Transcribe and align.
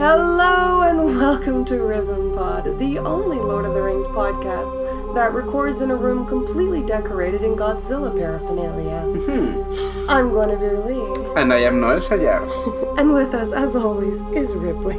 Hello 0.00 0.80
and 0.80 1.18
welcome 1.18 1.62
to 1.66 1.82
Riven 1.82 2.34
Pod, 2.34 2.78
the 2.78 2.98
only 2.98 3.36
Lord 3.36 3.66
of 3.66 3.74
the 3.74 3.82
Rings 3.82 4.06
podcast 4.06 5.14
that 5.14 5.34
records 5.34 5.82
in 5.82 5.90
a 5.90 5.94
room 5.94 6.24
completely 6.26 6.82
decorated 6.82 7.42
in 7.42 7.54
Godzilla 7.54 8.10
paraphernalia. 8.16 9.02
Hmm. 9.02 10.08
I'm 10.10 10.30
Guinevere 10.30 10.78
Lee, 10.86 11.32
And 11.36 11.52
I 11.52 11.58
am 11.58 11.82
Noel 11.82 12.00
Sayar. 12.00 12.98
and 12.98 13.12
with 13.12 13.34
us, 13.34 13.52
as 13.52 13.76
always, 13.76 14.22
is 14.32 14.54
Ripley. 14.54 14.96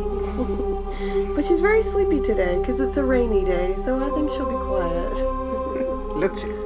but 1.35 1.45
she's 1.45 1.61
very 1.61 1.81
sleepy 1.81 2.19
today 2.19 2.59
because 2.59 2.79
it's 2.79 2.97
a 2.97 3.03
rainy 3.03 3.43
day, 3.43 3.75
so 3.77 3.97
I 3.97 4.13
think 4.13 4.29
she'll 4.29 4.45
be 4.45 4.65
quiet. 4.65 6.15
Let's 6.15 6.43
see. 6.43 6.60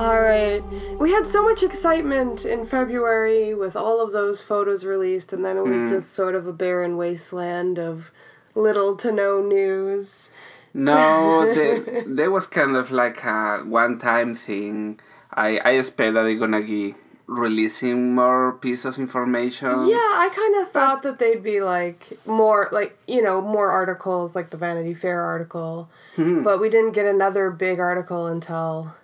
All 0.00 0.20
right. 0.20 0.62
We 0.98 1.12
had 1.12 1.26
so 1.26 1.42
much 1.42 1.62
excitement 1.62 2.44
in 2.44 2.64
February 2.64 3.54
with 3.54 3.76
all 3.76 4.02
of 4.02 4.12
those 4.12 4.40
photos 4.40 4.84
released, 4.84 5.32
and 5.32 5.44
then 5.44 5.56
it 5.56 5.62
was 5.62 5.82
hmm. 5.82 5.88
just 5.88 6.14
sort 6.14 6.34
of 6.34 6.46
a 6.46 6.52
barren 6.52 6.96
wasteland 6.96 7.78
of 7.78 8.10
little 8.54 8.96
to 8.96 9.12
no 9.12 9.40
news. 9.40 10.30
No, 10.72 11.46
the, 11.54 12.04
there 12.06 12.30
was 12.30 12.46
kind 12.48 12.76
of 12.76 12.90
like 12.90 13.22
a 13.24 13.58
one-time 13.58 14.34
thing. 14.34 14.98
I 15.32 15.58
I 15.58 15.70
expect 15.72 16.14
that 16.14 16.22
they're 16.22 16.34
gonna 16.34 16.62
be 16.62 16.94
releasing 17.26 18.14
more 18.14 18.52
piece 18.52 18.84
of 18.84 18.98
information. 18.98 19.68
Yeah, 19.86 19.96
I 19.96 20.30
kind 20.34 20.56
of 20.62 20.72
thought 20.72 21.02
that 21.04 21.18
they'd 21.18 21.42
be 21.42 21.60
like 21.60 22.18
more, 22.26 22.68
like, 22.70 22.98
you 23.06 23.22
know, 23.22 23.40
more 23.40 23.70
articles 23.70 24.34
like 24.34 24.50
the 24.50 24.56
Vanity 24.56 24.92
Fair 24.92 25.22
article, 25.22 25.88
hmm. 26.16 26.42
but 26.42 26.60
we 26.60 26.68
didn't 26.68 26.92
get 26.92 27.06
another 27.06 27.50
big 27.50 27.78
article 27.78 28.26
until 28.26 28.94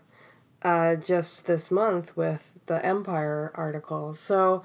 uh, 0.62 0.96
just 0.96 1.46
this 1.46 1.70
month 1.70 2.16
with 2.16 2.58
the 2.66 2.84
Empire 2.84 3.52
article. 3.54 4.14
So, 4.14 4.62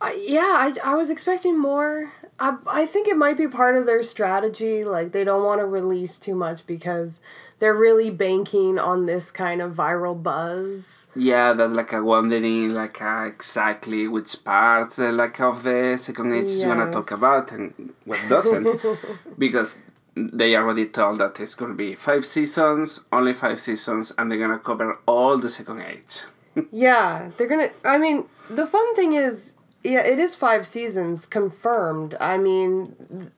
I 0.00 0.12
yeah, 0.26 0.72
I, 0.74 0.92
I 0.92 0.94
was 0.94 1.10
expecting 1.10 1.58
more. 1.58 2.12
I, 2.38 2.56
I 2.66 2.86
think 2.86 3.06
it 3.08 3.16
might 3.16 3.36
be 3.36 3.46
part 3.46 3.76
of 3.76 3.86
their 3.86 4.02
strategy. 4.02 4.84
Like, 4.84 5.12
they 5.12 5.22
don't 5.22 5.44
want 5.44 5.60
to 5.60 5.66
release 5.66 6.18
too 6.18 6.34
much 6.34 6.66
because 6.66 7.20
they're 7.62 7.76
really 7.76 8.10
banking 8.10 8.76
on 8.76 9.06
this 9.06 9.30
kind 9.30 9.62
of 9.62 9.72
viral 9.72 10.20
buzz. 10.20 11.06
Yeah, 11.14 11.52
that 11.52 11.70
like 11.70 11.92
a 11.92 12.02
wondering 12.02 12.74
like 12.74 13.00
uh, 13.00 13.26
exactly 13.26 14.08
which 14.08 14.42
part 14.42 14.98
uh, 14.98 15.12
like 15.12 15.38
of 15.40 15.62
the 15.62 15.96
second 15.96 16.32
age 16.32 16.50
you 16.50 16.66
wanna 16.66 16.90
talk 16.90 17.12
about 17.12 17.52
and 17.52 17.94
what 18.04 18.18
doesn't, 18.28 18.66
because 19.38 19.78
they 20.14 20.56
already 20.56 20.86
told 20.86 21.18
that 21.18 21.40
it's 21.40 21.54
gonna 21.54 21.74
be 21.74 21.94
five 21.94 22.24
seasons, 22.26 23.00
only 23.12 23.34
five 23.34 23.60
seasons, 23.60 24.12
and 24.18 24.30
they're 24.30 24.38
gonna 24.38 24.58
cover 24.58 24.98
all 25.06 25.38
the 25.38 25.48
second 25.48 25.82
age. 25.82 26.24
Yeah, 26.70 27.30
they're 27.36 27.46
gonna. 27.48 27.70
I 27.84 27.96
mean, 27.98 28.24
the 28.50 28.66
fun 28.66 28.94
thing 28.94 29.14
is, 29.14 29.54
yeah, 29.82 30.00
it 30.04 30.18
is 30.18 30.36
five 30.36 30.66
seasons 30.66 31.24
confirmed. 31.24 32.14
I 32.20 32.36
mean, 32.36 33.30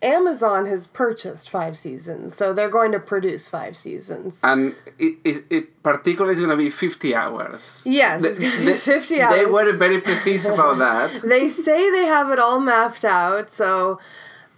Amazon 0.00 0.66
has 0.66 0.86
purchased 0.86 1.50
five 1.50 1.76
seasons, 1.76 2.34
so 2.34 2.52
they're 2.52 2.70
going 2.70 2.92
to 2.92 3.00
produce 3.00 3.48
five 3.48 3.76
seasons. 3.76 4.38
and 4.44 4.74
it, 4.98 5.18
it, 5.24 5.44
it 5.50 5.82
particularly 5.82 6.34
is 6.34 6.38
going 6.38 6.56
to 6.56 6.56
be 6.56 6.70
50 6.70 7.14
hours. 7.16 7.82
Yes, 7.84 8.22
The- 8.22 8.28
it's 8.28 8.38
gonna 8.38 8.64
be 8.64 8.72
50 8.74 9.14
They 9.16 9.20
hours. 9.22 9.34
They 9.34 9.46
were 9.46 9.72
very 9.72 10.00
precise 10.00 10.46
about 10.46 10.78
that. 10.78 11.22
They 11.28 11.48
say 11.48 11.90
they 11.90 12.06
have 12.06 12.30
it 12.30 12.38
all 12.38 12.60
mapped 12.60 13.04
out, 13.04 13.50
so 13.50 13.98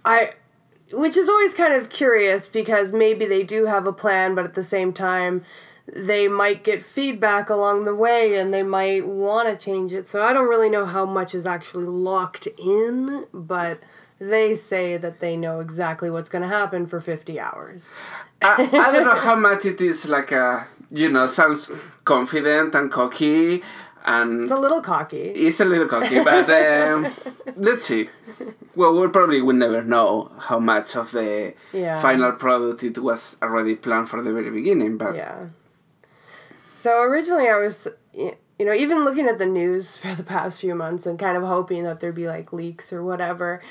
I. 0.05 0.33
Which 0.91 1.17
is 1.17 1.29
always 1.29 1.53
kind 1.53 1.73
of 1.73 1.89
curious 1.89 2.47
because 2.47 2.91
maybe 2.91 3.25
they 3.25 3.43
do 3.43 3.65
have 3.65 3.87
a 3.87 3.93
plan, 3.93 4.35
but 4.35 4.45
at 4.45 4.53
the 4.53 4.63
same 4.63 4.93
time, 4.93 5.43
they 5.91 6.27
might 6.27 6.63
get 6.63 6.81
feedback 6.81 7.49
along 7.49 7.85
the 7.85 7.95
way 7.95 8.37
and 8.37 8.53
they 8.53 8.63
might 8.63 9.05
want 9.05 9.47
to 9.47 9.63
change 9.63 9.93
it. 9.93 10.07
So 10.07 10.23
I 10.23 10.33
don't 10.33 10.47
really 10.47 10.69
know 10.69 10.85
how 10.85 11.05
much 11.05 11.35
is 11.35 11.45
actually 11.45 11.85
locked 11.85 12.47
in, 12.57 13.25
but 13.33 13.79
they 14.19 14.55
say 14.55 14.97
that 14.97 15.19
they 15.19 15.35
know 15.35 15.59
exactly 15.59 16.09
what's 16.09 16.29
going 16.29 16.43
to 16.43 16.47
happen 16.47 16.85
for 16.85 17.01
50 17.01 17.39
hours. 17.39 17.89
I, 18.41 18.69
I 18.71 18.91
don't 18.91 19.05
know 19.05 19.15
how 19.15 19.35
much 19.35 19.65
it 19.65 19.81
is 19.81 20.07
like 20.07 20.31
a, 20.31 20.67
you 20.89 21.09
know, 21.09 21.27
sounds 21.27 21.71
confident 22.05 22.75
and 22.75 22.91
cocky 22.91 23.63
and 24.05 24.41
It's 24.43 24.51
a 24.51 24.55
little 24.55 24.81
cocky. 24.81 25.21
it's 25.21 25.59
a 25.59 25.65
little 25.65 25.87
cocky, 25.87 26.23
but 26.23 26.49
um, 26.49 27.07
let's 27.55 27.87
see. 27.87 28.09
Well, 28.75 28.93
we'll 28.93 29.09
probably 29.09 29.41
will 29.41 29.55
never 29.55 29.83
know 29.83 30.31
how 30.39 30.59
much 30.59 30.95
of 30.95 31.11
the 31.11 31.53
Yeah. 31.73 31.99
final 32.01 32.31
product 32.33 32.83
it 32.83 32.97
was 32.97 33.37
already 33.41 33.75
planned 33.75 34.09
for 34.09 34.21
the 34.21 34.31
very 34.33 34.49
beginning, 34.51 34.97
but 34.97 35.15
Yeah. 35.15 35.47
So 36.77 37.01
originally 37.03 37.47
I 37.49 37.57
was, 37.57 37.87
you 38.13 38.35
know, 38.59 38.73
even 38.73 39.03
looking 39.03 39.27
at 39.27 39.37
the 39.37 39.45
news 39.45 39.97
for 40.01 40.13
the 40.15 40.23
past 40.23 40.59
few 40.61 40.75
months 40.75 41.05
and 41.05 41.19
kind 41.19 41.37
of 41.37 41.43
hoping 41.43 41.83
that 41.83 41.99
there'd 41.99 42.15
be 42.15 42.27
like 42.27 42.51
leaks 42.53 42.91
or 42.93 43.03
whatever. 43.03 43.61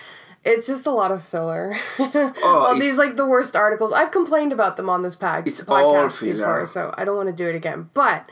It's 0.43 0.67
just 0.67 0.87
a 0.87 0.91
lot 0.91 1.11
of 1.13 1.23
filler. 1.23 1.77
all 1.99 2.07
it's- 2.09 2.81
these 2.81 2.97
like 2.99 3.17
the 3.17 3.27
worst 3.27 3.55
articles. 3.55 3.93
I've 3.93 4.11
complained 4.11 4.53
about 4.53 4.77
them 4.77 4.89
on 4.89 5.03
this 5.03 5.15
pod- 5.17 5.47
It's 5.47 5.61
all 5.69 6.09
filler. 6.09 6.35
before, 6.35 6.67
so 6.67 6.95
I 6.97 7.05
don't 7.05 7.17
want 7.17 7.29
to 7.29 7.35
do 7.35 7.47
it 7.49 7.55
again. 7.57 7.91
But 7.93 8.27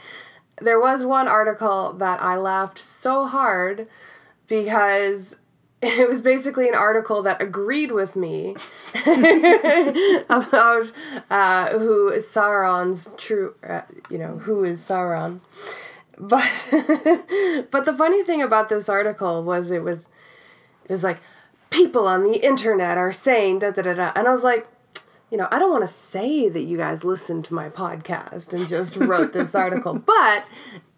there 0.60 0.80
was 0.80 1.04
one 1.04 1.28
article 1.28 1.92
that 1.94 2.22
I 2.22 2.36
laughed 2.36 2.78
so 2.78 3.26
hard 3.26 3.86
because 4.46 5.36
it 5.82 6.08
was 6.08 6.20
basically 6.20 6.68
an 6.68 6.74
article 6.74 7.22
that 7.22 7.40
agreed 7.40 7.92
with 7.92 8.16
me 8.16 8.56
about 10.28 10.90
uh, 11.30 11.78
who 11.78 12.08
is 12.08 12.26
Sauron's 12.26 13.10
true, 13.16 13.54
uh, 13.66 13.82
you 14.10 14.18
know, 14.18 14.38
who 14.38 14.64
is 14.64 14.80
Sauron. 14.80 15.40
But 16.18 16.50
but 17.70 17.84
the 17.84 17.94
funny 17.96 18.24
thing 18.24 18.42
about 18.42 18.68
this 18.68 18.88
article 18.88 19.44
was 19.44 19.70
it 19.70 19.84
was 19.84 20.08
it 20.84 20.90
was 20.90 21.04
like 21.04 21.18
people 21.70 22.08
on 22.08 22.24
the 22.24 22.44
internet 22.44 22.98
are 22.98 23.12
saying 23.12 23.60
da 23.60 23.70
da 23.70 23.82
da 23.82 23.94
da, 23.94 24.12
and 24.16 24.26
I 24.26 24.32
was 24.32 24.42
like, 24.42 24.66
you 25.30 25.36
know, 25.38 25.48
I 25.50 25.58
don't 25.58 25.70
want 25.70 25.82
to 25.84 25.88
say 25.92 26.48
that 26.48 26.62
you 26.62 26.76
guys 26.76 27.04
listened 27.04 27.44
to 27.46 27.54
my 27.54 27.68
podcast 27.68 28.52
and 28.52 28.68
just 28.68 28.96
wrote 28.96 29.32
this 29.32 29.54
article, 29.54 29.94
but 30.06 30.44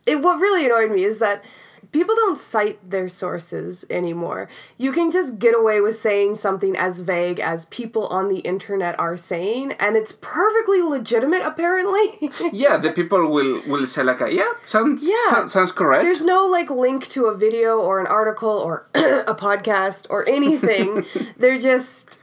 it 0.06 0.16
what 0.22 0.40
really 0.40 0.66
annoyed 0.66 0.90
me 0.92 1.04
is 1.04 1.18
that 1.18 1.44
people 1.92 2.14
don't 2.14 2.38
cite 2.38 2.78
their 2.88 3.08
sources 3.08 3.84
anymore. 3.90 4.48
You 4.78 4.92
can 4.92 5.10
just 5.10 5.40
get 5.40 5.56
away 5.56 5.80
with 5.80 5.96
saying 5.96 6.36
something 6.36 6.76
as 6.76 7.00
vague 7.00 7.40
as 7.40 7.64
people 7.66 8.06
on 8.06 8.28
the 8.28 8.38
internet 8.40 8.98
are 9.00 9.16
saying, 9.16 9.72
and 9.72 9.96
it's 9.96 10.12
perfectly 10.12 10.82
legitimate 10.82 11.42
apparently. 11.42 12.30
yeah, 12.52 12.76
the 12.76 12.92
people 12.92 13.26
will, 13.26 13.60
will 13.66 13.86
say 13.86 14.04
like, 14.04 14.20
a, 14.20 14.32
yeah, 14.32 14.52
sounds, 14.64 15.02
Yeah. 15.02 15.30
sounds, 15.30 15.52
sounds 15.52 15.72
correct. 15.72 16.04
There's 16.04 16.22
no 16.22 16.46
like 16.46 16.70
link 16.70 17.08
to 17.08 17.26
a 17.26 17.34
video 17.36 17.78
or 17.80 17.98
an 17.98 18.06
article 18.06 18.50
or 18.50 18.86
a 18.94 19.34
podcast 19.34 20.06
or 20.10 20.28
anything. 20.28 21.04
They're 21.36 21.58
just 21.58 22.19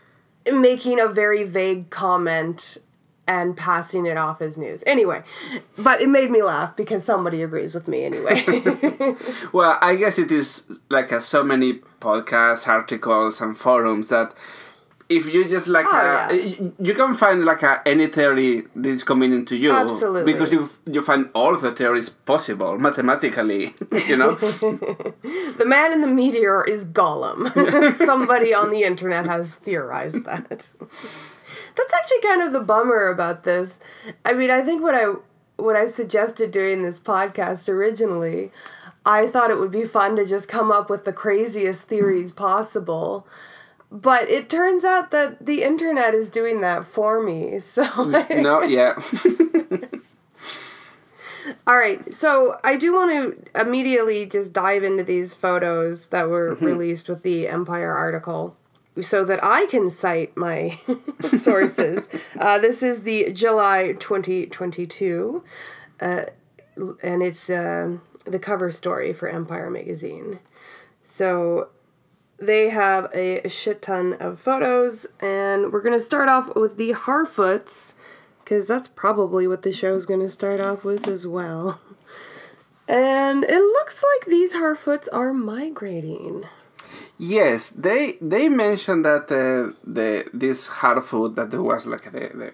making 0.54 1.00
a 1.00 1.08
very 1.08 1.44
vague 1.44 1.90
comment 1.90 2.78
and 3.28 3.58
passing 3.58 4.06
it 4.06 4.18
off 4.18 4.42
as 4.42 4.58
news. 4.58 4.84
Anyway, 4.88 5.22
but 5.78 6.02
it 6.02 6.08
made 6.08 6.32
me 6.32 6.42
laugh 6.42 6.76
because 6.76 7.04
somebody 7.04 7.44
agrees 7.44 7.76
with 7.76 7.88
me 7.88 8.04
anyway. 8.06 8.44
Well, 9.52 9.78
I 9.82 9.96
guess 9.96 10.18
it 10.18 10.32
is 10.32 10.80
like 10.90 11.12
uh, 11.12 11.20
so 11.20 11.44
many 11.44 11.80
podcasts, 12.00 12.68
articles, 12.68 13.42
and 13.42 13.58
forums 13.58 14.10
that 14.10 14.34
if 15.10 15.34
you 15.34 15.48
just 15.48 15.68
like 15.68 15.86
Oh, 15.90 15.98
uh, 15.98 16.34
yeah. 16.34 16.70
you 16.80 16.94
can 16.94 17.16
find 17.16 17.46
like 17.46 17.64
uh, 17.64 17.80
any 17.86 18.08
theory 18.08 18.64
that 18.76 18.90
is 18.90 19.04
convenient 19.04 19.48
to 19.50 19.56
you 19.56 19.72
Absolutely. 19.72 20.34
because 20.34 20.52
you 20.52 20.70
you 20.86 21.02
find 21.02 21.30
all 21.34 21.56
the 21.58 21.72
theories 21.72 22.10
possible 22.10 22.78
mathematically 22.78 23.74
you 24.08 24.18
know 24.18 24.36
the 25.62 25.64
man 25.66 25.94
in 25.94 26.02
the 26.02 26.08
meteor 26.08 26.64
is 26.64 26.86
Gollum. 26.86 27.40
somebody 28.06 28.54
on 28.54 28.70
the 28.70 28.84
internet 28.84 29.26
has 29.28 29.56
theorized 29.56 30.26
that. 30.26 30.70
That's 31.76 31.94
actually 31.94 32.22
kind 32.22 32.42
of 32.42 32.54
the 32.54 32.60
bummer 32.60 33.08
about 33.08 33.44
this. 33.44 33.80
I 34.26 34.34
mean, 34.34 34.50
I 34.52 34.62
think 34.62 34.82
what 34.82 34.96
I 34.96 35.14
what 35.58 35.76
I 35.76 35.88
suggested 35.88 36.52
doing 36.52 36.82
this 36.82 37.00
podcast 37.00 37.70
originally, 37.70 38.52
I 39.06 39.28
thought 39.28 39.52
it 39.52 39.60
would 39.60 39.72
be 39.72 39.86
fun 39.86 40.16
to 40.18 40.26
just 40.26 40.50
come 40.50 40.72
up 40.72 40.90
with 40.90 41.06
the 41.06 41.14
craziest 41.14 41.84
theories 41.84 42.32
possible. 42.32 43.28
But 43.90 44.30
it 44.30 44.50
turns 44.50 44.84
out 44.84 45.12
that 45.12 45.46
the 45.46 45.64
internet 45.64 46.14
is 46.14 46.30
doing 46.30 46.62
that 46.62 46.86
for 46.86 47.22
me. 47.22 47.60
So 47.68 47.84
no 48.04 48.62
yeah 48.62 49.00
All 51.66 51.78
right, 51.78 52.14
so 52.14 52.60
I 52.64 52.76
do 52.76 52.94
want 52.94 53.12
to 53.12 53.62
immediately 53.62 54.26
just 54.26 54.52
dive 54.52 54.84
into 54.84 55.04
these 55.04 55.34
photos 55.34 56.08
that 56.08 56.28
were 56.28 56.56
released 56.56 57.08
with 57.08 57.24
the 57.24 57.48
Empire 57.48 57.94
article 57.94 58.56
so 59.02 59.24
that 59.24 59.40
I 59.44 59.66
can 59.68 59.90
cite 59.90 60.36
my 60.36 60.80
sources. 61.22 62.10
Uh, 62.38 62.58
this 62.58 62.84
is 62.84 63.04
the 63.04 63.32
July 63.32 63.94
2022, 63.94 65.44
uh, 66.02 66.24
and 67.02 67.24
it's 67.24 67.50
um 67.50 68.02
the 68.26 68.40
cover 68.40 68.72
story 68.72 69.14
for 69.14 69.30
Empire 69.30 69.70
magazine. 69.70 70.40
So 71.02 71.70
they 72.40 72.70
have 72.70 73.10
a 73.14 73.48
shit 73.50 73.82
ton 73.82 74.14
of 74.14 74.40
photos, 74.40 75.08
and 75.20 75.72
we're 75.72 75.82
to 75.98 76.04
start 76.04 76.30
off 76.30 76.56
with 76.56 76.78
the 76.78 76.92
Harfoots 76.92 77.96
because 78.44 78.68
that's 78.68 78.88
probably 78.88 79.48
what 79.48 79.64
the 79.64 79.74
show's 79.74 80.06
to 80.22 80.30
start 80.30 80.60
off 80.60 80.84
with 80.84 81.08
as 81.08 81.28
well. 81.28 81.82
And 82.88 83.44
it 83.44 83.60
looks 83.60 84.02
like 84.02 84.28
these 84.28 84.54
Harfoots 84.54 85.10
are 85.12 85.34
migrating. 85.34 86.46
Yes, 87.18 87.72
they 87.72 88.18
they 88.22 88.48
mentioned 88.48 89.04
that 89.04 89.24
uh, 89.24 89.74
the 89.84 90.26
this 90.34 90.68
Harfoot 90.68 91.36
that 91.36 91.52
there 91.52 91.64
was 91.64 91.86
like 91.88 92.04
the, 92.04 92.30
the 92.34 92.54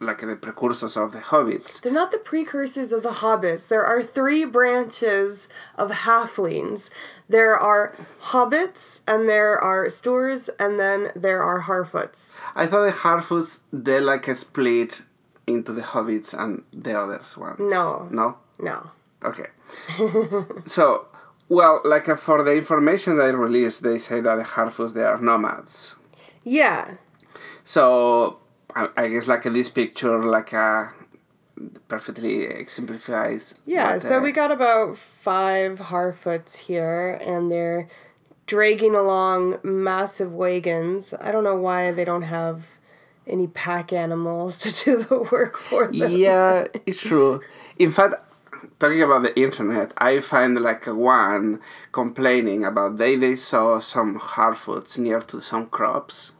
like 0.00 0.20
the 0.20 0.36
precursors 0.36 0.96
of 0.96 1.12
the 1.12 1.18
hobbits. 1.18 1.80
They're 1.80 1.92
not 1.92 2.10
the 2.10 2.18
precursors 2.18 2.92
of 2.92 3.02
the 3.02 3.10
hobbits. 3.10 3.68
There 3.68 3.84
are 3.84 4.02
three 4.02 4.44
branches 4.44 5.48
of 5.76 5.90
halflings. 5.90 6.90
There 7.28 7.56
are 7.56 7.94
hobbits, 8.20 9.00
and 9.06 9.28
there 9.28 9.58
are 9.58 9.90
stoors, 9.90 10.48
and 10.58 10.78
then 10.78 11.10
there 11.14 11.42
are 11.42 11.62
harfoots. 11.62 12.36
I 12.54 12.66
thought 12.66 12.86
the 12.86 12.92
Harfoots 12.92 13.60
they 13.72 14.00
like 14.00 14.28
a 14.28 14.36
split 14.36 15.02
into 15.46 15.72
the 15.72 15.82
hobbits 15.82 16.38
and 16.38 16.62
the 16.72 16.98
others 16.98 17.36
ones. 17.36 17.58
No. 17.58 18.08
No. 18.10 18.36
No. 18.58 18.90
Okay. 19.24 19.46
so, 20.64 21.06
well, 21.48 21.80
like 21.84 22.08
uh, 22.08 22.16
for 22.16 22.42
the 22.42 22.52
information 22.52 23.16
they 23.16 23.34
released, 23.34 23.82
they 23.82 23.98
say 23.98 24.20
that 24.20 24.36
the 24.36 24.44
Harfoots 24.44 24.94
they 24.94 25.02
are 25.02 25.20
nomads. 25.20 25.96
Yeah. 26.44 26.94
So 27.64 28.38
I, 28.78 28.88
I 28.96 29.08
guess 29.08 29.26
like 29.26 29.42
this 29.42 29.68
picture 29.68 30.22
like 30.22 30.54
uh, 30.54 30.88
perfectly 31.88 32.44
exemplifies. 32.44 33.54
Yeah, 33.66 33.94
what, 33.94 34.02
so 34.02 34.18
uh, 34.18 34.20
we 34.20 34.30
got 34.30 34.52
about 34.52 34.96
five 34.96 35.80
Harfoots 35.80 36.56
here, 36.56 37.18
and 37.20 37.50
they're 37.50 37.88
dragging 38.46 38.94
along 38.94 39.58
massive 39.64 40.32
wagons. 40.32 41.12
I 41.20 41.32
don't 41.32 41.44
know 41.44 41.56
why 41.56 41.90
they 41.90 42.04
don't 42.04 42.22
have 42.22 42.78
any 43.26 43.48
pack 43.48 43.92
animals 43.92 44.58
to 44.64 44.84
do 44.84 45.02
the 45.02 45.22
work 45.32 45.56
for 45.56 45.88
them. 45.88 46.12
yeah, 46.12 46.64
it's 46.86 47.02
true. 47.02 47.40
In 47.78 47.90
fact, 47.90 48.14
talking 48.78 49.02
about 49.02 49.22
the 49.22 49.38
internet, 49.38 49.92
I 49.98 50.20
find 50.20 50.60
like 50.60 50.86
one 50.86 51.60
complaining 51.90 52.64
about 52.64 52.98
they 52.98 53.16
they 53.16 53.34
saw 53.34 53.80
some 53.80 54.20
Harfoots 54.20 54.98
near 54.98 55.20
to 55.22 55.40
some 55.40 55.66
crops. 55.66 56.34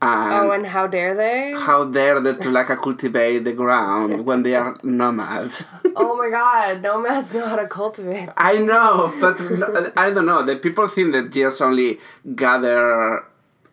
And 0.00 0.32
Oh, 0.32 0.50
and 0.52 0.64
how 0.64 0.86
dare 0.86 1.14
they? 1.16 1.54
how 1.58 1.84
dare 1.84 2.20
they 2.20 2.34
to 2.34 2.50
like 2.50 2.68
cultivate 2.68 3.40
the 3.40 3.52
ground 3.52 4.24
when 4.24 4.44
they 4.44 4.54
are 4.54 4.76
nomads? 4.84 5.64
oh 5.96 6.16
my 6.16 6.30
god, 6.30 6.82
nomads 6.82 7.34
know 7.34 7.46
how 7.46 7.56
to 7.56 7.66
cultivate. 7.66 8.28
I 8.36 8.58
know, 8.58 9.12
but 9.20 9.40
no, 9.40 9.90
I 9.96 10.10
don't 10.10 10.26
know. 10.26 10.42
The 10.44 10.56
people 10.56 10.86
think 10.86 11.12
that 11.14 11.32
just 11.32 11.60
only 11.60 11.98
gather, 12.36 13.24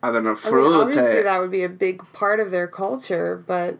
I 0.02 0.10
don't 0.12 0.24
know, 0.24 0.30
I 0.30 0.32
mean, 0.32 0.36
fruit. 0.36 0.74
obviously, 0.80 1.20
uh, 1.20 1.22
that 1.22 1.40
would 1.40 1.52
be 1.52 1.62
a 1.62 1.68
big 1.68 2.02
part 2.12 2.40
of 2.40 2.50
their 2.50 2.66
culture, 2.66 3.42
but 3.46 3.78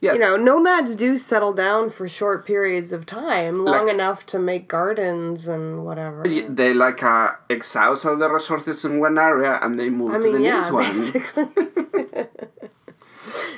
yeah, 0.00 0.12
you 0.14 0.18
know, 0.18 0.36
nomads 0.36 0.94
do 0.96 1.16
settle 1.16 1.52
down 1.52 1.90
for 1.90 2.08
short 2.08 2.46
periods 2.46 2.92
of 2.92 3.06
time, 3.06 3.64
long 3.64 3.86
Like- 3.86 3.94
enough 3.94 4.26
to 4.26 4.38
make 4.38 4.68
gardens 4.68 5.48
and 5.48 5.84
whatever. 5.84 6.22
they 6.24 6.74
like 6.74 7.02
uh, 7.02 7.30
exhaust 7.48 8.04
all 8.06 8.16
the 8.16 8.28
resources 8.30 8.84
in 8.84 9.00
one 9.00 9.18
area 9.18 9.58
and 9.62 9.78
they 9.80 9.88
move 9.90 10.10
I 10.14 10.18
to 10.18 10.24
mean, 10.24 10.32
the 10.34 10.42
yeah, 10.42 10.54
next 10.60 10.70
one. 10.72 10.84
basically. 10.84 11.46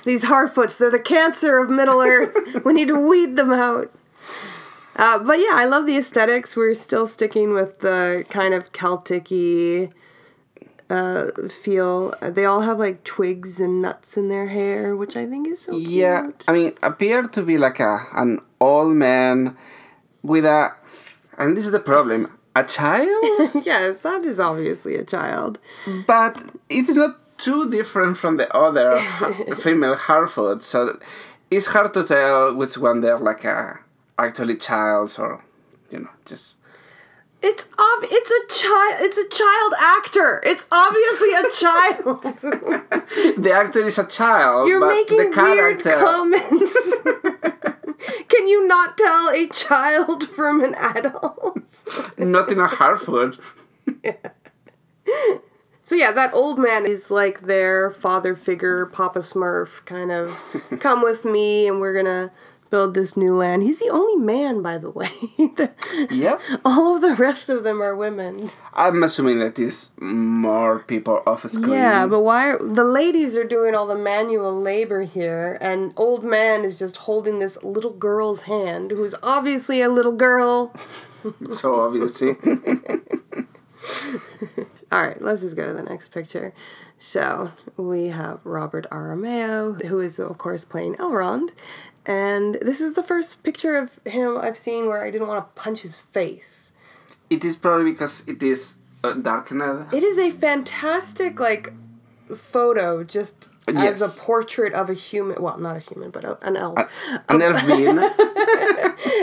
These 0.04 0.24
Harfoots, 0.24 0.78
they're 0.78 0.90
the 0.90 0.98
cancer 0.98 1.58
of 1.58 1.68
Middle 1.68 2.00
Earth. 2.00 2.34
we 2.64 2.72
need 2.72 2.88
to 2.88 2.98
weed 2.98 3.36
them 3.36 3.52
out. 3.52 3.92
Uh, 4.96 5.18
but 5.18 5.38
yeah, 5.38 5.52
I 5.54 5.66
love 5.66 5.86
the 5.86 5.96
aesthetics. 5.98 6.56
We're 6.56 6.74
still 6.74 7.06
sticking 7.06 7.52
with 7.52 7.80
the 7.80 8.24
kind 8.30 8.54
of 8.54 8.72
Celtic 8.72 9.30
uh, 10.90 11.26
feel. 11.48 12.14
They 12.20 12.44
all 12.44 12.62
have 12.62 12.78
like 12.78 13.04
twigs 13.04 13.60
and 13.60 13.82
nuts 13.82 14.16
in 14.16 14.28
their 14.28 14.48
hair, 14.48 14.96
which 14.96 15.16
I 15.16 15.26
think 15.26 15.48
is 15.48 15.62
so 15.62 15.72
cute. 15.72 15.90
Yeah, 15.90 16.28
I 16.46 16.52
mean, 16.52 16.74
appear 16.82 17.22
to 17.22 17.42
be 17.42 17.58
like 17.58 17.80
a 17.80 18.06
an 18.14 18.40
old 18.60 18.94
man 18.94 19.56
with 20.22 20.44
a, 20.44 20.70
and 21.36 21.56
this 21.56 21.66
is 21.66 21.72
the 21.72 21.80
problem, 21.80 22.32
a 22.56 22.64
child, 22.64 23.08
yes, 23.64 24.00
that 24.00 24.24
is 24.24 24.40
obviously 24.40 24.96
a 24.96 25.04
child. 25.04 25.58
but 26.06 26.42
it's 26.68 26.90
not 26.90 27.16
too 27.38 27.70
different 27.70 28.16
from 28.16 28.36
the 28.36 28.52
other 28.54 29.00
female 29.60 29.94
Harfoot, 29.94 30.62
so 30.62 30.98
it's 31.50 31.66
hard 31.66 31.94
to 31.94 32.04
tell 32.04 32.54
which 32.54 32.76
one 32.76 33.00
they're 33.00 33.18
like 33.18 33.44
a 33.44 33.78
actually 34.18 34.56
childs 34.56 35.18
or, 35.18 35.42
you 35.90 36.00
know, 36.00 36.10
just. 36.26 36.57
It's 37.40 37.64
ob- 37.78 38.04
It's 38.10 38.30
a 38.30 38.64
child. 38.64 38.94
It's 39.00 39.18
a 39.18 39.28
child 39.28 39.74
actor. 39.78 40.40
It's 40.44 40.66
obviously 40.72 41.32
a 41.34 41.50
child. 41.50 42.22
The 43.42 43.52
actor 43.52 43.80
is 43.80 43.98
a 43.98 44.06
child, 44.06 44.68
You're 44.68 44.80
but 44.80 44.88
making 44.88 45.30
the 45.30 45.42
weird 45.42 45.82
comments. 45.82 46.96
Can 48.28 48.48
you 48.48 48.66
not 48.66 48.98
tell 48.98 49.30
a 49.30 49.46
child 49.48 50.24
from 50.24 50.62
an 50.62 50.74
adult? 50.74 51.84
not 52.18 52.50
in 52.52 52.58
a 52.58 52.68
Harfoot. 52.68 53.38
So 55.88 55.94
yeah, 55.94 56.12
that 56.12 56.34
old 56.34 56.58
man 56.58 56.84
is 56.84 57.10
like 57.10 57.40
their 57.46 57.90
father 57.90 58.34
figure, 58.34 58.84
Papa 58.84 59.20
Smurf, 59.20 59.82
kind 59.86 60.12
of. 60.12 60.38
Come 60.80 61.00
with 61.02 61.24
me, 61.24 61.66
and 61.66 61.80
we're 61.80 61.94
gonna 61.94 62.30
build 62.70 62.94
this 62.94 63.16
new 63.16 63.34
land. 63.34 63.62
He's 63.62 63.80
the 63.80 63.88
only 63.88 64.16
man, 64.16 64.62
by 64.62 64.78
the 64.78 64.90
way. 64.90 65.10
The- 65.38 65.70
Yep. 66.10 66.40
All 66.64 66.96
of 66.96 67.02
the 67.02 67.14
rest 67.14 67.48
of 67.48 67.64
them 67.64 67.82
are 67.82 67.94
women. 67.96 68.50
I'm 68.74 69.02
assuming 69.02 69.38
that 69.40 69.58
is 69.58 69.90
more 70.00 70.80
people 70.80 71.22
off 71.26 71.48
screen. 71.48 71.70
Yeah, 71.72 72.06
but 72.06 72.20
why? 72.20 72.50
Are, 72.50 72.58
the 72.62 72.84
ladies 72.84 73.36
are 73.36 73.44
doing 73.44 73.74
all 73.74 73.86
the 73.86 73.96
manual 73.96 74.54
labor 74.60 75.02
here, 75.02 75.58
and 75.60 75.92
old 75.96 76.22
man 76.24 76.64
is 76.64 76.78
just 76.78 76.98
holding 76.98 77.38
this 77.38 77.62
little 77.64 77.92
girl's 77.92 78.42
hand, 78.42 78.90
who's 78.92 79.14
obviously 79.22 79.80
a 79.82 79.88
little 79.88 80.12
girl. 80.12 80.72
so 81.50 81.80
obviously. 81.80 82.36
All 84.90 85.06
right, 85.06 85.20
let's 85.20 85.42
just 85.42 85.56
go 85.56 85.66
to 85.66 85.72
the 85.74 85.82
next 85.82 86.08
picture. 86.12 86.54
So 86.98 87.50
we 87.76 88.06
have 88.06 88.44
Robert 88.46 88.86
Aramayo, 88.90 89.84
who 89.84 90.00
is 90.00 90.18
of 90.18 90.38
course 90.38 90.64
playing 90.64 90.94
Elrond, 90.96 91.50
and 92.08 92.54
this 92.62 92.80
is 92.80 92.94
the 92.94 93.02
first 93.02 93.42
picture 93.44 93.76
of 93.76 94.00
him 94.06 94.38
I've 94.38 94.56
seen 94.56 94.86
where 94.88 95.04
I 95.04 95.10
didn't 95.10 95.28
want 95.28 95.44
to 95.44 95.60
punch 95.60 95.82
his 95.82 95.98
face. 96.00 96.72
it 97.30 97.44
is 97.44 97.54
probably 97.54 97.92
because 97.92 98.24
it 98.26 98.42
is 98.42 98.76
uh, 99.04 99.12
darkened. 99.12 99.92
It 99.92 100.02
is 100.02 100.18
a 100.18 100.30
fantastic 100.30 101.38
like 101.38 101.72
photo, 102.34 103.04
just 103.04 103.50
as 103.76 104.00
a 104.02 104.08
portrait 104.20 104.72
of 104.74 104.88
a 104.90 104.94
human. 104.94 105.42
Well, 105.42 105.58
not 105.58 105.76
a 105.76 105.80
human, 105.80 106.10
but 106.10 106.24
a, 106.24 106.38
an 106.46 106.56
elf. 106.56 106.78
An 107.28 107.42
elf 107.42 107.66
being. 107.66 107.98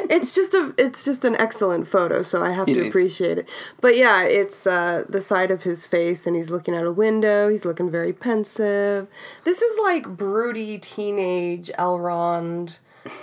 it's 0.09 0.33
just 0.35 0.53
a 0.53 0.73
it's 0.77 1.03
just 1.03 1.25
an 1.25 1.35
excellent 1.35 1.87
photo 1.87 2.21
so 2.21 2.43
i 2.43 2.51
have 2.51 2.67
It 2.69 2.75
to 2.75 2.81
is. 2.81 2.87
appreciate 2.87 3.37
it 3.37 3.49
but 3.81 3.95
yeah 3.97 4.23
it's 4.23 4.65
uh 4.65 5.03
the 5.09 5.21
side 5.21 5.51
of 5.51 5.63
his 5.63 5.85
face 5.85 6.25
and 6.25 6.35
he's 6.35 6.49
looking 6.49 6.75
out 6.75 6.85
a 6.85 6.91
window 6.91 7.49
he's 7.49 7.65
looking 7.65 7.89
very 7.91 8.13
pensive 8.13 9.07
this 9.43 9.61
is 9.61 9.77
like 9.79 10.07
broody 10.07 10.77
teenage 10.77 11.69
elrond 11.77 12.79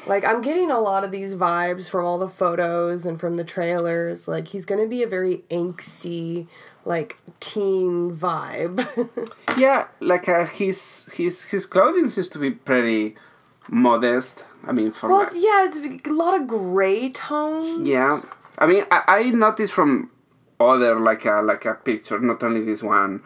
like 0.06 0.24
i'm 0.24 0.42
getting 0.42 0.70
a 0.70 0.78
lot 0.80 1.04
of 1.04 1.10
these 1.10 1.34
vibes 1.34 1.88
from 1.88 2.04
all 2.04 2.18
the 2.18 2.28
photos 2.28 3.06
and 3.06 3.18
from 3.18 3.36
the 3.36 3.44
trailers 3.44 4.28
like 4.28 4.48
he's 4.48 4.64
gonna 4.64 4.86
be 4.86 5.02
a 5.02 5.06
very 5.08 5.38
angsty 5.50 6.46
like 6.84 7.16
teen 7.40 8.16
vibe 8.16 8.86
yeah, 9.58 9.88
like 10.00 10.28
uh, 10.28 10.46
his 10.46 11.08
his 11.14 11.44
his 11.44 11.66
clothing 11.66 12.10
seems 12.10 12.28
to 12.28 12.38
be 12.38 12.50
pretty 12.50 13.14
modest. 13.68 14.44
I 14.66 14.72
mean, 14.72 14.92
for 14.92 15.08
well 15.08 15.22
it's- 15.22 15.34
yeah 15.36 15.66
it's 15.66 16.06
a 16.06 16.12
lot 16.12 16.40
of 16.40 16.46
gray 16.46 17.10
tones 17.10 17.86
yeah. 17.86 18.20
I 18.58 18.66
mean, 18.66 18.84
I, 18.90 19.02
I 19.08 19.30
noticed 19.30 19.72
from 19.72 20.10
other 20.60 20.98
like 21.00 21.24
a 21.24 21.40
like 21.42 21.64
a 21.64 21.74
picture, 21.74 22.18
not 22.20 22.42
only 22.42 22.62
this 22.62 22.82
one. 22.82 23.22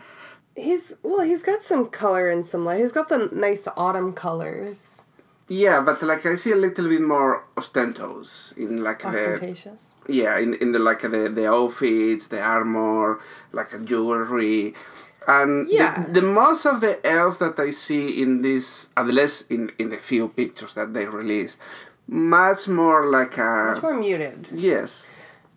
He's 0.54 0.96
well, 1.02 1.20
he's 1.20 1.42
got 1.42 1.62
some 1.62 1.88
color 1.90 2.30
and 2.30 2.46
some 2.46 2.64
light. 2.64 2.80
He's 2.80 2.92
got 2.92 3.08
the 3.08 3.28
nice 3.32 3.68
autumn 3.76 4.12
colors. 4.14 5.02
Yeah, 5.48 5.80
but 5.80 6.02
like 6.02 6.24
I 6.26 6.36
see 6.36 6.52
a 6.52 6.56
little 6.56 6.88
bit 6.88 7.02
more 7.02 7.44
ostentos 7.56 8.56
in 8.56 8.82
like 8.82 9.04
Ostentatious. 9.04 9.92
Yeah 10.08 10.38
in, 10.38 10.54
in 10.54 10.72
the 10.72 10.78
like 10.78 11.02
the 11.02 11.28
the 11.34 11.46
outfits, 11.48 12.26
the 12.28 12.40
armor, 12.40 13.20
like 13.52 13.72
a 13.74 13.78
jewelry, 13.78 14.74
and 15.26 15.66
Yeah. 15.68 16.04
the, 16.04 16.20
the 16.20 16.26
most 16.26 16.66
of 16.66 16.80
the 16.80 16.94
elves 17.06 17.38
that 17.38 17.58
I 17.58 17.70
see 17.70 18.22
in 18.22 18.42
this, 18.42 18.88
at 18.96 19.06
least 19.06 19.50
in 19.50 19.72
in 19.78 19.90
the 19.90 19.98
few 19.98 20.28
pictures 20.28 20.74
that 20.74 20.94
they 20.94 21.06
release, 21.06 21.58
much 22.06 22.68
more 22.68 23.06
like 23.10 23.36
a 23.38 23.72
Much 23.74 23.82
more 23.82 23.94
muted. 23.98 24.48
yes. 24.52 25.10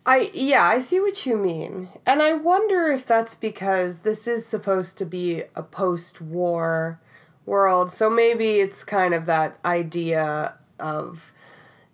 I 0.06 0.32
yeah, 0.34 0.64
I 0.64 0.80
see 0.80 1.00
what 1.00 1.26
you 1.26 1.38
mean. 1.38 1.90
And 2.06 2.22
I 2.24 2.34
wonder 2.34 2.88
if 2.88 3.06
that's 3.06 3.36
because 3.36 4.00
this 4.00 4.28
is 4.28 4.46
supposed 4.46 4.98
to 4.98 5.06
be 5.06 5.44
a 5.56 5.62
post-war 5.62 7.00
world. 7.46 7.92
So 7.92 8.10
maybe 8.10 8.60
it's 8.60 8.84
kind 8.84 9.14
of 9.14 9.26
that 9.26 9.58
idea 9.64 10.56
of 10.80 11.32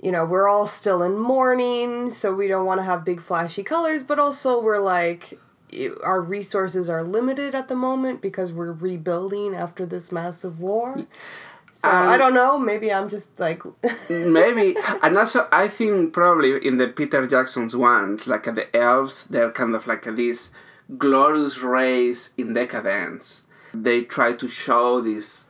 you 0.06 0.12
know, 0.12 0.24
we're 0.24 0.48
all 0.48 0.68
still 0.68 1.02
in 1.02 1.18
mourning, 1.18 2.12
so 2.12 2.32
we 2.32 2.48
don't 2.48 2.68
want 2.68 2.80
to 2.80 2.84
have 2.84 3.04
big 3.04 3.20
flashy 3.20 3.64
colors, 3.64 4.04
but 4.04 4.20
also 4.20 4.62
we're 4.62 4.80
like 4.96 5.34
our 6.04 6.22
resources 6.22 6.88
are 6.88 7.04
limited 7.04 7.56
at 7.56 7.68
the 7.68 7.76
moment 7.76 8.22
because 8.22 8.54
we're 8.54 8.72
rebuilding 8.72 9.56
after 9.56 9.84
this 9.84 10.12
massive 10.12 10.62
war. 10.62 11.06
So 11.74 11.90
I 11.90 12.14
Um, 12.14 12.20
don't 12.20 12.34
know, 12.36 12.60
maybe 12.60 12.94
I'm 12.94 13.10
just 13.10 13.40
like 13.40 13.64
Maybe, 14.10 14.78
and 15.02 15.18
also 15.18 15.48
I 15.52 15.68
think 15.68 16.14
probably 16.14 16.52
in 16.66 16.78
the 16.78 16.88
Peter 16.88 17.26
Jackson's 17.26 17.76
ones, 17.76 18.28
like 18.28 18.44
the 18.44 18.68
elves, 18.78 19.26
they're 19.26 19.52
kind 19.52 19.74
of 19.76 19.88
like 19.88 20.04
this 20.16 20.52
glorious 21.00 21.58
race 21.64 22.32
in 22.38 22.54
decadence. 22.54 23.48
They 23.74 24.04
try 24.04 24.34
to 24.34 24.48
show 24.48 25.02
this 25.02 25.45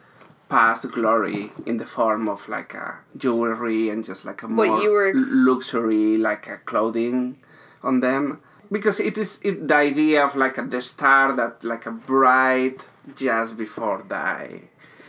past 0.50 0.90
glory 0.92 1.52
in 1.66 1.78
the 1.78 1.86
form 1.86 2.30
of 2.30 2.48
like 2.48 2.74
a 2.74 3.00
jewelry 3.18 3.90
and 3.90 4.06
just 4.06 4.26
like 4.26 4.44
a 4.44 4.48
more 4.48 5.08
ex- 5.08 5.18
luxury 5.32 6.18
like 6.18 6.48
a 6.48 6.58
clothing 6.58 7.38
on 7.84 8.00
them 8.00 8.40
because 8.72 9.00
it 9.00 9.18
is 9.18 9.40
it, 9.44 9.68
the 9.68 9.76
idea 9.76 10.24
of 10.24 10.36
like 10.36 10.58
a, 10.58 10.62
the 10.64 10.82
star 10.82 11.34
that 11.36 11.64
like 11.64 11.86
a 11.86 11.92
bride 11.92 12.78
just 13.16 13.58
before 13.58 14.04
die 14.08 14.62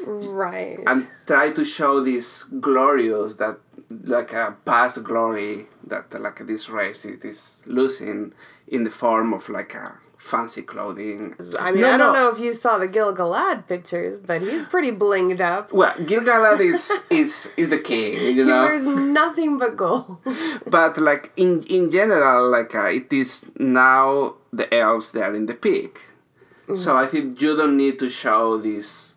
Right. 0.07 0.79
and 0.87 1.09
try 1.27 1.51
to 1.51 1.65
show 1.65 2.01
this 2.01 2.45
glorious 2.45 3.37
that 3.37 3.59
like 4.05 4.33
a 4.33 4.55
past 4.65 5.03
glory 5.03 5.67
that 5.87 6.15
uh, 6.15 6.19
like 6.21 6.47
this 6.47 6.69
race 6.69 7.05
it 7.05 7.25
is 7.25 7.63
losing 7.67 8.33
in 8.69 8.85
the 8.85 8.91
form 8.91 9.33
of 9.33 9.49
like 9.49 9.75
a 9.75 9.95
fancy 10.27 10.63
clothing 10.73 11.35
I 11.61 11.71
mean, 11.71 11.83
No, 11.83 11.95
I 11.95 11.97
don't 11.97 12.13
no. 12.13 12.19
know 12.19 12.29
if 12.35 12.39
you 12.45 12.53
saw 12.53 12.73
the 12.79 12.89
Gil 12.97 13.15
Galad 13.15 13.67
pictures, 13.73 14.19
but 14.19 14.43
he's 14.43 14.65
pretty 14.75 14.91
blinged 15.03 15.41
up. 15.41 15.73
well 15.73 15.95
gilgalad 16.11 16.61
is 16.73 16.83
is 17.23 17.33
is 17.57 17.69
the 17.75 17.79
king 17.91 18.15
you 18.37 18.43
He 18.43 18.51
know 18.51 18.63
wears 18.67 18.87
nothing 19.23 19.53
but 19.63 19.73
gold. 19.77 20.19
but 20.77 20.93
like 20.99 21.25
in 21.37 21.63
in 21.77 21.91
general 21.99 22.51
like 22.57 22.75
uh, 22.75 22.91
it 23.01 23.13
is 23.23 23.31
now 23.59 24.35
the 24.53 24.67
elves 24.83 25.07
they 25.13 25.23
are 25.29 25.35
in 25.41 25.47
the 25.47 25.55
peak 25.67 25.95
so 26.75 26.97
i 26.97 27.07
think 27.13 27.41
you 27.43 27.53
don't 27.61 27.77
need 27.85 27.97
to 28.05 28.09
show 28.23 28.43
this 28.69 29.15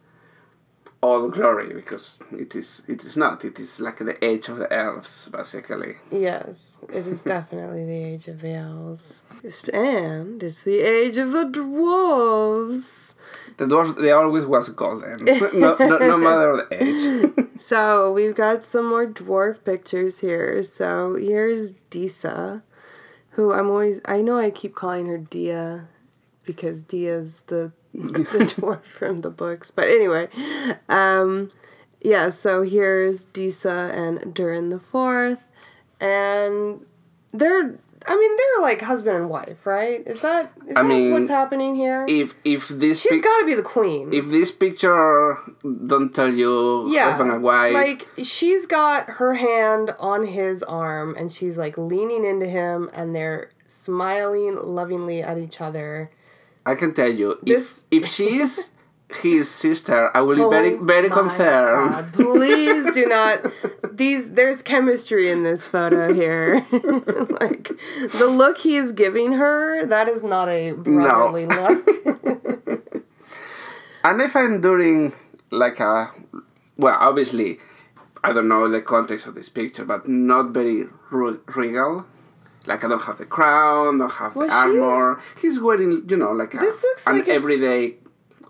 all 1.02 1.30
glory 1.30 1.74
because 1.74 2.20
it 2.32 2.56
is 2.56 2.84
it 2.88 3.04
is 3.04 3.16
not 3.16 3.46
it 3.46 3.58
is 3.58 3.80
like 3.80 4.00
the 4.00 4.24
age 4.24 4.50
of 4.50 4.58
the 4.58 4.72
elves 4.74 5.30
basically 5.30 5.96
yes, 6.12 6.80
it 6.90 7.08
is 7.08 7.22
definitely 7.22 7.86
the 7.86 8.04
age 8.04 8.28
of 8.28 8.42
the 8.42 8.52
elves. 8.52 9.24
And 9.72 10.44
it's 10.44 10.64
the 10.64 10.80
age 10.80 11.18
of 11.18 11.32
the 11.32 11.46
dwarves. 11.46 13.14
the 13.56 13.66
dwarves 13.66 13.96
they 14.02 14.12
always 14.12 14.46
was 14.46 14.68
golden 14.70 15.24
no, 15.24 15.78
no, 15.80 15.98
no 15.98 16.18
matter 16.18 16.68
the 16.70 16.84
age 16.84 17.50
So 17.60 18.14
we've 18.14 18.36
got 18.36 18.64
some 18.64 18.88
more 18.88 19.06
dwarf 19.06 19.64
pictures 19.66 20.20
here. 20.20 20.64
So 20.64 21.16
here's 21.16 21.74
Disa, 21.74 22.64
who 23.32 23.52
I'm 23.52 23.70
always 23.70 24.00
I 24.06 24.22
know 24.22 24.40
I 24.40 24.50
keep 24.50 24.76
calling 24.76 25.08
her 25.08 25.18
Dia 25.18 25.90
because 26.46 26.84
Dia's 26.84 27.44
the 27.48 27.74
the 27.94 28.46
dwarf 28.46 28.84
from 28.84 29.18
the 29.20 29.30
books. 29.32 29.72
But 29.72 29.88
anyway, 29.90 30.30
um 30.90 31.52
yeah, 32.02 32.30
so 32.30 32.62
here's 32.62 33.26
Disa 33.26 33.92
and 33.94 34.34
Durin 34.34 34.70
the 34.70 34.80
Fourth, 34.80 35.44
and 36.00 36.86
they're 37.34 37.76
I 38.08 38.16
mean 38.18 38.38
they're 38.38 38.62
like 38.62 38.82
husband 38.82 39.18
and 39.18 39.30
wife, 39.30 39.66
right? 39.66 40.02
Is 40.08 40.22
that 40.22 40.54
is 40.68 40.78
I 40.78 40.82
that 40.84 40.88
mean, 40.88 41.12
what's 41.12 41.30
happening 41.30 41.76
here? 41.76 42.06
if 42.08 42.36
if 42.46 42.70
this 42.70 43.02
She's 43.02 43.12
pic- 43.12 43.24
got 43.24 43.40
to 43.42 43.46
be 43.46 43.56
the 43.56 43.62
queen. 43.62 44.14
if 44.14 44.30
this 44.30 44.52
picture 44.52 45.38
don't 45.86 46.16
tell 46.16 46.34
you 46.34 46.90
yeah, 46.94 47.10
husband 47.12 47.32
and 47.32 47.44
wife 47.44 47.74
like 47.74 48.08
she's 48.24 48.66
got 48.66 49.10
her 49.20 49.34
hand 49.34 49.94
on 50.00 50.26
his 50.28 50.64
arm 50.64 51.14
and 51.18 51.32
she's 51.32 51.58
like 51.58 51.78
leaning 51.78 52.24
into 52.24 52.46
him, 52.48 52.90
and 52.94 53.14
they're 53.14 53.52
smiling 53.68 54.56
lovingly 54.56 55.22
at 55.22 55.38
each 55.38 55.60
other. 55.60 56.10
I 56.66 56.76
can 56.76 56.94
tell 56.94 57.12
you 57.12 57.38
This- 57.44 57.84
if 57.92 58.04
if 58.06 58.10
she 58.12 58.38
is 58.40 58.72
his 59.24 59.50
sister, 59.50 60.12
I 60.16 60.22
will 60.22 60.36
be 60.36 60.56
very 60.56 60.76
Oh 60.76 60.84
very 60.84 61.10
my 61.10 61.16
concerned. 61.16 61.92
God, 61.92 62.14
Please 62.14 62.94
do 62.94 63.06
not. 63.08 63.42
These 63.92 64.34
there's 64.34 64.62
chemistry 64.62 65.32
in 65.32 65.42
this 65.44 65.66
photo 65.66 66.14
here. 66.14 66.64
like 67.42 67.72
the 68.14 68.28
look 68.30 68.60
he 68.60 68.76
is 68.78 68.92
giving 68.92 69.34
her, 69.34 69.86
that 69.88 70.08
is 70.08 70.22
not 70.24 70.48
a 70.48 70.74
brotherly 70.74 71.46
look. 71.48 71.88
And 74.04 74.22
if 74.22 74.36
I'm 74.36 74.62
doing 74.62 75.14
like 75.52 75.80
a 75.82 76.12
well, 76.78 76.96
obviously, 77.00 77.60
I 78.24 78.32
don't 78.32 78.48
know 78.48 78.70
the 78.70 78.82
context 78.82 79.28
of 79.28 79.36
this 79.36 79.50
picture, 79.50 79.84
but 79.84 80.08
not 80.08 80.52
very 80.52 80.88
re- 81.12 81.38
regal. 81.56 82.06
Like 82.70 82.84
I 82.86 82.88
don't 82.88 83.02
have 83.02 83.18
the 83.18 83.26
crown, 83.26 83.98
don't 83.98 84.12
have 84.12 84.36
Well, 84.36 84.48
the 84.48 84.54
armor. 84.54 85.20
He's 85.42 85.60
wearing, 85.60 86.08
you 86.08 86.16
know, 86.18 86.32
like 86.32 86.54
a, 86.54 86.58
This 86.58 86.82
looks 86.84 87.06
an 87.08 87.18
like 87.18 87.28
everyday 87.28 87.96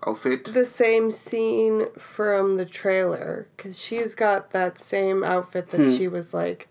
outfit. 0.06 0.44
the 0.44 0.64
same 0.64 1.10
scene 1.10 1.86
from 1.98 2.56
the 2.58 2.66
trailer 2.66 3.48
because 3.56 3.78
she's 3.78 4.14
got 4.14 4.52
that 4.52 4.78
same 4.78 5.24
outfit 5.24 5.70
that 5.70 5.80
Hmm. 5.80 5.96
she 5.96 6.06
was 6.06 6.32
like 6.34 6.68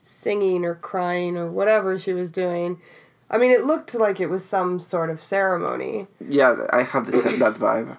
singing 0.00 0.64
or 0.64 0.74
crying 0.74 1.36
or 1.36 1.50
whatever 1.50 1.98
she 1.98 2.12
was 2.12 2.32
doing. 2.32 2.80
I 3.28 3.38
mean, 3.38 3.50
it 3.50 3.64
looked 3.64 3.94
like 3.94 4.20
it 4.20 4.30
was 4.30 4.44
some 4.44 4.78
sort 4.78 5.10
of 5.10 5.20
ceremony. 5.22 6.06
Yeah, 6.26 6.54
I 6.70 6.82
have 6.82 7.06
the, 7.10 7.18
that 7.44 7.54
vibe. 7.54 7.96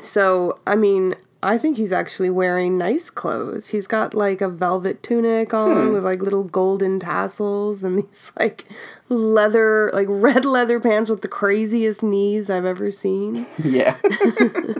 So, 0.00 0.60
I 0.66 0.76
mean, 0.76 1.14
I 1.44 1.58
think 1.58 1.76
he's 1.76 1.92
actually 1.92 2.30
wearing 2.30 2.78
nice 2.78 3.10
clothes. 3.10 3.68
He's 3.68 3.86
got 3.86 4.14
like 4.14 4.40
a 4.40 4.48
velvet 4.48 5.02
tunic 5.02 5.52
on 5.52 5.92
with 5.92 6.02
like 6.02 6.22
little 6.22 6.44
golden 6.44 6.98
tassels 6.98 7.84
and 7.84 7.98
these 8.02 8.32
like 8.38 8.64
leather, 9.10 9.90
like 9.92 10.06
red 10.08 10.46
leather 10.46 10.80
pants 10.80 11.10
with 11.10 11.20
the 11.20 11.28
craziest 11.28 12.02
knees 12.02 12.48
I've 12.48 12.64
ever 12.64 12.90
seen. 12.90 13.46
Yeah. 13.62 13.96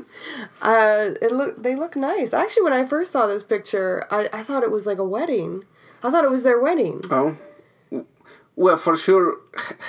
Uh, 0.63 1.11
it 1.21 1.33
look 1.33 1.63
they 1.63 1.75
look 1.77 1.97
nice. 1.97 2.33
Actually, 2.33 2.63
when 2.63 2.73
I 2.73 2.87
first 2.87 3.13
saw 3.13 3.27
this 3.27 3.43
picture, 3.43 4.07
I, 4.11 4.31
I 4.33 4.43
thought 4.43 4.63
it 4.63 4.71
was 4.71 4.87
like 4.87 4.97
a 4.97 5.05
wedding. 5.05 5.65
I 6.03 6.11
thought 6.11 6.25
it 6.25 6.31
was 6.31 6.43
their 6.45 6.59
wedding. 6.59 7.03
oh. 7.11 7.37
Well, 8.57 8.77
for 8.77 8.97
sure, 8.97 9.39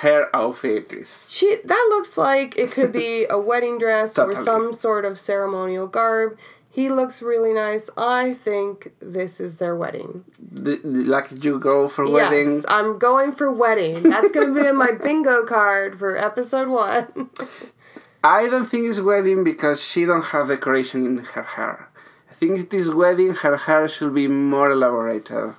her 0.02 0.28
outfit 0.34 0.92
is. 0.92 1.30
She 1.30 1.56
that 1.64 1.86
looks 1.90 2.18
like 2.18 2.58
it 2.58 2.72
could 2.72 2.92
be 2.92 3.24
a 3.30 3.38
wedding 3.38 3.78
dress 3.78 4.18
or 4.18 4.34
some 4.34 4.72
sort 4.74 5.04
of 5.04 5.18
ceremonial 5.18 5.86
garb. 5.86 6.36
He 6.76 6.90
looks 6.90 7.22
really 7.22 7.54
nice. 7.54 7.88
I 7.96 8.34
think 8.34 8.92
this 9.00 9.40
is 9.40 9.56
their 9.56 9.74
wedding. 9.74 10.26
The, 10.38 10.76
the, 10.84 11.04
like 11.04 11.42
you 11.42 11.58
go 11.58 11.88
for 11.88 12.06
wedding. 12.06 12.56
Yes, 12.56 12.66
I'm 12.68 12.98
going 12.98 13.32
for 13.32 13.50
wedding. 13.50 14.02
That's 14.02 14.30
going 14.30 14.52
to 14.52 14.60
be 14.60 14.68
in 14.68 14.76
my 14.76 14.92
bingo 15.02 15.46
card 15.46 15.98
for 15.98 16.18
episode 16.18 16.68
one. 16.68 17.30
I 18.22 18.48
don't 18.50 18.66
think 18.66 18.90
it's 18.90 19.00
wedding 19.00 19.42
because 19.42 19.82
she 19.82 20.04
don't 20.04 20.26
have 20.26 20.48
decoration 20.48 21.06
in 21.06 21.24
her 21.24 21.44
hair. 21.44 21.88
I 22.30 22.34
think 22.34 22.58
it 22.58 22.74
is 22.74 22.90
wedding. 22.90 23.32
Her 23.32 23.56
hair 23.56 23.88
should 23.88 24.12
be 24.12 24.28
more 24.28 24.70
elaborated. 24.70 25.54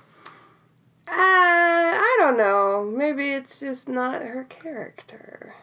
Uh, 1.08 1.10
I 1.10 2.16
don't 2.20 2.38
know. 2.38 2.88
Maybe 2.96 3.30
it's 3.30 3.58
just 3.58 3.88
not 3.88 4.22
her 4.22 4.44
character. 4.48 5.56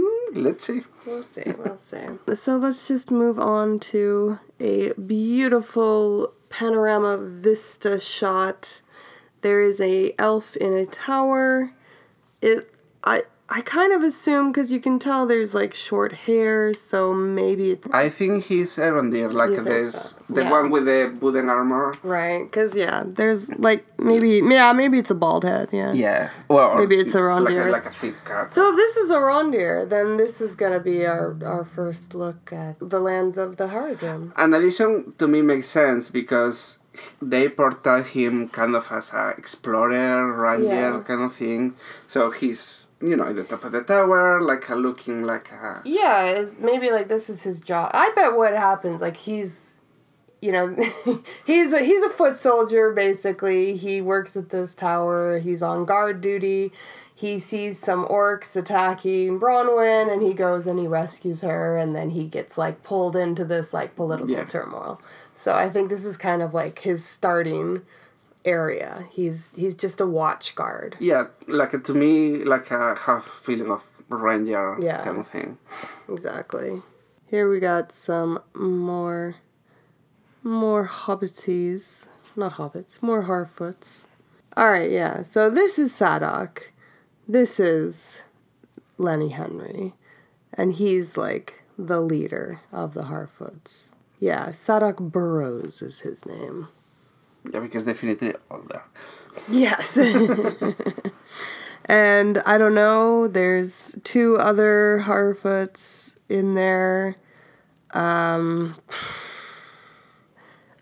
Hmm, 0.00 0.42
let's 0.42 0.66
see. 0.66 0.82
We'll 1.06 1.22
see. 1.22 1.42
We'll 1.58 1.78
see. 1.78 2.06
So 2.34 2.56
let's 2.56 2.88
just 2.88 3.10
move 3.10 3.38
on 3.38 3.80
to 3.80 4.38
a 4.58 4.92
beautiful 4.94 6.32
panorama 6.48 7.18
vista 7.18 8.00
shot. 8.00 8.82
There 9.40 9.60
is 9.60 9.80
a 9.80 10.14
elf 10.18 10.56
in 10.56 10.72
a 10.72 10.86
tower. 10.86 11.72
It 12.40 12.72
I 13.04 13.22
I 13.52 13.62
kind 13.62 13.92
of 13.92 14.02
assume 14.04 14.52
because 14.52 14.70
you 14.70 14.78
can 14.78 15.00
tell 15.00 15.26
there's 15.26 15.54
like 15.54 15.74
short 15.74 16.12
hair, 16.26 16.72
so 16.72 17.12
maybe 17.12 17.72
it's 17.72 17.88
I 17.90 18.08
think 18.08 18.44
he's 18.44 18.76
Arondir, 18.76 19.32
like 19.32 19.50
think 19.50 19.64
this, 19.64 20.14
the 20.28 20.42
Yeah. 20.42 20.50
one 20.52 20.70
with 20.70 20.84
the 20.84 21.16
wooden 21.20 21.48
armor. 21.50 21.90
right. 22.04 22.44
Because 22.44 22.76
yeah, 22.76 23.02
there's 23.04 23.52
like 23.58 23.82
maybe 23.98 24.40
yeah 24.44 24.72
maybe 24.72 24.98
it's 25.02 25.10
a 25.10 25.16
bald 25.16 25.42
head. 25.44 25.68
Yeah. 25.72 25.92
Yeah. 25.92 26.30
Well, 26.48 26.78
Maybe 26.78 26.96
it's 27.02 27.14
a 27.16 27.20
like 27.20 27.56
a, 27.56 27.70
like 27.78 27.86
a 27.86 27.90
thick 27.90 28.14
cut. 28.24 28.52
So 28.52 28.70
if 28.70 28.76
this 28.76 28.96
is 28.96 29.10
Arondir, 29.10 29.88
then 29.88 30.16
this 30.16 30.40
is 30.40 30.54
gonna 30.54 30.78
be 30.80 31.04
our 31.04 31.36
our 31.44 31.64
first 31.64 32.14
look 32.14 32.52
at 32.52 32.76
the 32.78 33.00
lands 33.00 33.36
of 33.36 33.56
the 33.56 33.66
Haradrim. 33.74 34.30
An 34.36 34.54
addition 34.54 35.12
to 35.18 35.26
me 35.26 35.42
makes 35.42 35.68
sense 35.68 36.08
because 36.08 36.78
they 37.20 37.48
portray 37.48 38.02
him 38.02 38.48
kind 38.48 38.76
of 38.76 38.92
as 38.92 39.12
a 39.12 39.34
explorer, 39.36 40.32
ranger 40.32 40.66
Yeah. 40.66 41.02
kind 41.06 41.22
of 41.22 41.34
thing. 41.34 41.74
So 42.06 42.30
he's 42.30 42.86
you 43.00 43.16
know 43.16 43.32
the 43.32 43.44
top 43.44 43.64
of 43.64 43.72
the 43.72 43.82
tower, 43.82 44.40
like 44.40 44.68
a 44.68 44.74
looking 44.74 45.22
like 45.22 45.50
a 45.52 45.82
Yeah, 45.84 46.26
is 46.26 46.58
maybe 46.58 46.90
like 46.90 47.08
this 47.08 47.30
is 47.30 47.42
his 47.42 47.60
job. 47.60 47.90
I 47.94 48.12
bet 48.14 48.34
what 48.36 48.52
happens 48.52 49.00
like 49.00 49.16
he's 49.16 49.78
you 50.42 50.52
know 50.52 50.74
he's 51.46 51.72
a, 51.72 51.80
he's 51.80 52.02
a 52.02 52.10
foot 52.10 52.36
soldier 52.36 52.92
basically. 52.92 53.76
He 53.76 54.00
works 54.00 54.36
at 54.36 54.50
this 54.50 54.74
tower. 54.74 55.38
He's 55.38 55.62
on 55.62 55.84
guard 55.84 56.20
duty. 56.20 56.72
He 57.14 57.38
sees 57.38 57.78
some 57.78 58.06
orcs 58.06 58.56
attacking 58.56 59.38
Bronwyn 59.40 60.10
and 60.10 60.22
he 60.22 60.32
goes 60.32 60.66
and 60.66 60.78
he 60.78 60.86
rescues 60.86 61.42
her 61.42 61.76
and 61.76 61.94
then 61.94 62.10
he 62.10 62.24
gets 62.24 62.56
like 62.56 62.82
pulled 62.82 63.14
into 63.14 63.44
this 63.44 63.74
like 63.74 63.94
political 63.94 64.30
Yeah. 64.30 64.44
turmoil. 64.44 65.00
So 65.34 65.54
I 65.54 65.68
think 65.68 65.90
this 65.90 66.04
is 66.06 66.16
kind 66.16 66.40
of 66.40 66.54
like 66.54 66.78
his 66.78 67.04
starting 67.04 67.82
area. 68.44 69.06
He's 69.10 69.50
he's 69.54 69.74
just 69.76 70.00
a 70.00 70.06
watch 70.06 70.54
guard. 70.54 70.96
yeah, 71.00 71.26
like 71.46 71.82
to 71.84 71.94
me 71.94 72.44
like 72.44 72.70
a 72.70 72.94
half 72.94 73.24
feeling 73.42 73.70
of 73.70 73.84
ranger 74.08 74.76
Yeah. 74.80 75.02
kind 75.04 75.18
of 75.18 75.28
thing. 75.28 75.58
Exactly. 76.08 76.82
Here 77.26 77.48
we 77.50 77.60
got 77.60 77.92
some 77.92 78.40
more 78.54 79.36
more 80.42 80.84
hobbities. 80.84 82.08
Not 82.36 82.54
hobbits, 82.54 83.02
more 83.02 83.24
harfoots. 83.24 84.06
Alright, 84.56 84.90
yeah. 84.90 85.22
So 85.22 85.50
this 85.50 85.78
is 85.78 85.92
Sadoc. 85.92 86.58
This 87.28 87.60
is 87.60 88.22
Lenny 88.98 89.28
Henry. 89.30 89.94
and 90.54 90.72
he's 90.74 91.16
like 91.16 91.62
the 91.78 92.00
leader 92.00 92.60
of 92.72 92.92
the 92.94 93.04
Harfoots. 93.04 93.90
Yeah, 94.18 94.48
Sadoc 94.48 94.98
Burrows 95.12 95.80
is 95.80 96.00
his 96.00 96.26
name. 96.26 96.68
Yeah, 97.50 97.60
because 97.60 97.84
definitely 97.84 98.34
older. 98.50 98.82
Yes. 99.48 99.96
and 101.86 102.38
I 102.44 102.58
don't 102.58 102.74
know, 102.74 103.28
there's 103.28 103.96
two 104.04 104.36
other 104.36 105.02
Harfoots 105.06 106.16
in 106.28 106.54
there. 106.54 107.16
Um 107.92 108.76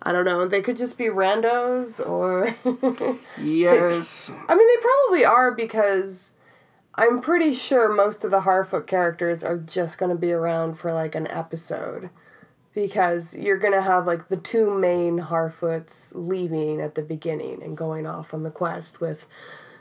I 0.03 0.13
don't 0.13 0.25
know, 0.25 0.47
they 0.47 0.63
could 0.63 0.77
just 0.77 0.97
be 0.97 1.07
randos 1.07 2.07
or 2.07 2.55
Yes. 3.43 4.31
I 4.49 4.55
mean 4.55 4.69
they 4.69 4.83
probably 4.83 5.25
are 5.25 5.53
because 5.55 6.35
I'm 6.95 7.21
pretty 7.21 7.55
sure 7.55 7.89
most 7.95 8.25
of 8.25 8.33
the 8.33 8.41
Harfoot 8.41 8.89
characters 8.89 9.45
are 9.45 9.57
just 9.57 9.99
going 9.99 10.11
to 10.11 10.19
be 10.19 10.33
around 10.33 10.75
for 10.75 10.93
like 10.93 11.15
an 11.15 11.29
episode 11.29 12.11
because 12.75 13.35
you're 13.35 13.59
going 13.59 13.73
to 13.73 13.83
have 13.83 14.07
like 14.07 14.29
the 14.29 14.37
two 14.37 14.79
main 14.79 15.19
Harfoots 15.21 16.13
leaving 16.15 16.81
at 16.81 16.95
the 16.95 17.03
beginning 17.03 17.63
and 17.63 17.77
going 17.77 18.07
off 18.07 18.33
on 18.35 18.43
the 18.43 18.51
quest 18.51 19.01
with 19.01 19.27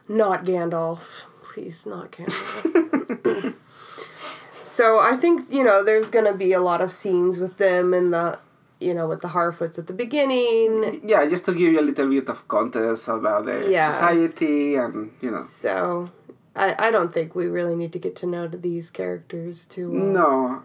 not 0.07 0.45
Gandalf. 0.45 1.23
Please, 1.43 1.85
not 1.85 2.11
Gandalf. 2.11 3.53
so 4.63 4.99
I 4.99 5.15
think, 5.15 5.51
you 5.51 5.63
know, 5.63 5.83
there's 5.83 6.09
going 6.09 6.25
to 6.25 6.33
be 6.33 6.53
a 6.53 6.59
lot 6.61 6.81
of 6.81 6.91
scenes 6.91 7.39
with 7.39 7.57
them 7.57 7.93
and 7.93 8.13
the, 8.13 8.39
you 8.79 8.93
know, 8.93 9.07
with 9.07 9.21
the 9.21 9.29
Harfoots 9.29 9.77
at 9.79 9.87
the 9.87 9.93
beginning. 9.93 11.01
Yeah, 11.03 11.25
just 11.27 11.45
to 11.45 11.51
give 11.53 11.73
you 11.73 11.79
a 11.79 11.81
little 11.81 12.09
bit 12.09 12.29
of 12.29 12.47
context 12.47 13.07
about 13.07 13.45
the 13.45 13.67
Yeah. 13.69 13.91
society 13.91 14.75
and, 14.75 15.11
you 15.21 15.31
know. 15.31 15.41
So 15.41 16.09
I, 16.55 16.75
I 16.87 16.91
don't 16.91 17.13
think 17.13 17.35
we 17.35 17.47
really 17.47 17.75
need 17.75 17.93
to 17.93 17.99
get 17.99 18.15
to 18.17 18.25
know 18.25 18.47
these 18.47 18.89
characters 18.91 19.65
too 19.65 19.91
well. 19.91 20.01
No. 20.05 20.63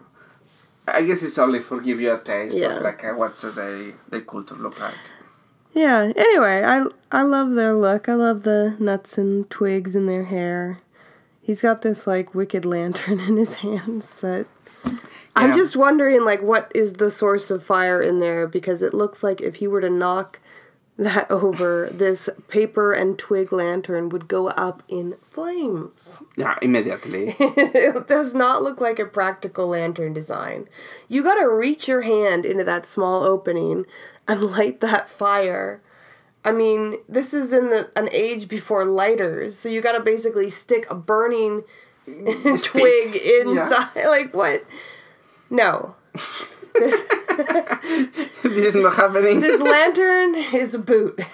I 0.87 1.03
guess 1.03 1.23
it's 1.23 1.37
only 1.37 1.59
for 1.61 1.79
give 1.79 2.01
you 2.01 2.13
a 2.13 2.19
taste 2.19 2.57
Yeah. 2.57 2.75
of 2.77 2.83
like 2.83 3.03
uh, 3.03 3.13
what's 3.13 3.41
the 3.41 3.93
the 4.09 4.21
culture 4.21 4.55
look 4.55 4.79
like. 4.79 4.95
Yeah. 5.73 6.11
Anyway, 6.15 6.63
I 6.63 6.85
I 7.11 7.21
love 7.23 7.51
their 7.51 7.73
look. 7.73 8.07
I 8.09 8.13
love 8.15 8.43
the 8.43 8.75
nuts 8.79 9.17
and 9.17 9.49
twigs 9.49 9.95
in 9.95 10.05
their 10.07 10.25
hair. 10.25 10.79
He's 11.41 11.61
got 11.61 11.81
this 11.81 12.05
like 12.07 12.33
wicked 12.35 12.65
lantern 12.65 13.19
in 13.19 13.37
his 13.37 13.55
hands 13.65 14.19
that 14.21 14.45
I'm 15.35 15.53
just 15.53 15.75
wondering 15.75 16.23
like 16.25 16.41
what 16.41 16.71
is 16.75 16.93
the 16.93 17.09
source 17.09 17.49
of 17.49 17.63
fire 17.63 18.01
in 18.01 18.19
there 18.19 18.47
because 18.47 18.81
it 18.81 18.93
looks 18.93 19.23
like 19.23 19.41
if 19.41 19.55
he 19.55 19.67
were 19.67 19.81
to 19.81 19.89
knock 19.89 20.39
that 20.97 21.29
over, 21.31 21.89
this 21.91 22.29
paper 22.47 22.93
and 22.93 23.17
twig 23.17 23.51
lantern 23.51 24.09
would 24.09 24.27
go 24.27 24.49
up 24.49 24.83
in 24.87 25.15
flames. 25.21 26.21
Yeah, 26.35 26.57
immediately. 26.61 27.35
it 27.39 28.07
does 28.07 28.33
not 28.35 28.61
look 28.61 28.79
like 28.79 28.99
a 28.99 29.05
practical 29.05 29.67
lantern 29.67 30.13
design. 30.13 30.69
You 31.07 31.23
gotta 31.23 31.49
reach 31.49 31.87
your 31.87 32.01
hand 32.01 32.45
into 32.45 32.63
that 32.65 32.85
small 32.85 33.23
opening 33.23 33.85
and 34.27 34.43
light 34.43 34.81
that 34.81 35.09
fire. 35.09 35.81
I 36.45 36.51
mean, 36.51 36.97
this 37.09 37.33
is 37.33 37.53
in 37.53 37.69
the, 37.69 37.89
an 37.95 38.09
age 38.11 38.47
before 38.47 38.85
lighters, 38.85 39.57
so 39.57 39.69
you 39.69 39.81
gotta 39.81 40.01
basically 40.01 40.49
stick 40.49 40.85
a 40.89 40.95
burning 40.95 41.63
twig 42.05 43.15
inside. 43.15 43.89
Like, 43.95 44.33
what? 44.33 44.63
No. 45.49 45.95
This 46.73 48.43
is 48.43 48.75
not 48.75 48.95
happening. 48.95 49.39
This 49.39 49.61
lantern 49.61 50.35
is 50.35 50.75
a 50.75 50.79
boot. 50.79 51.19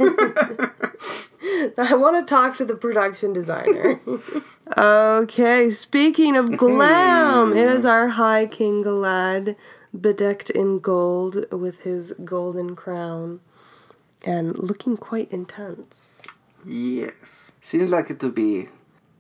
I 1.78 1.96
want 1.96 2.26
to 2.26 2.30
talk 2.30 2.58
to 2.58 2.66
the 2.66 2.76
production 2.76 3.34
designer. 3.34 4.00
okay, 4.78 5.70
speaking 5.70 6.36
of 6.36 6.58
glam, 6.58 7.54
it 7.56 7.68
is 7.68 7.86
our 7.86 8.10
High 8.10 8.46
King 8.46 8.84
Galad, 8.84 9.56
bedecked 9.98 10.50
in 10.50 10.80
gold 10.80 11.46
with 11.52 11.82
his 11.82 12.14
golden 12.24 12.76
crown 12.76 13.40
and 14.26 14.58
looking 14.58 14.98
quite 14.98 15.32
intense. 15.32 16.26
Yes. 16.66 17.52
Seems 17.62 17.92
like 17.92 18.10
it 18.10 18.20
to 18.20 18.30
be 18.30 18.68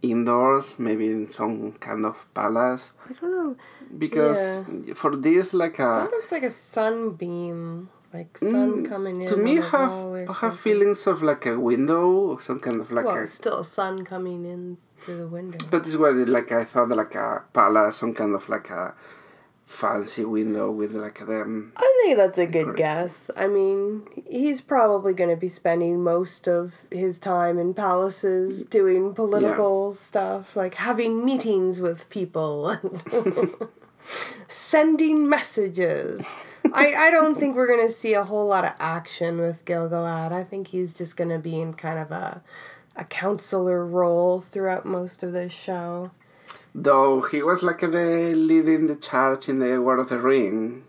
indoors, 0.01 0.75
maybe 0.77 1.07
in 1.07 1.27
some 1.27 1.73
kind 1.73 2.05
of 2.05 2.25
palace. 2.33 2.93
I 3.09 3.13
don't 3.13 3.31
know. 3.31 3.55
Because 3.97 4.65
for 4.95 5.15
this, 5.15 5.53
like 5.53 5.79
a 5.79 6.07
That 6.07 6.11
looks 6.11 6.31
like 6.31 6.43
a 6.43 6.51
sunbeam, 6.51 7.89
like 8.13 8.37
sun 8.37 8.85
coming 8.85 9.21
in. 9.21 9.27
Mm, 9.27 9.31
To 9.31 9.37
me, 9.37 9.55
have 9.55 10.37
have 10.37 10.59
feelings 10.59 11.05
of 11.07 11.21
like 11.23 11.45
a 11.45 11.59
window, 11.59 12.09
or 12.09 12.41
some 12.41 12.59
kind 12.59 12.79
of 12.81 12.91
like 12.91 13.05
Well, 13.05 13.17
a. 13.23 13.27
still 13.27 13.63
sun 13.63 14.05
coming 14.05 14.45
in 14.45 14.77
through 14.99 15.17
the 15.17 15.27
window. 15.27 15.57
But 15.69 15.83
this 15.83 15.95
was 15.95 16.27
like 16.27 16.51
I 16.51 16.63
thought 16.65 16.89
like 16.89 17.15
a 17.15 17.43
palace, 17.53 17.97
some 17.97 18.13
kind 18.13 18.33
of 18.35 18.47
like 18.49 18.69
a 18.69 18.93
fancy 19.69 20.25
window 20.25 20.71
with 20.71 20.93
like 20.93 21.19
them. 21.19 21.71
I 21.77 22.01
think 22.01 22.17
that's 22.17 22.39
a 22.39 22.47
good 22.47 22.75
guess. 22.75 23.29
I 23.37 23.47
mean, 23.47 24.01
he's 24.27 24.61
probably 24.61 25.13
going 25.13 25.29
to 25.29 25.37
be 25.37 25.47
spending 25.47 26.03
most 26.03 26.47
of 26.47 26.81
his 26.91 27.19
time 27.19 27.59
in 27.59 27.75
palaces 27.75 28.63
doing 28.63 29.13
political 29.13 29.91
stuff, 29.93 30.55
like 30.55 30.73
having 30.73 31.23
meetings 31.23 31.79
with 31.79 32.09
people, 32.09 32.77
sending 34.47 35.29
messages. 35.29 36.27
I, 36.73 36.95
I 36.95 37.11
don't 37.11 37.39
think 37.39 37.55
we're 37.55 37.67
going 37.67 37.87
to 37.87 37.93
see 37.93 38.15
a 38.15 38.23
whole 38.23 38.47
lot 38.47 38.65
of 38.65 38.73
action 38.79 39.37
with 39.37 39.63
Gilgalad. 39.65 40.31
I 40.31 40.43
think 40.43 40.69
he's 40.69 40.95
just 40.95 41.15
going 41.15 41.29
to 41.29 41.39
be 41.39 41.61
in 41.61 41.75
kind 41.75 41.99
of 41.99 42.11
a 42.11 42.41
a 42.95 43.05
counselor 43.05 43.85
role 43.85 44.41
throughout 44.41 44.85
most 44.85 45.23
of 45.23 45.31
this 45.31 45.53
show. 45.53 46.11
Though 46.73 47.21
he 47.21 47.41
was 47.41 47.63
like 47.63 47.79
the 47.79 48.33
leading 48.35 48.87
the 48.87 48.95
charge 48.95 49.49
in 49.49 49.59
the 49.59 49.81
War 49.81 49.97
of 49.97 50.09
the 50.09 50.19
Ring, 50.19 50.83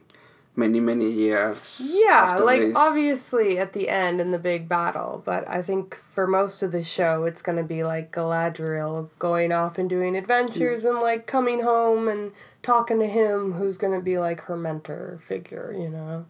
many 0.55 0.79
many 0.81 1.11
years. 1.11 1.93
Yeah, 1.95 2.39
like 2.43 2.61
this. 2.61 2.77
obviously 2.77 3.59
at 3.59 3.73
the 3.73 3.89
end 3.89 4.21
in 4.21 4.31
the 4.31 4.39
big 4.39 4.69
battle, 4.69 5.23
but 5.25 5.49
I 5.49 5.63
think 5.63 5.97
for 6.13 6.27
most 6.27 6.63
of 6.63 6.73
the 6.73 6.85
show 6.85 7.25
it's 7.25 7.43
gonna 7.43 7.63
be 7.63 7.83
like 7.83 8.13
Galadriel 8.13 9.09
going 9.19 9.53
off 9.53 9.79
and 9.79 9.89
doing 9.89 10.17
adventures 10.17 10.85
and 10.85 11.01
like 11.01 11.27
coming 11.27 11.63
home 11.63 12.09
and 12.09 12.33
talking 12.63 12.99
to 13.01 13.07
him 13.07 13.53
who's 13.53 13.79
gonna 13.79 14.01
be 14.01 14.19
like 14.19 14.43
her 14.43 14.57
mentor 14.57 15.19
figure, 15.23 15.75
you 15.77 15.89
know? 15.89 16.27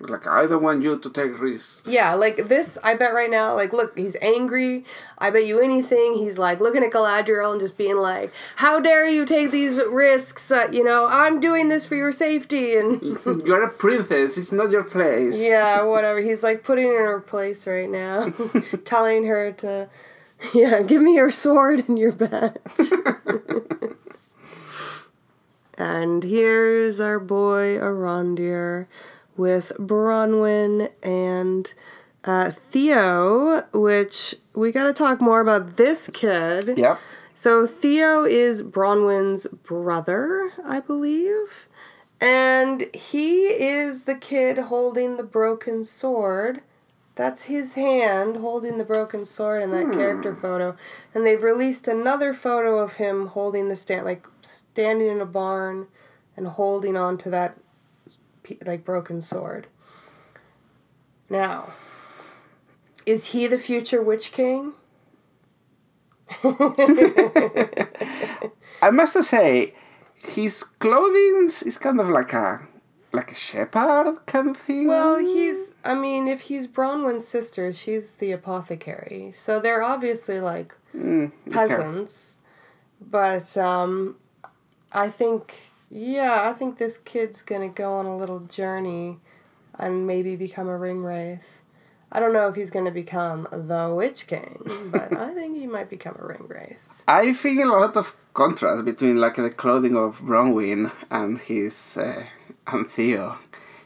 Like 0.00 0.26
I 0.26 0.46
don't 0.46 0.62
want 0.62 0.82
you 0.82 0.98
to 0.98 1.10
take 1.10 1.38
risks. 1.38 1.82
Yeah, 1.86 2.14
like 2.14 2.48
this 2.48 2.78
I 2.82 2.94
bet 2.94 3.12
right 3.12 3.30
now, 3.30 3.54
like 3.54 3.72
look, 3.74 3.96
he's 3.98 4.16
angry. 4.22 4.84
I 5.18 5.28
bet 5.30 5.46
you 5.46 5.60
anything, 5.60 6.14
he's 6.14 6.38
like 6.38 6.58
looking 6.58 6.82
at 6.82 6.90
Galadriel 6.90 7.52
and 7.52 7.60
just 7.60 7.76
being 7.76 7.98
like, 7.98 8.32
How 8.56 8.80
dare 8.80 9.06
you 9.06 9.26
take 9.26 9.50
these 9.50 9.74
risks? 9.74 10.50
Uh, 10.50 10.68
you 10.72 10.82
know, 10.82 11.06
I'm 11.06 11.38
doing 11.38 11.68
this 11.68 11.84
for 11.84 11.96
your 11.96 12.12
safety 12.12 12.76
and 12.76 13.00
You're 13.46 13.64
a 13.64 13.70
princess. 13.70 14.38
It's 14.38 14.52
not 14.52 14.70
your 14.70 14.84
place. 14.84 15.38
Yeah, 15.38 15.82
whatever. 15.84 16.20
He's 16.20 16.42
like 16.42 16.64
putting 16.64 16.86
her 16.86 16.98
in 17.00 17.12
her 17.12 17.20
place 17.20 17.66
right 17.66 17.88
now, 17.88 18.30
telling 18.84 19.24
her 19.26 19.52
to, 19.52 19.88
yeah, 20.54 20.80
give 20.82 21.02
me 21.02 21.14
your 21.16 21.30
sword 21.30 21.86
and 21.88 21.98
your 21.98 22.12
badge. 22.12 22.56
and 25.78 26.22
here's 26.22 27.00
our 27.00 27.20
boy 27.20 27.76
Arondir 27.76 28.86
with 29.40 29.72
Bronwyn 29.78 30.90
and 31.02 31.72
uh, 32.24 32.50
Theo, 32.50 33.62
which 33.72 34.34
we 34.54 34.70
got 34.70 34.84
to 34.84 34.92
talk 34.92 35.18
more 35.22 35.40
about 35.40 35.78
this 35.78 36.10
kid. 36.12 36.76
Yep. 36.76 37.00
So 37.34 37.66
Theo 37.66 38.26
is 38.26 38.62
Bronwyn's 38.62 39.46
brother, 39.46 40.52
I 40.62 40.80
believe. 40.80 41.68
And 42.20 42.94
he 42.94 43.46
is 43.46 44.04
the 44.04 44.14
kid 44.14 44.58
holding 44.58 45.16
the 45.16 45.22
broken 45.22 45.84
sword. 45.84 46.60
That's 47.14 47.44
his 47.44 47.72
hand 47.74 48.36
holding 48.36 48.76
the 48.76 48.84
broken 48.84 49.24
sword 49.24 49.62
in 49.62 49.70
that 49.70 49.90
character 49.94 50.34
photo. 50.34 50.76
And 51.14 51.24
they've 51.24 51.42
released 51.42 51.88
another 51.88 52.34
photo 52.34 52.78
of 52.78 52.94
him 52.94 53.28
holding 53.28 53.70
the 53.70 53.76
stand, 53.76 54.04
like 54.04 54.26
standing 54.42 55.08
in 55.08 55.22
a 55.22 55.26
barn 55.26 55.86
and 56.36 56.46
holding 56.46 56.94
on 56.94 57.16
to 57.18 57.30
that 57.30 57.56
like 58.64 58.84
broken 58.84 59.20
sword. 59.20 59.66
Now, 61.28 61.68
is 63.06 63.26
he 63.26 63.46
the 63.46 63.58
future 63.58 64.02
Witch 64.02 64.32
King? 64.32 64.72
I 68.82 68.90
must 68.90 69.22
say, 69.24 69.74
his 70.14 70.62
clothing 70.62 71.44
is 71.46 71.78
kind 71.78 72.00
of 72.00 72.08
like 72.08 72.32
a 72.32 72.66
like 73.12 73.32
a 73.32 73.34
shepherd 73.34 74.14
kind 74.26 74.50
of 74.50 74.56
thing. 74.56 74.86
Well, 74.86 75.18
he's. 75.18 75.74
I 75.84 75.94
mean, 75.94 76.28
if 76.28 76.42
he's 76.42 76.66
Bronwyn's 76.68 77.26
sister, 77.26 77.72
she's 77.72 78.16
the 78.16 78.32
apothecary. 78.32 79.32
So 79.34 79.60
they're 79.60 79.82
obviously 79.82 80.40
like 80.40 80.74
Mm, 80.94 81.30
okay. 81.46 81.50
peasants. 81.50 82.38
But 83.00 83.56
um, 83.56 84.16
I 84.92 85.08
think, 85.08 85.69
yeah, 85.90 86.48
I 86.48 86.52
think 86.52 86.78
this 86.78 86.98
kid's 86.98 87.42
gonna 87.42 87.68
go 87.68 87.94
on 87.94 88.06
a 88.06 88.16
little 88.16 88.40
journey 88.40 89.18
and 89.78 90.06
maybe 90.06 90.36
become 90.36 90.68
a 90.68 90.78
ring 90.78 91.02
wraith. 91.02 91.62
I 92.12 92.20
don't 92.20 92.32
know 92.32 92.48
if 92.48 92.54
he's 92.54 92.70
gonna 92.70 92.90
become 92.90 93.48
the 93.50 93.92
Witch 93.94 94.26
King, 94.26 94.62
but 94.86 95.12
I 95.16 95.34
think 95.34 95.56
he 95.56 95.66
might 95.66 95.90
become 95.90 96.16
a 96.18 96.26
ring 96.26 96.46
wraith. 96.48 97.02
I 97.08 97.32
feel 97.32 97.76
a 97.76 97.78
lot 97.78 97.96
of 97.96 98.16
contrast 98.34 98.84
between 98.84 99.16
like 99.18 99.36
the 99.36 99.50
clothing 99.50 99.96
of 99.96 100.20
Bronwyn 100.20 100.92
and 101.10 101.38
his 101.38 101.96
uh, 101.96 102.24
and 102.66 102.88
Theo. 102.88 103.38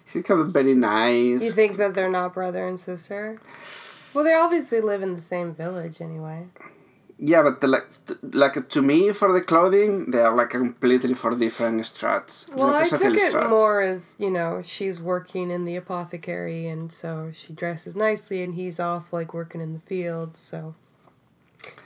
She's 0.07 0.23
kind 0.23 0.40
of 0.40 0.53
very 0.53 0.75
nice. 0.75 1.43
You 1.43 1.53
think 1.53 1.77
that 1.79 1.95
they're 1.95 2.11
not 2.11 2.35
brother 2.35 2.69
and 2.69 2.79
sister? 2.79 3.40
Well, 4.12 4.25
they 4.25 4.35
obviously 4.35 4.81
live 4.81 5.03
in 5.03 5.17
the 5.17 5.23
same 5.23 5.53
village 5.55 6.01
anyway. 6.01 6.47
Yeah, 7.18 7.42
but 7.42 7.61
the, 7.61 7.68
like, 7.68 7.85
like 8.33 8.68
to 8.70 8.83
me, 8.83 9.12
for 9.12 9.33
the 9.33 9.40
clothing, 9.40 10.11
they 10.11 10.18
are 10.18 10.35
like 10.35 10.50
completely 10.50 11.14
for 11.14 11.35
different 11.37 11.81
strats. 11.83 12.53
Well, 12.53 12.68
like 12.68 12.87
I 12.92 12.96
took 12.96 13.14
it 13.14 13.33
strats. 13.33 13.50
more 13.50 13.81
as 13.81 14.16
you 14.18 14.31
know 14.31 14.61
she's 14.62 15.00
working 15.00 15.50
in 15.50 15.64
the 15.64 15.77
apothecary, 15.77 16.66
and 16.66 16.92
so 16.92 17.31
she 17.33 17.53
dresses 17.53 17.94
nicely, 17.94 18.42
and 18.42 18.55
he's 18.55 18.81
off 18.81 19.12
like 19.12 19.33
working 19.33 19.61
in 19.61 19.72
the 19.74 19.79
fields. 19.79 20.40
So 20.40 20.74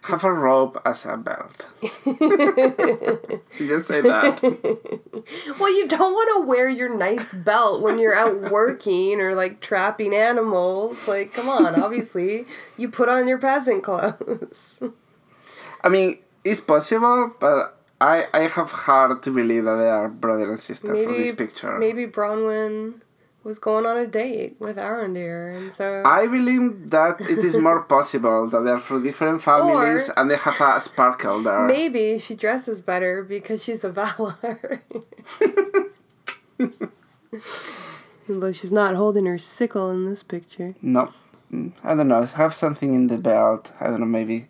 Have 0.03 0.25
a 0.25 0.33
rope 0.33 0.81
as 0.85 1.05
a 1.05 1.17
belt. 1.17 1.67
You 3.59 3.67
just 3.67 3.89
say 3.89 4.01
that. 4.01 4.41
Well, 5.61 5.71
you 5.77 5.87
don't 5.89 6.15
want 6.15 6.43
to 6.43 6.49
wear 6.49 6.69
your 6.69 6.95
nice 6.97 7.35
belt 7.35 7.83
when 7.83 7.99
you're 7.99 8.15
out 8.15 8.51
working 8.51 9.21
or 9.21 9.35
like 9.35 9.61
trapping 9.61 10.15
animals. 10.15 11.07
Like, 11.07 11.35
come 11.35 11.49
on, 11.51 11.75
obviously, 11.81 12.47
you 12.79 12.89
put 12.89 13.09
on 13.11 13.29
your 13.29 13.39
peasant 13.39 13.83
clothes. 13.83 14.79
I 15.85 15.89
mean, 15.89 16.19
it's 16.45 16.61
possible, 16.61 17.33
but 17.41 17.77
I 18.01 18.27
I 18.33 18.41
have 18.49 18.71
hard 18.73 19.23
to 19.25 19.31
believe 19.31 19.65
that 19.65 19.77
they 19.77 19.89
are 19.89 20.09
brother 20.09 20.51
and 20.51 20.61
sister 20.61 20.89
for 20.89 20.95
maybe 20.95 21.23
this 21.25 21.35
picture. 21.35 21.79
maybe 21.79 22.07
Bronwyn 22.07 23.01
was 23.45 23.59
going 23.59 23.87
on 23.87 23.97
a 23.97 24.07
date 24.07 24.57
with 24.59 24.77
Arondir, 24.77 25.57
and 25.57 25.73
so 25.73 26.03
I 26.05 26.27
believe 26.27 26.91
that 26.91 27.21
it 27.21 27.39
is 27.39 27.57
more 27.57 27.83
possible 27.83 28.47
that 28.51 28.61
they're 28.61 28.79
from 28.79 29.03
different 29.05 29.41
families 29.43 30.09
Or- 30.09 30.15
and 30.19 30.31
they 30.31 30.37
have 30.37 30.61
a 30.61 30.81
sparkle 30.81 31.43
there. 31.43 31.67
maybe 31.67 32.19
she 32.19 32.35
dresses 32.35 32.81
better 32.81 33.23
because 33.23 33.63
she's 33.65 33.85
a 33.85 33.91
Valar. 33.91 34.81
Although 38.29 38.53
she's 38.53 38.73
not 38.73 38.95
holding 38.97 39.25
her 39.27 39.39
sickle 39.39 39.91
in 39.91 40.05
this 40.09 40.23
picture. 40.23 40.75
No, 40.83 41.13
Mm, 41.51 41.73
I 41.83 41.95
don't 41.95 42.09
know. 42.09 42.21
Have 42.23 42.53
something 42.55 42.93
in 42.95 43.07
the 43.07 43.17
belt. 43.17 43.73
I 43.81 43.87
don't 43.87 44.01
know. 44.01 44.07
Maybe 44.07 44.49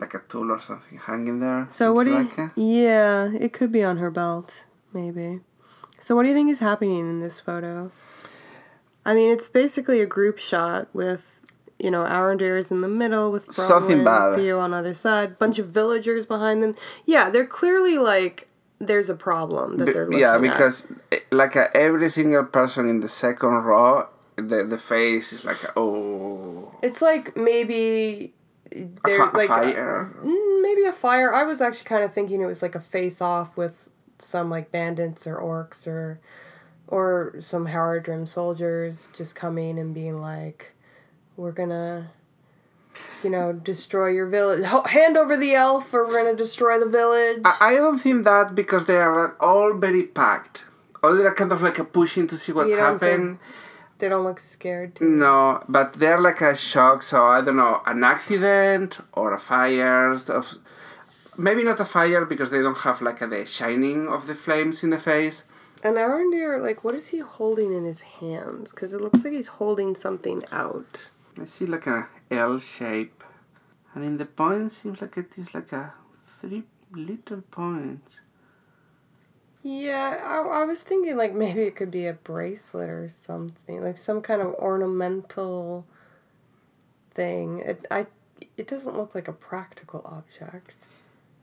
like 0.00 0.14
a 0.14 0.20
tool 0.28 0.50
or 0.50 0.58
something 0.58 0.98
hanging 0.98 1.40
there. 1.40 1.66
So 1.70 1.92
what 1.92 2.04
do 2.04 2.10
you? 2.10 2.30
like, 2.36 2.50
Yeah, 2.56 3.30
it 3.32 3.52
could 3.52 3.70
be 3.70 3.84
on 3.84 3.98
her 3.98 4.10
belt, 4.10 4.64
maybe. 4.92 5.40
So 5.98 6.16
what 6.16 6.22
do 6.22 6.30
you 6.30 6.34
think 6.34 6.50
is 6.50 6.60
happening 6.60 6.98
in 6.98 7.20
this 7.20 7.38
photo? 7.38 7.92
I 9.04 9.14
mean, 9.14 9.30
it's 9.30 9.48
basically 9.48 10.00
a 10.00 10.06
group 10.06 10.38
shot 10.38 10.88
with, 10.94 11.42
you 11.78 11.90
know, 11.90 12.04
Arondir 12.04 12.58
is 12.58 12.70
in 12.70 12.80
the 12.80 12.88
middle 12.88 13.30
with 13.30 13.48
Bronwyn, 13.48 13.68
Something 13.68 14.04
bad. 14.04 14.36
Theo 14.36 14.58
on 14.58 14.70
the 14.70 14.78
other 14.78 14.94
side, 14.94 15.38
bunch 15.38 15.58
of 15.58 15.68
villagers 15.68 16.26
behind 16.26 16.62
them. 16.62 16.74
Yeah, 17.04 17.30
they're 17.30 17.46
clearly 17.46 17.98
like 17.98 18.48
there's 18.78 19.10
a 19.10 19.14
problem 19.14 19.76
that 19.76 19.92
they're 19.92 20.06
looking 20.06 20.20
yeah, 20.20 20.38
because 20.38 20.86
eh, 21.12 21.18
like 21.30 21.54
uh, 21.54 21.68
every 21.74 22.08
single 22.08 22.44
person 22.44 22.88
in 22.88 23.00
the 23.00 23.08
second 23.08 23.50
row, 23.64 24.08
the 24.36 24.64
the 24.64 24.78
face 24.78 25.32
is 25.34 25.44
like 25.44 25.58
oh, 25.76 26.74
it's 26.82 27.02
like 27.02 27.36
maybe 27.36 28.32
a, 28.72 28.88
they're 29.04 29.18
fi- 29.18 29.30
a 29.30 29.36
like 29.36 29.48
fire. 29.48 30.14
Mm, 30.22 30.62
maybe 30.62 30.84
a 30.84 30.92
fire. 30.92 31.32
I 31.32 31.44
was 31.44 31.60
actually 31.60 31.84
kind 31.84 32.04
of 32.04 32.12
thinking 32.12 32.40
it 32.40 32.46
was 32.46 32.62
like 32.62 32.74
a 32.74 32.80
face 32.80 33.20
off 33.20 33.56
with 33.56 33.90
some 34.18 34.50
like 34.50 34.70
bandits 34.70 35.26
or 35.26 35.36
orcs 35.36 35.86
or 35.86 36.20
or 36.86 37.34
some 37.40 37.68
Haradrim 37.68 38.28
soldiers 38.28 39.08
just 39.12 39.34
coming 39.34 39.78
and 39.78 39.94
being 39.94 40.20
like, 40.20 40.72
"We're 41.36 41.52
gonna." 41.52 42.10
You 43.22 43.30
know, 43.30 43.52
destroy 43.52 44.08
your 44.08 44.26
village. 44.26 44.64
Hand 44.86 45.16
over 45.16 45.36
the 45.36 45.54
elf, 45.54 45.94
or 45.94 46.06
we're 46.06 46.24
gonna 46.24 46.36
destroy 46.36 46.78
the 46.80 46.88
village. 46.88 47.40
I, 47.44 47.56
I 47.60 47.74
don't 47.74 47.98
think 47.98 48.24
that 48.24 48.54
because 48.54 48.86
they 48.86 48.96
are 48.96 49.36
all 49.40 49.74
very 49.74 50.02
packed. 50.02 50.64
All 51.02 51.14
they're 51.14 51.32
kind 51.32 51.52
of 51.52 51.62
like 51.62 51.78
a 51.78 51.84
pushing 51.84 52.26
to 52.26 52.36
see 52.36 52.52
don't 52.52 53.00
happening. 53.00 53.38
They 54.00 54.08
don't 54.08 54.24
look 54.24 54.40
scared. 54.40 54.96
Too. 54.96 55.08
No, 55.08 55.62
but 55.68 55.94
they're 55.94 56.20
like 56.20 56.40
a 56.40 56.56
shock. 56.56 57.02
So 57.02 57.24
I 57.24 57.40
don't 57.42 57.56
know, 57.56 57.80
an 57.86 58.02
accident 58.02 58.98
or 59.12 59.32
a 59.32 59.38
fire. 59.38 60.10
Of, 60.10 60.58
maybe 61.38 61.62
not 61.62 61.80
a 61.80 61.84
fire 61.84 62.24
because 62.24 62.50
they 62.50 62.60
don't 62.60 62.78
have 62.78 63.00
like 63.00 63.20
a, 63.22 63.26
the 63.26 63.46
shining 63.46 64.08
of 64.08 64.26
the 64.26 64.34
flames 64.34 64.82
in 64.82 64.90
the 64.90 64.98
face. 64.98 65.44
And 65.82 65.96
Arondir, 65.96 66.60
like, 66.62 66.84
what 66.84 66.94
is 66.94 67.08
he 67.08 67.18
holding 67.20 67.72
in 67.72 67.84
his 67.84 68.00
hands? 68.00 68.70
Because 68.70 68.92
it 68.92 69.00
looks 69.00 69.24
like 69.24 69.32
he's 69.32 69.48
holding 69.48 69.94
something 69.94 70.44
out. 70.52 71.10
I 71.40 71.46
see 71.46 71.64
like 71.64 71.86
a 71.86 72.08
L 72.30 72.58
shape, 72.58 73.24
and 73.94 74.04
in 74.04 74.18
the 74.18 74.26
point 74.26 74.72
seems 74.72 75.00
like 75.00 75.16
it 75.16 75.38
is 75.38 75.54
like 75.54 75.72
a 75.72 75.94
three 76.38 76.64
little 76.92 77.40
points. 77.40 78.20
Yeah, 79.62 80.20
I, 80.24 80.62
I 80.62 80.64
was 80.64 80.80
thinking 80.80 81.16
like 81.16 81.34
maybe 81.34 81.62
it 81.62 81.76
could 81.76 81.90
be 81.90 82.06
a 82.06 82.14
bracelet 82.14 82.88
or 82.88 83.08
something, 83.08 83.82
like 83.82 83.98
some 83.98 84.22
kind 84.22 84.40
of 84.40 84.54
ornamental 84.54 85.84
thing. 87.12 87.60
It 87.60 87.86
I 87.90 88.06
it 88.56 88.66
doesn't 88.66 88.96
look 88.96 89.14
like 89.14 89.28
a 89.28 89.32
practical 89.32 90.02
object. 90.04 90.72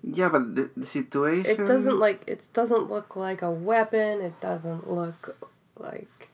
Yeah, 0.03 0.30
but 0.30 0.56
the, 0.56 0.71
the 0.75 0.86
situation. 0.86 1.51
It 1.63 1.67
doesn't 1.67 1.99
like 1.99 2.23
it 2.27 2.47
doesn't 2.53 2.89
look 2.89 3.15
like 3.15 3.41
a 3.41 3.51
weapon. 3.51 4.21
It 4.21 4.39
doesn't 4.41 4.89
look 4.89 5.38
like 5.77 6.30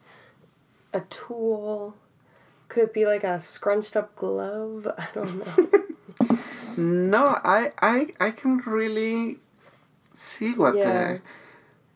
a 0.93 1.01
tool. 1.01 1.95
Could 2.69 2.83
it 2.83 2.93
be 2.93 3.05
like 3.05 3.23
a 3.23 3.41
scrunched 3.41 3.95
up 3.97 4.15
glove? 4.15 4.87
I 4.97 5.07
don't 5.13 5.45
know. 5.45 5.69
No, 6.77 7.39
I, 7.43 7.71
I, 7.81 8.07
I 8.19 8.31
can 8.31 8.57
really 8.65 9.37
see 10.13 10.53
what 10.55 10.75
Yeah. 10.75 11.17
uh, 11.17 11.17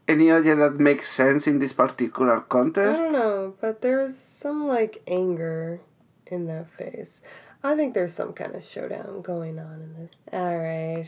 any 0.07 0.31
idea 0.31 0.55
that 0.55 0.79
makes 0.79 1.11
sense 1.11 1.47
in 1.47 1.59
this 1.59 1.73
particular 1.73 2.41
context? 2.41 3.01
I 3.01 3.03
don't 3.05 3.13
know, 3.13 3.55
but 3.59 3.81
there's 3.81 4.17
some 4.17 4.67
like 4.67 5.01
anger 5.07 5.81
in 6.27 6.47
that 6.47 6.69
face. 6.69 7.21
I 7.63 7.75
think 7.75 7.93
there's 7.93 8.13
some 8.13 8.33
kind 8.33 8.55
of 8.55 8.63
showdown 8.63 9.21
going 9.21 9.59
on 9.59 9.81
in 9.81 9.93
this. 9.95 10.11
All 10.31 10.57
right, 10.57 11.05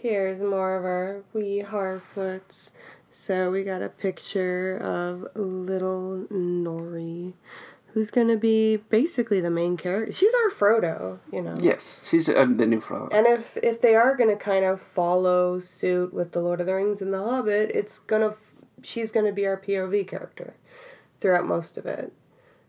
here's 0.00 0.40
more 0.40 0.76
of 0.76 0.84
our 0.84 1.22
wee 1.32 1.64
Harfoots. 1.66 2.72
So 3.10 3.50
we 3.50 3.62
got 3.62 3.82
a 3.82 3.90
picture 3.90 4.78
of 4.78 5.26
little 5.34 6.26
Nori, 6.30 7.34
who's 7.94 8.10
gonna 8.10 8.36
be 8.36 8.76
basically 8.76 9.40
the 9.40 9.50
main 9.50 9.76
character. 9.76 10.12
She's 10.12 10.32
our 10.34 10.50
Frodo, 10.50 11.18
you 11.32 11.42
know. 11.42 11.54
Yes, 11.60 12.06
she's 12.08 12.28
uh, 12.28 12.46
the 12.46 12.66
new 12.66 12.80
Frodo. 12.80 13.12
And 13.12 13.26
if 13.26 13.56
if 13.58 13.80
they 13.80 13.94
are 13.94 14.16
gonna 14.16 14.36
kind 14.36 14.64
of 14.64 14.80
follow 14.80 15.58
suit 15.58 16.12
with 16.12 16.32
the 16.32 16.40
Lord 16.40 16.60
of 16.60 16.66
the 16.66 16.74
Rings 16.74 17.02
and 17.02 17.12
the 17.12 17.22
Hobbit, 17.22 17.70
it's 17.74 17.98
gonna 17.98 18.28
f- 18.28 18.52
she's 18.82 19.12
gonna 19.12 19.32
be 19.32 19.46
our 19.46 19.60
POV 19.60 20.06
character 20.06 20.54
throughout 21.20 21.46
most 21.46 21.76
of 21.78 21.86
it. 21.86 22.12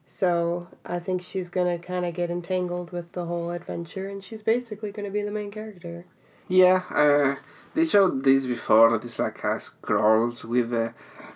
So 0.06 0.68
I 0.86 1.00
think 1.00 1.22
she's 1.22 1.50
gonna 1.50 1.80
kind 1.80 2.06
of 2.06 2.14
get 2.14 2.30
entangled 2.30 2.92
with 2.92 3.14
the 3.14 3.26
whole 3.26 3.52
adventure, 3.52 4.08
and 4.10 4.24
she's 4.24 4.42
basically 4.42 4.92
gonna 4.92 5.10
be 5.10 5.22
the 5.22 5.32
main 5.32 5.52
character. 5.52 6.06
Yeah, 6.50 6.84
uh, 6.90 7.36
they 7.76 7.86
showed 7.86 8.24
this 8.24 8.46
before. 8.46 8.98
This 8.98 9.20
like 9.20 9.44
uh, 9.46 9.60
scrolls 9.60 10.44
with 10.46 10.70
the. 10.72 10.94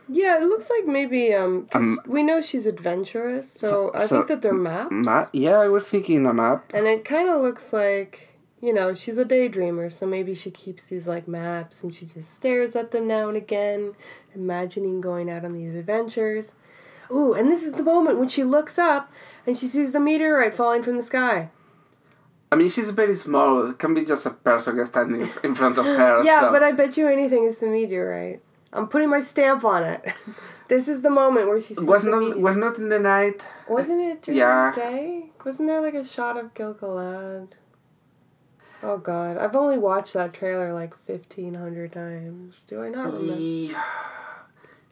Yeah, 0.10 0.38
it 0.42 0.46
looks 0.46 0.70
like 0.70 0.86
maybe 0.88 1.34
um, 1.34 1.68
'cause 1.68 1.82
Um, 1.82 2.00
we 2.08 2.24
know 2.24 2.40
she's 2.42 2.66
adventurous, 2.66 3.52
so, 3.52 3.68
so- 3.68 3.92
I 3.94 4.06
so 4.06 4.16
think 4.18 4.28
that 4.30 4.42
they're 4.42 4.54
maps. 4.54 4.92
Ma- 4.92 5.26
yeah, 5.34 5.60
I 5.60 5.68
was 5.68 5.86
thinking 5.88 6.26
a 6.26 6.34
map. 6.34 6.72
And 6.74 6.88
it 6.88 7.04
kind 7.04 7.30
of 7.30 7.42
looks 7.42 7.74
like, 7.74 8.30
you 8.62 8.74
know, 8.74 8.94
she's 8.94 9.18
a 9.18 9.26
daydreamer, 9.26 9.92
so 9.92 10.06
maybe 10.06 10.34
she 10.34 10.50
keeps 10.50 10.86
these 10.86 11.08
like 11.08 11.28
maps 11.28 11.84
and 11.84 11.94
she 11.94 12.06
just 12.06 12.34
stares 12.34 12.74
at 12.76 12.92
them 12.92 13.06
now 13.08 13.28
and 13.28 13.36
again, 13.38 13.96
imagining 14.34 15.02
going 15.02 15.30
out 15.30 15.44
on 15.44 15.52
these 15.54 15.76
adventures. 15.76 16.54
Ooh, 17.12 17.34
and 17.34 17.50
this 17.52 17.66
is 17.66 17.74
the 17.74 17.84
moment 17.84 18.18
when 18.20 18.28
she 18.30 18.44
looks 18.44 18.78
up 18.80 19.12
and 19.46 19.58
she 19.58 19.68
sees 19.68 19.92
the 19.94 20.00
meteorite 20.00 20.54
falling 20.54 20.84
from 20.84 20.98
the 20.98 21.04
sky. 21.04 21.50
I 22.52 22.56
mean, 22.56 22.70
she's 22.70 22.92
very 22.92 23.16
small. 23.16 23.70
It 23.72 23.80
can 23.80 23.94
be 23.94 24.06
just 24.06 24.26
a 24.26 24.30
person 24.32 24.86
standing 24.86 25.30
in 25.44 25.54
front 25.54 25.78
of 25.78 25.86
her. 25.86 26.24
Yeah, 26.24 26.42
so. 26.42 26.52
but 26.52 26.64
I 26.64 26.72
bet 26.72 26.96
you 26.98 27.08
anything 27.08 27.46
it's 27.46 27.60
the 27.60 27.68
meteorite. 27.68 28.42
I'm 28.72 28.88
putting 28.88 29.10
my 29.10 29.22
stamp 29.22 29.64
on 29.66 29.84
it. 29.84 30.06
this 30.68 30.88
is 30.88 31.02
the 31.02 31.10
moment 31.10 31.48
where 31.48 31.60
she 31.60 31.74
sees 31.74 31.86
was 31.86 32.04
not 32.04 32.40
was 32.40 32.56
not 32.56 32.78
in 32.78 32.90
the 32.90 33.00
night. 33.00 33.44
Wasn't 33.68 34.02
it 34.02 34.22
during 34.22 34.40
Yeah. 34.40 34.72
the 34.74 34.82
day? 34.82 35.32
Wasn't 35.44 35.68
there 35.68 35.82
like 35.82 35.94
a 35.94 36.04
shot 36.04 36.38
of 36.38 36.54
Gilgalad? 36.54 37.50
Oh 38.84 38.98
god, 38.98 39.38
I've 39.38 39.56
only 39.56 39.78
watched 39.78 40.14
that 40.14 40.34
trailer 40.34 40.74
like 40.74 40.96
fifteen 40.96 41.56
hundred 41.56 41.94
times. 41.94 42.56
Do 42.68 42.84
I 42.84 42.90
not 42.90 43.14
remember? 43.14 43.36
Yeah. 43.42 43.84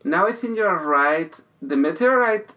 Now 0.04 0.28
I 0.28 0.32
think 0.32 0.58
you're 0.58 0.80
right. 0.80 1.38
The 1.62 1.78
meteorite, 1.78 2.52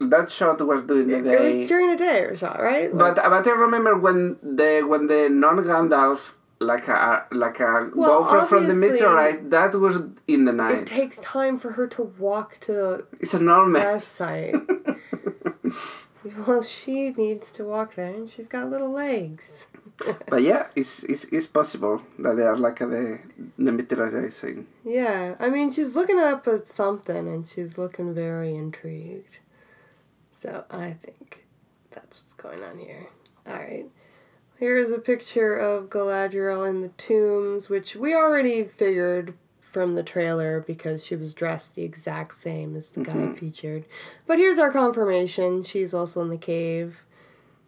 that 0.00 0.30
shot 0.30 0.60
was 0.66 0.82
during 0.84 1.08
the 1.08 1.18
It 1.18 1.22
day. 1.24 1.60
was 1.60 1.68
during 1.68 1.90
a 1.90 1.96
day 1.96 2.20
or 2.22 2.36
shot, 2.36 2.60
right? 2.62 2.92
Like- 2.94 3.16
But 3.16 3.28
but 3.30 3.46
I 3.46 3.52
remember 3.52 3.96
when 3.98 4.36
the 4.42 4.82
when 4.86 5.06
the 5.06 5.28
non 5.28 5.56
Gandalf 5.64 6.32
like 6.60 6.88
a 6.88 7.24
like 7.32 7.60
a 7.60 7.90
Well, 7.94 8.46
from, 8.46 8.66
the 8.66 8.74
meteorite 8.74 9.50
that 9.50 9.74
was 9.74 10.02
in 10.26 10.44
the 10.44 10.52
night. 10.52 10.78
it 10.78 10.86
takes 10.86 11.18
time 11.20 11.56
for 11.58 11.72
her 11.72 11.86
to 11.88 12.02
walk 12.18 12.58
to 12.60 12.72
the 12.72 13.06
it's 13.20 13.34
a 13.34 13.38
normal. 13.40 13.80
crash 13.80 14.04
site. 14.04 14.54
well, 16.46 16.62
she 16.62 17.10
needs 17.10 17.52
to 17.52 17.64
walk 17.64 17.94
there, 17.94 18.06
and 18.12 18.28
she's 18.28 18.48
got 18.48 18.70
little 18.70 18.90
legs. 18.90 19.68
but 20.28 20.42
yeah, 20.42 20.66
it's, 20.76 21.02
it's 21.04 21.24
it's 21.24 21.46
possible 21.46 22.02
that 22.20 22.36
they 22.36 22.42
are 22.44 22.56
like 22.56 22.78
the 22.78 23.18
the 23.58 23.72
materializing. 23.72 24.66
Yeah, 24.84 25.34
I 25.40 25.48
mean, 25.48 25.70
she's 25.72 25.96
looking 25.96 26.18
up 26.20 26.46
at 26.48 26.68
something 26.68 27.28
and 27.28 27.46
she's 27.46 27.78
looking 27.78 28.14
very 28.14 28.54
intrigued. 28.54 29.40
So 30.38 30.64
I 30.70 30.92
think 30.92 31.46
that's 31.90 32.22
what's 32.22 32.34
going 32.34 32.62
on 32.62 32.78
here. 32.78 33.06
Alright. 33.48 33.86
Here 34.60 34.76
is 34.76 34.92
a 34.92 34.98
picture 34.98 35.56
of 35.56 35.88
Galadriel 35.88 36.68
in 36.68 36.80
the 36.80 36.88
tombs, 36.90 37.68
which 37.68 37.96
we 37.96 38.14
already 38.14 38.62
figured 38.62 39.34
from 39.60 39.96
the 39.96 40.02
trailer 40.04 40.60
because 40.60 41.04
she 41.04 41.16
was 41.16 41.34
dressed 41.34 41.74
the 41.74 41.82
exact 41.82 42.36
same 42.36 42.76
as 42.76 42.90
the 42.92 43.02
guy 43.02 43.32
featured. 43.32 43.84
But 44.28 44.38
here's 44.38 44.58
our 44.58 44.70
confirmation. 44.72 45.62
She's 45.64 45.92
also 45.92 46.20
in 46.22 46.28
the 46.30 46.38
cave. 46.38 47.04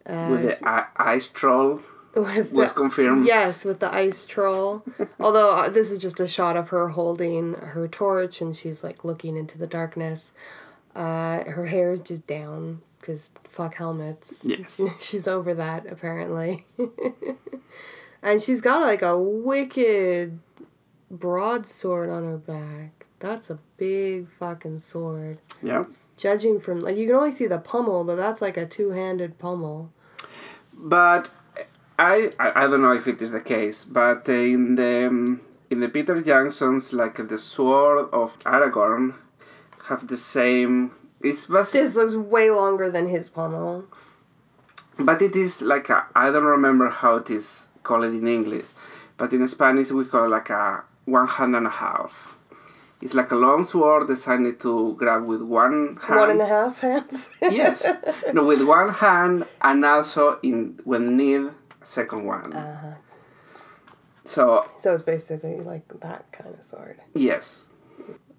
Uh, 0.05 0.27
With 0.31 0.41
the 0.43 0.67
i- 0.67 0.87
ice 0.95 1.27
troll 1.27 1.81
was 2.15 2.51
was 2.53 2.69
the- 2.69 2.75
confirmed. 2.75 3.25
Yes, 3.25 3.65
with 3.65 3.79
the 3.79 3.93
ice 3.93 4.25
troll. 4.25 4.83
Although 5.19 5.55
uh, 5.57 5.69
this 5.69 5.91
is 5.91 5.97
just 5.97 6.19
a 6.21 6.27
shot 6.27 6.55
of 6.57 6.69
her 6.69 6.89
holding 6.89 7.53
her 7.53 7.87
torch 7.89 8.39
and 8.41 8.55
she's 8.55 8.81
like 8.83 9.03
looking 9.05 9.35
into 9.37 9.57
the 9.57 9.67
darkness. 9.67 10.33
Uh, 10.95 11.43
her 11.45 11.67
hair 11.67 11.91
is 11.91 12.01
just 12.01 12.27
down 12.27 12.81
because 12.99 13.31
fuck 13.43 13.75
helmets. 13.75 14.45
Yes. 14.45 14.79
she's 14.99 15.27
over 15.27 15.53
that 15.53 15.91
apparently. 15.91 16.65
and 18.21 18.41
she's 18.41 18.61
got 18.61 18.81
like 18.81 19.01
a 19.01 19.17
wicked 19.17 20.39
broadsword 21.09 22.09
on 22.09 22.23
her 22.23 22.37
back. 22.37 23.05
That's 23.19 23.49
a 23.49 23.59
big 23.77 24.29
fucking 24.29 24.79
sword. 24.79 25.39
Yeah. 25.61 25.85
Judging 26.17 26.59
from 26.59 26.79
like 26.79 26.97
you 26.97 27.07
can 27.07 27.15
only 27.15 27.31
see 27.31 27.47
the 27.47 27.57
pommel, 27.57 28.03
but 28.03 28.15
that's 28.15 28.41
like 28.41 28.57
a 28.57 28.65
two-handed 28.65 29.39
pommel. 29.39 29.91
But 30.73 31.29
I, 31.97 32.31
I 32.39 32.63
I 32.63 32.67
don't 32.67 32.81
know 32.81 32.93
if 32.93 33.07
it 33.07 33.21
is 33.21 33.31
the 33.31 33.41
case, 33.41 33.85
but 33.85 34.27
in 34.27 34.75
the 34.75 35.39
in 35.69 35.79
the 35.79 35.89
Peter 35.89 36.21
Jackson's 36.21 36.93
like 36.93 37.27
the 37.27 37.37
sword 37.37 38.09
of 38.11 38.37
Aragorn 38.39 39.15
have 39.89 40.07
the 40.07 40.17
same. 40.17 40.91
It's 41.21 41.45
basically, 41.45 41.81
This 41.81 41.95
looks 41.95 42.15
way 42.15 42.49
longer 42.49 42.89
than 42.89 43.07
his 43.09 43.29
pommel. 43.29 43.85
but 44.99 45.21
it 45.21 45.35
is 45.35 45.61
like 45.61 45.89
a, 45.89 46.05
I 46.15 46.31
don't 46.31 46.43
remember 46.45 46.89
how 46.89 47.17
it 47.17 47.29
is 47.29 47.67
called 47.83 48.05
in 48.05 48.27
English, 48.27 48.67
but 49.17 49.31
in 49.33 49.47
Spanish 49.47 49.91
we 49.91 50.05
call 50.05 50.25
it 50.25 50.29
like 50.29 50.49
a 50.49 50.83
one 51.05 51.27
hand 51.27 51.55
and 51.55 51.67
a 51.67 51.71
half. 51.71 52.37
It's 53.01 53.15
like 53.15 53.31
a 53.31 53.35
long 53.35 53.63
sword 53.63 54.07
designed 54.07 54.59
to 54.59 54.95
grab 54.97 55.25
with 55.25 55.41
one 55.41 55.97
hand. 56.05 56.19
One 56.19 56.29
and 56.31 56.41
a 56.41 56.45
half 56.45 56.79
hands. 56.81 57.31
yes, 57.41 57.87
no, 58.33 58.43
with 58.43 58.61
one 58.67 58.89
hand 58.93 59.45
and 59.61 59.83
also 59.83 60.39
in 60.43 60.79
when 60.83 61.17
need 61.17 61.49
second 61.83 62.25
one. 62.25 62.53
Uh-huh. 62.53 62.93
So 64.23 64.67
So 64.77 64.93
it's 64.93 65.01
basically 65.03 65.59
like 65.61 65.87
that 66.01 66.31
kind 66.31 66.53
of 66.53 66.63
sword. 66.63 66.99
yes, 67.15 67.69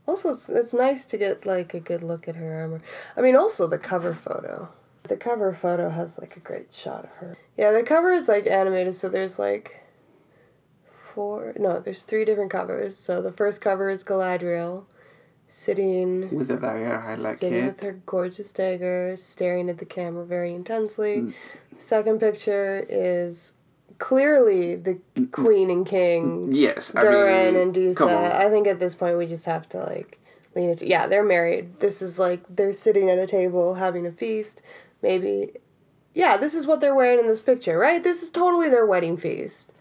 Also, 0.06 0.30
it's, 0.30 0.48
it's 0.48 0.72
nice 0.72 1.06
to 1.06 1.16
get 1.16 1.46
like 1.46 1.74
a 1.74 1.80
good 1.80 2.02
look 2.02 2.26
at 2.26 2.36
her 2.36 2.62
armor. 2.62 2.82
I 3.16 3.20
mean, 3.20 3.36
also 3.36 3.66
the 3.66 3.78
cover 3.78 4.14
photo. 4.14 4.68
The 5.04 5.16
cover 5.16 5.54
photo 5.54 5.90
has 5.90 6.18
like 6.18 6.36
a 6.36 6.40
great 6.40 6.72
shot 6.72 7.04
of 7.04 7.10
her. 7.16 7.36
Yeah, 7.56 7.72
the 7.72 7.82
cover 7.82 8.12
is 8.12 8.28
like 8.28 8.46
animated, 8.46 8.96
so 8.96 9.08
there's 9.08 9.38
like 9.38 9.84
four. 11.14 11.54
No, 11.58 11.80
there's 11.80 12.02
three 12.02 12.24
different 12.24 12.50
covers. 12.50 12.98
So 12.98 13.22
the 13.22 13.32
first 13.32 13.60
cover 13.60 13.90
is 13.90 14.04
Galadriel 14.04 14.84
sitting 15.48 16.34
with 16.34 16.48
the 16.48 16.56
dagger, 16.56 17.16
sitting 17.36 17.64
it. 17.64 17.66
with 17.66 17.80
her 17.82 18.00
gorgeous 18.06 18.50
dagger, 18.52 19.16
staring 19.18 19.68
at 19.68 19.78
the 19.78 19.84
camera 19.84 20.24
very 20.24 20.54
intensely. 20.54 21.16
Mm. 21.18 21.34
Second 21.78 22.20
picture 22.20 22.86
is 22.88 23.52
clearly 24.02 24.74
the 24.74 24.98
queen 25.30 25.70
and 25.70 25.86
king, 25.86 26.48
Yes, 26.52 26.92
I 26.94 27.02
Durin 27.02 27.54
mean, 27.54 27.62
and 27.62 27.72
Disa. 27.74 28.04
I 28.34 28.50
think 28.50 28.66
at 28.66 28.80
this 28.80 28.96
point 28.96 29.16
we 29.16 29.26
just 29.26 29.44
have 29.44 29.68
to 29.68 29.78
like 29.78 30.18
lean 30.56 30.70
it. 30.70 30.82
Yeah, 30.82 31.06
they're 31.06 31.22
married. 31.22 31.78
This 31.78 32.02
is 32.02 32.18
like 32.18 32.40
they're 32.50 32.72
sitting 32.72 33.08
at 33.08 33.18
a 33.18 33.26
table 33.28 33.74
having 33.74 34.04
a 34.04 34.10
feast. 34.10 34.60
Maybe, 35.02 35.52
yeah, 36.14 36.36
this 36.36 36.52
is 36.52 36.66
what 36.66 36.80
they're 36.80 36.96
wearing 36.96 37.20
in 37.20 37.28
this 37.28 37.40
picture, 37.40 37.78
right? 37.78 38.02
This 38.02 38.24
is 38.24 38.30
totally 38.30 38.68
their 38.68 38.84
wedding 38.86 39.16
feast. 39.16 39.72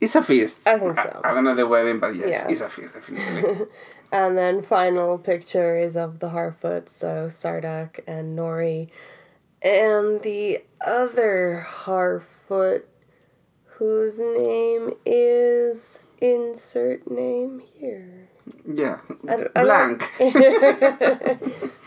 It's 0.00 0.16
a 0.16 0.22
feast. 0.22 0.66
I 0.66 0.78
think 0.78 0.96
so. 0.96 1.20
I, 1.24 1.34
don't 1.34 1.44
know 1.44 1.54
the 1.54 1.66
wedding, 1.68 2.00
but 2.00 2.16
yes, 2.16 2.30
Yeah. 2.30 2.48
it's 2.50 2.60
a 2.60 2.68
feast, 2.68 2.94
definitely. 2.94 3.66
And 4.10 4.38
then 4.38 4.62
final 4.62 5.18
picture 5.18 5.76
is 5.76 5.94
of 5.94 6.20
the 6.20 6.30
Harfoot, 6.30 6.88
so 6.88 7.26
Sardak 7.26 8.00
and 8.06 8.38
Nori. 8.38 8.88
And 9.60 10.22
the 10.22 10.62
other 10.80 11.62
Harfoot, 11.84 12.37
whose 13.78 14.18
name 14.18 14.92
is 15.06 16.06
insert 16.20 17.10
name 17.10 17.60
here. 17.78 18.28
yeah, 18.66 18.98
I 19.28 19.36
don't- 19.36 19.50
I 19.56 19.62
blank. 19.64 20.10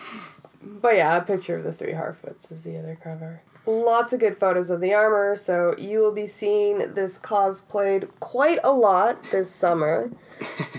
But 0.63 0.95
yeah, 0.95 1.17
a 1.17 1.21
picture 1.21 1.57
of 1.57 1.63
the 1.63 1.71
three 1.71 1.93
Harfoots 1.93 2.51
is 2.51 2.63
the 2.63 2.77
other 2.77 2.97
cover. 3.03 3.41
Lots 3.67 4.13
of 4.13 4.19
good 4.19 4.37
photos 4.37 4.69
of 4.71 4.79
the 4.81 4.93
armor, 4.93 5.35
so 5.35 5.75
you 5.77 5.99
will 5.99 6.11
be 6.11 6.25
seeing 6.25 6.93
this 6.95 7.19
cosplayed 7.19 8.09
quite 8.19 8.57
a 8.63 8.71
lot 8.71 9.21
this 9.31 9.49
summer. 9.51 10.11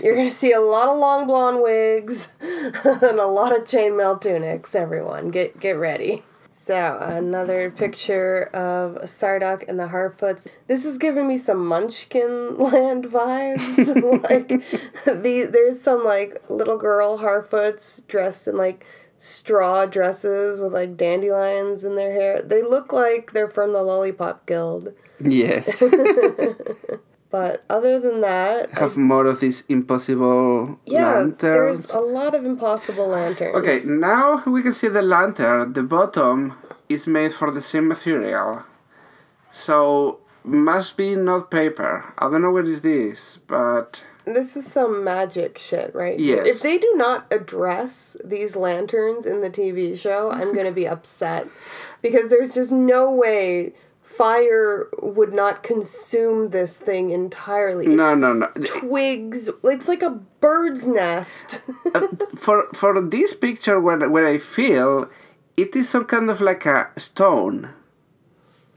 You're 0.01 0.15
gonna 0.15 0.31
see 0.31 0.51
a 0.51 0.59
lot 0.59 0.89
of 0.89 0.97
long 0.97 1.25
blonde 1.27 1.61
wigs 1.61 2.31
and 2.41 3.19
a 3.19 3.27
lot 3.27 3.55
of 3.55 3.63
chainmail 3.65 4.19
tunics. 4.21 4.75
Everyone, 4.75 5.29
get 5.29 5.59
get 5.59 5.73
ready. 5.77 6.23
So 6.63 6.97
another 7.01 7.69
picture 7.71 8.45
of 8.53 8.95
Sardak 9.01 9.67
and 9.67 9.77
the 9.77 9.87
Harfoots. 9.87 10.47
This 10.67 10.85
is 10.85 10.97
giving 10.97 11.27
me 11.27 11.37
some 11.37 11.67
Munchkin 11.67 12.55
Land 12.57 13.03
vibes. 13.03 14.23
like 14.29 14.47
the 15.03 15.43
there's 15.43 15.81
some 15.81 16.05
like 16.05 16.41
little 16.47 16.77
girl 16.77 17.17
Harfoots 17.17 18.07
dressed 18.07 18.47
in 18.47 18.55
like 18.55 18.85
straw 19.17 19.85
dresses 19.85 20.61
with 20.61 20.71
like 20.73 20.95
dandelions 20.95 21.83
in 21.83 21.97
their 21.97 22.13
hair. 22.13 22.41
They 22.41 22.61
look 22.61 22.93
like 22.93 23.33
they're 23.33 23.49
from 23.49 23.73
the 23.73 23.83
Lollipop 23.83 24.45
Guild. 24.45 24.93
yes, 25.19 25.83
But 27.33 27.63
other 27.67 27.99
than 27.99 28.21
that, 28.21 28.69
have 28.77 28.95
more 28.95 29.25
of 29.25 29.39
these 29.39 29.63
impossible 29.67 30.79
yeah, 30.85 31.13
lanterns. 31.13 31.39
there's 31.39 31.89
a 31.89 31.99
lot 31.99 32.35
of 32.35 32.45
impossible 32.45 33.07
lanterns. 33.07 33.55
Okay, 33.55 33.79
now 33.85 34.43
we 34.45 34.61
can 34.61 34.71
see 34.71 34.87
the 34.87 35.01
lantern. 35.01 35.73
The 35.73 35.81
bottom 35.81 36.53
is 36.89 37.07
made 37.07 37.33
for 37.33 37.49
the 37.49 37.59
same 37.59 37.87
material, 37.87 38.61
so 39.49 40.19
must 40.43 40.95
be 40.95 41.15
not 41.15 41.49
paper. 41.49 42.13
I 42.19 42.29
don't 42.29 42.43
know 42.43 42.51
what 42.51 42.67
is 42.67 42.81
this, 42.81 43.39
but 43.47 44.03
This 44.25 44.55
is 44.55 44.71
some 44.71 45.03
magic 45.03 45.57
shit, 45.57 45.89
right? 45.95 46.19
Yes. 46.19 46.45
If 46.45 46.61
they 46.61 46.77
do 46.77 46.93
not 46.95 47.25
address 47.31 48.15
these 48.23 48.55
lanterns 48.55 49.25
in 49.25 49.41
the 49.41 49.49
TV 49.49 49.97
show, 49.97 50.31
I'm 50.31 50.53
going 50.53 50.67
to 50.67 50.71
be 50.83 50.87
upset. 50.87 51.47
Because 52.03 52.29
there's 52.29 52.53
just 52.53 52.71
no 52.71 53.11
way 53.11 53.73
fire 54.03 54.89
would 55.01 55.33
not 55.33 55.63
consume 55.63 56.47
this 56.47 56.77
thing 56.77 57.09
entirely. 57.09 57.87
It's 57.87 57.95
no, 57.95 58.13
no, 58.13 58.33
no. 58.33 58.47
twigs. 58.65 59.49
It's 59.63 59.87
like 59.87 60.03
a 60.03 60.11
bird's 60.39 60.87
nest. 60.87 61.63
Uh, 61.95 62.07
for 62.35 62.67
for 62.73 62.99
this 63.01 63.33
picture, 63.33 63.79
where 63.79 64.09
where 64.09 64.27
I 64.27 64.37
feel 64.37 65.09
it 65.57 65.75
is 65.75 65.89
some 65.89 66.05
kind 66.05 66.29
of 66.29 66.41
like 66.41 66.65
a 66.65 66.89
stone. 66.97 67.69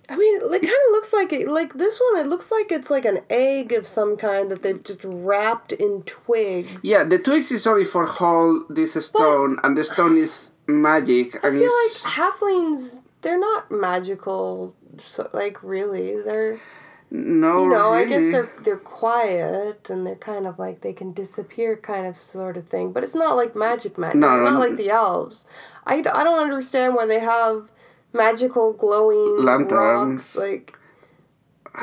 I 0.08 0.16
mean, 0.16 0.36
it 0.36 0.50
kind 0.50 0.64
of 0.64 0.90
looks 0.92 1.12
like 1.12 1.32
it. 1.32 1.48
Like 1.48 1.74
this 1.74 2.00
one, 2.00 2.20
it 2.20 2.28
looks 2.28 2.52
like 2.52 2.70
it's 2.70 2.90
like 2.90 3.04
an 3.04 3.20
egg 3.28 3.72
of 3.72 3.86
some 3.86 4.16
kind 4.16 4.50
that 4.50 4.62
they've 4.62 4.82
just 4.82 5.02
wrapped 5.04 5.72
in 5.72 6.02
twigs. 6.02 6.84
Yeah, 6.84 7.02
the 7.02 7.18
twigs 7.18 7.50
is 7.50 7.66
only 7.66 7.84
for 7.84 8.06
hold 8.06 8.66
this 8.68 8.94
stone, 9.04 9.58
and 9.64 9.76
the 9.76 9.82
stone 9.82 10.16
is 10.16 10.52
magic. 10.68 11.44
I 11.44 11.48
and 11.48 11.58
feel 11.58 11.72
like 11.84 11.96
halflings, 12.14 13.00
they're 13.22 13.40
not 13.40 13.70
magical. 13.70 14.76
So, 14.98 15.28
like 15.32 15.62
really, 15.62 16.22
they're 16.22 16.60
no, 17.10 17.62
you 17.62 17.68
know. 17.70 17.92
I 17.92 18.04
guess 18.04 18.24
they're 18.26 18.50
they're 18.62 18.76
quiet 18.76 19.90
and 19.90 20.06
they're 20.06 20.16
kind 20.16 20.46
of 20.46 20.58
like 20.58 20.80
they 20.80 20.92
can 20.92 21.12
disappear, 21.12 21.76
kind 21.76 22.06
of 22.06 22.20
sort 22.20 22.56
of 22.56 22.66
thing. 22.66 22.92
But 22.92 23.04
it's 23.04 23.14
not 23.14 23.36
like 23.36 23.54
magic 23.54 23.96
magic. 23.96 24.16
No, 24.16 24.28
not 24.28 24.44
no, 24.44 24.50
no. 24.50 24.58
like 24.58 24.76
the 24.76 24.90
elves. 24.90 25.44
I, 25.86 25.98
I 25.98 26.24
don't 26.24 26.40
understand 26.40 26.94
why 26.96 27.06
they 27.06 27.20
have 27.20 27.70
magical 28.12 28.72
glowing 28.72 29.44
Lanterns. 29.44 29.70
rocks. 29.72 30.36
Like, 30.36 30.76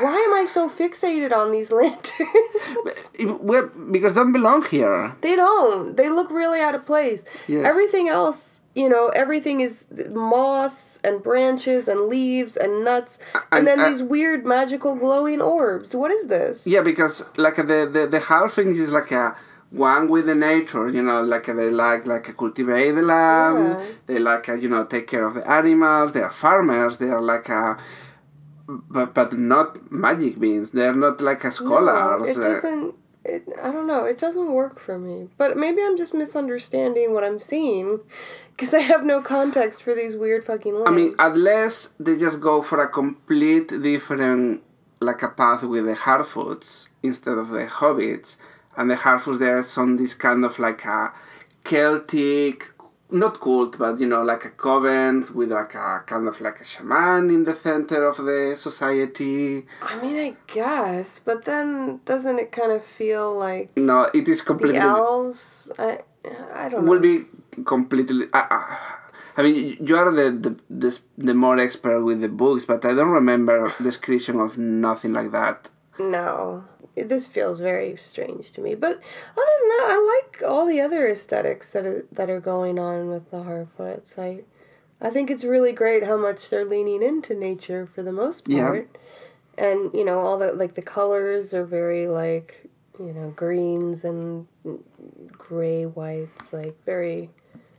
why 0.00 0.16
am 0.16 0.34
I 0.34 0.44
so 0.46 0.68
fixated 0.68 1.32
on 1.32 1.52
these 1.52 1.70
lanterns? 1.80 3.10
well, 3.40 3.68
because 3.90 4.14
don't 4.14 4.32
belong 4.32 4.64
here. 4.66 5.14
They 5.20 5.36
don't. 5.36 5.96
They 5.96 6.08
look 6.08 6.30
really 6.30 6.60
out 6.60 6.74
of 6.74 6.84
place. 6.86 7.24
Yes. 7.48 7.64
Everything 7.66 8.08
else, 8.08 8.60
you 8.74 8.88
know, 8.88 9.08
everything 9.08 9.60
is 9.60 9.86
moss 10.10 10.98
and 11.04 11.22
branches 11.22 11.88
and 11.88 12.00
leaves 12.08 12.56
and 12.56 12.84
nuts, 12.84 13.18
and, 13.34 13.42
And- 13.52 13.66
then 13.66 13.80
uh, 13.80 13.88
these 13.88 14.02
weird 14.02 14.44
magical 14.44 14.94
glowing 14.96 15.40
orbs. 15.40 15.94
What 15.94 16.10
is 16.10 16.26
this? 16.26 16.66
Yeah, 16.66 16.82
because 16.82 17.24
like 17.36 17.56
the 17.56 17.88
the 17.96 18.06
the 18.10 18.20
halfling 18.20 18.72
is 18.74 18.92
like 18.92 19.10
a 19.12 19.36
one 19.70 20.08
with 20.08 20.26
the 20.26 20.34
nature, 20.36 20.88
you 20.88 21.02
know, 21.02 21.20
like 21.22 21.46
they 21.46 21.70
like 21.70 22.06
like 22.06 22.36
cultivate 22.36 22.92
the 22.92 23.02
land. 23.02 23.58
Yeah. 23.58 23.86
They 24.06 24.18
like 24.18 24.48
uh, 24.48 24.54
you 24.54 24.68
know 24.68 24.84
take 24.84 25.06
care 25.08 25.24
of 25.26 25.34
the 25.34 25.48
animals. 25.50 26.12
They 26.12 26.22
are 26.22 26.30
farmers. 26.30 26.98
They 26.98 27.10
are 27.10 27.22
like 27.22 27.48
a 27.48 27.76
but 28.66 29.14
but 29.14 29.36
not 29.38 29.90
magic 29.90 30.38
beings. 30.38 30.70
They're 30.70 30.94
not 30.94 31.20
like 31.20 31.44
a 31.44 31.52
scholars. 31.52 32.36
No, 32.36 32.42
it 32.42 32.46
doesn't. 32.46 32.94
It, 33.24 33.48
I 33.62 33.72
don't 33.72 33.86
know. 33.86 34.04
It 34.04 34.18
doesn't 34.18 34.52
work 34.52 34.78
for 34.78 34.98
me. 34.98 35.28
But 35.38 35.56
maybe 35.56 35.82
I'm 35.82 35.96
just 35.96 36.12
misunderstanding 36.12 37.14
what 37.14 37.24
I'm 37.24 37.38
seeing, 37.38 38.00
because 38.50 38.74
I 38.74 38.80
have 38.80 39.02
no 39.04 39.22
context 39.22 39.82
for 39.82 39.94
these 39.94 40.14
weird 40.14 40.44
fucking 40.44 40.74
lines. 40.74 40.88
I 40.88 40.90
mean, 40.90 41.14
unless 41.18 41.94
they 41.98 42.18
just 42.18 42.40
go 42.42 42.62
for 42.62 42.82
a 42.82 42.88
complete 42.88 43.68
different, 43.68 44.62
like 45.00 45.22
a 45.22 45.28
path 45.28 45.62
with 45.62 45.86
the 45.86 45.94
Harfoots 45.94 46.88
instead 47.02 47.38
of 47.38 47.48
the 47.48 47.66
Hobbits, 47.66 48.36
and 48.76 48.90
the 48.90 48.96
Harfoots 48.96 49.38
there 49.38 49.62
some 49.62 49.96
this 49.96 50.12
kind 50.12 50.44
of 50.44 50.58
like 50.58 50.84
a 50.84 51.12
Celtic, 51.64 52.73
not 53.10 53.40
cult, 53.40 53.78
but 53.78 54.00
you 54.00 54.06
know, 54.06 54.22
like 54.22 54.44
a 54.44 54.50
coven 54.50 55.24
with 55.34 55.52
like 55.52 55.74
a 55.74 56.02
kind 56.06 56.26
of 56.26 56.40
like 56.40 56.60
a 56.60 56.64
shaman 56.64 57.30
in 57.30 57.44
the 57.44 57.54
center 57.54 58.06
of 58.06 58.16
the 58.16 58.54
society. 58.56 59.66
I 59.82 60.00
mean, 60.02 60.16
I 60.18 60.34
guess, 60.52 61.18
but 61.18 61.44
then 61.44 62.00
doesn't 62.04 62.38
it 62.38 62.50
kind 62.52 62.72
of 62.72 62.84
feel 62.84 63.36
like 63.36 63.76
No, 63.76 64.08
it 64.14 64.28
is 64.28 64.42
completely 64.42 64.78
the 64.78 64.84
elves? 64.84 65.70
I, 65.78 66.00
I 66.54 66.68
don't 66.68 66.84
know. 66.84 66.90
will 66.90 67.00
be 67.00 67.26
completely. 67.64 68.26
Uh, 68.32 68.46
uh, 68.50 68.76
I 69.36 69.42
mean, 69.42 69.76
you 69.84 69.96
are 69.96 70.10
the 70.10 70.30
the, 70.30 70.56
the 70.70 70.98
the 71.18 71.34
more 71.34 71.58
expert 71.58 72.02
with 72.02 72.20
the 72.20 72.28
books, 72.28 72.64
but 72.64 72.84
I 72.84 72.94
don't 72.94 73.10
remember 73.10 73.72
description 73.82 74.40
of 74.40 74.56
nothing 74.58 75.12
like 75.12 75.30
that. 75.32 75.70
No, 75.98 76.64
this 76.96 77.26
feels 77.26 77.60
very 77.60 77.96
strange 77.96 78.52
to 78.52 78.60
me. 78.60 78.74
But 78.74 78.92
other 78.92 79.54
than 79.60 79.68
that, 79.68 79.88
I 79.90 80.22
like 80.22 80.42
all 80.48 80.66
the 80.66 80.80
other 80.80 81.08
aesthetics 81.08 81.72
that 81.72 81.84
are, 81.84 82.04
that 82.12 82.30
are 82.30 82.40
going 82.40 82.78
on 82.78 83.08
with 83.08 83.30
the 83.30 83.38
Harfoots. 83.38 84.18
I, 84.18 84.42
I 85.00 85.10
think 85.10 85.30
it's 85.30 85.44
really 85.44 85.72
great 85.72 86.04
how 86.04 86.16
much 86.16 86.48
they're 86.50 86.64
leaning 86.64 87.02
into 87.02 87.34
nature 87.34 87.86
for 87.86 88.02
the 88.02 88.12
most 88.12 88.48
Yeah. 88.48 88.64
part, 88.68 88.98
and 89.58 89.92
you 89.94 90.04
know 90.04 90.20
all 90.20 90.38
the 90.38 90.52
like 90.52 90.74
the 90.74 90.82
colors 90.82 91.52
are 91.54 91.64
very 91.64 92.06
like 92.06 92.68
you 92.98 93.12
know 93.12 93.30
greens 93.30 94.04
and 94.04 94.46
gray 95.32 95.84
whites, 95.86 96.52
like 96.52 96.76
very 96.84 97.30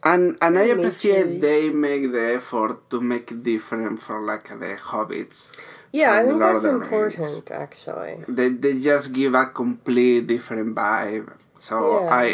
And 0.04 0.38
and 0.41 0.60
I 0.60 0.65
appreciate 0.65 1.28
naturey. 1.28 1.41
they 1.41 1.69
make 1.69 2.12
the 2.12 2.36
effort 2.36 2.89
to 2.91 3.01
make 3.01 3.32
it 3.32 3.43
different 3.43 4.01
for 4.01 4.21
like 4.21 4.49
the 4.49 4.75
hobbits. 4.78 5.51
Yeah. 5.99 6.12
I 6.13 6.23
think 6.25 6.39
Lord 6.39 6.55
that's 6.55 6.65
important 6.65 7.51
actually. 7.51 8.13
They 8.27 8.49
they 8.49 8.73
just 8.79 9.13
give 9.13 9.34
a 9.34 9.45
complete 9.47 10.27
different 10.27 10.75
vibe. 10.75 11.27
So 11.58 11.75
Yeah. 12.03 12.19
I, 12.21 12.25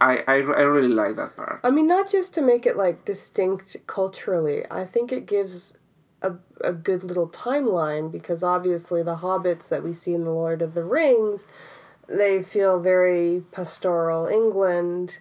I 0.00 0.12
I 0.26 0.34
I 0.62 0.64
really 0.76 0.94
like 1.02 1.16
that 1.16 1.36
part. 1.36 1.60
I 1.62 1.70
mean, 1.70 1.86
not 1.86 2.10
just 2.10 2.34
to 2.34 2.40
make 2.42 2.66
it 2.66 2.76
like 2.76 3.04
distinct 3.04 3.76
culturally. 3.86 4.64
I 4.70 4.84
think 4.84 5.12
it 5.12 5.26
gives 5.26 5.76
a 6.22 6.32
a 6.62 6.72
good 6.72 7.02
little 7.04 7.28
timeline 7.28 8.10
because 8.10 8.42
obviously 8.42 9.02
the 9.02 9.16
hobbits 9.16 9.68
that 9.68 9.82
we 9.82 9.92
see 9.92 10.14
in 10.14 10.24
the 10.24 10.32
Lord 10.42 10.60
of 10.62 10.74
the 10.74 10.84
Rings, 10.84 11.46
they 12.08 12.42
feel 12.42 12.80
very 12.80 13.44
pastoral 13.52 14.26
England, 14.26 15.18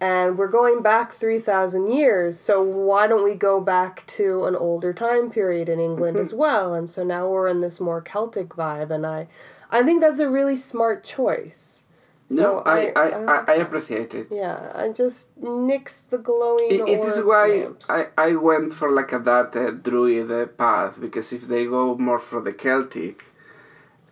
and 0.00 0.38
we're 0.38 0.48
going 0.48 0.82
back 0.82 1.12
three 1.12 1.38
thousand 1.38 1.92
years. 1.92 2.38
So 2.38 2.62
why 2.62 3.06
don't 3.06 3.24
we 3.24 3.34
go 3.34 3.60
back 3.60 4.06
to 4.18 4.44
an 4.46 4.56
older 4.56 4.92
time 4.92 5.30
period 5.30 5.68
in 5.68 5.78
England 5.78 6.16
as 6.16 6.32
well? 6.32 6.74
And 6.74 6.88
so 6.88 7.04
now 7.04 7.28
we're 7.28 7.48
in 7.48 7.60
this 7.60 7.80
more 7.80 8.00
Celtic 8.00 8.48
vibe, 8.50 8.90
and 8.90 9.06
I, 9.06 9.28
I 9.70 9.82
think 9.82 10.00
that's 10.00 10.18
a 10.18 10.28
really 10.28 10.56
smart 10.56 11.04
choice. 11.04 11.84
no, 12.30 12.62
I 12.64 12.92
I, 12.96 13.06
I, 13.08 13.18
like 13.18 13.48
I 13.48 13.54
appreciate 13.56 14.14
it. 14.14 14.28
Yeah, 14.30 14.72
I 14.74 14.90
just 14.90 15.38
nixed 15.40 16.10
the 16.10 16.18
glowing. 16.18 16.70
It, 16.70 16.88
it 16.88 17.04
is 17.04 17.22
why 17.24 17.48
lamps. 17.48 17.90
I, 17.90 18.06
I 18.16 18.36
went 18.36 18.72
for 18.72 18.90
like 18.90 19.12
a 19.12 19.18
that 19.18 19.54
uh, 19.56 19.70
druid 19.72 20.30
uh, 20.30 20.46
path 20.46 21.00
because 21.00 21.32
if 21.32 21.48
they 21.48 21.64
go 21.66 21.96
more 21.96 22.20
for 22.20 22.40
the 22.40 22.52
Celtic, 22.52 23.24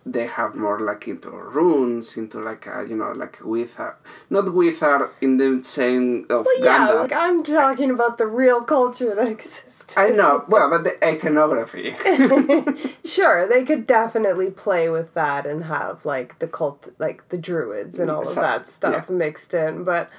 they 0.05 0.25
have 0.27 0.55
more 0.55 0.79
like 0.79 1.07
into 1.07 1.29
runes, 1.29 2.17
into 2.17 2.39
like 2.39 2.65
a, 2.67 2.85
you 2.87 2.95
know 2.95 3.11
like 3.11 3.37
wizard, 3.43 3.93
not 4.29 4.53
wizard 4.53 5.09
in 5.21 5.37
the 5.37 5.61
same 5.63 6.25
of 6.29 6.45
Well, 6.45 6.63
yeah, 6.63 6.87
Gandalf. 6.87 7.01
like 7.01 7.13
I'm 7.13 7.43
talking 7.43 7.91
about 7.91 8.17
the 8.17 8.27
real 8.27 8.61
culture 8.61 9.13
that 9.15 9.27
exists. 9.37 9.97
I 9.97 10.09
know, 10.09 10.45
well, 10.47 10.69
but 10.69 10.83
the 10.83 11.05
iconography. 11.05 11.95
sure, 13.05 13.47
they 13.47 13.63
could 13.65 13.85
definitely 13.85 14.51
play 14.51 14.89
with 14.89 15.13
that 15.13 15.45
and 15.45 15.65
have 15.65 16.05
like 16.05 16.39
the 16.39 16.47
cult, 16.47 16.89
like 16.97 17.27
the 17.29 17.37
druids 17.37 17.99
and 17.99 18.09
all 18.09 18.27
of 18.27 18.35
that 18.35 18.67
stuff 18.67 19.09
mixed 19.09 19.53
in, 19.53 19.83
but 19.83 20.09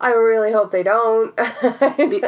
I 0.00 0.10
really 0.12 0.52
hope 0.52 0.70
they 0.70 0.84
don't. 0.84 1.34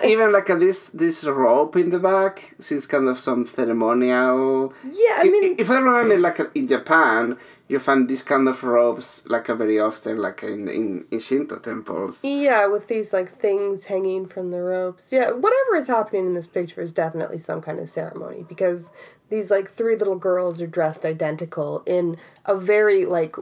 Even 0.04 0.32
like 0.32 0.48
a, 0.48 0.56
this 0.56 0.90
this 0.90 1.24
rope 1.24 1.76
in 1.76 1.90
the 1.90 2.00
back 2.00 2.54
seems 2.58 2.86
kind 2.86 3.08
of 3.08 3.16
some 3.16 3.46
ceremonial. 3.46 4.74
yeah, 4.84 5.18
I 5.18 5.24
mean, 5.24 5.54
if 5.56 5.70
I 5.70 5.76
remember, 5.76 6.18
like 6.18 6.40
in 6.56 6.66
Japan, 6.66 7.38
you 7.68 7.78
find 7.78 8.08
these 8.08 8.24
kind 8.24 8.48
of 8.48 8.64
ropes 8.64 9.24
like 9.28 9.46
very 9.46 9.78
often, 9.78 10.18
like 10.18 10.42
in 10.42 10.68
in, 10.68 11.04
in 11.12 11.20
Shinto 11.20 11.60
temples. 11.60 12.24
Yeah, 12.24 12.66
with 12.66 12.88
these 12.88 13.12
like 13.12 13.28
things 13.30 13.84
hanging 13.84 14.26
from 14.26 14.50
the 14.50 14.62
ropes. 14.62 15.12
Yeah, 15.12 15.30
whatever 15.30 15.76
is 15.76 15.86
happening 15.86 16.26
in 16.26 16.34
this 16.34 16.48
picture 16.48 16.80
is 16.80 16.92
definitely 16.92 17.38
some 17.38 17.62
kind 17.62 17.78
of 17.78 17.88
ceremony 17.88 18.44
because 18.48 18.90
these 19.28 19.48
like 19.48 19.70
three 19.70 19.94
little 19.94 20.18
girls 20.18 20.60
are 20.60 20.66
dressed 20.66 21.04
identical 21.04 21.84
in 21.86 22.16
a 22.46 22.56
very 22.56 23.06
like 23.06 23.36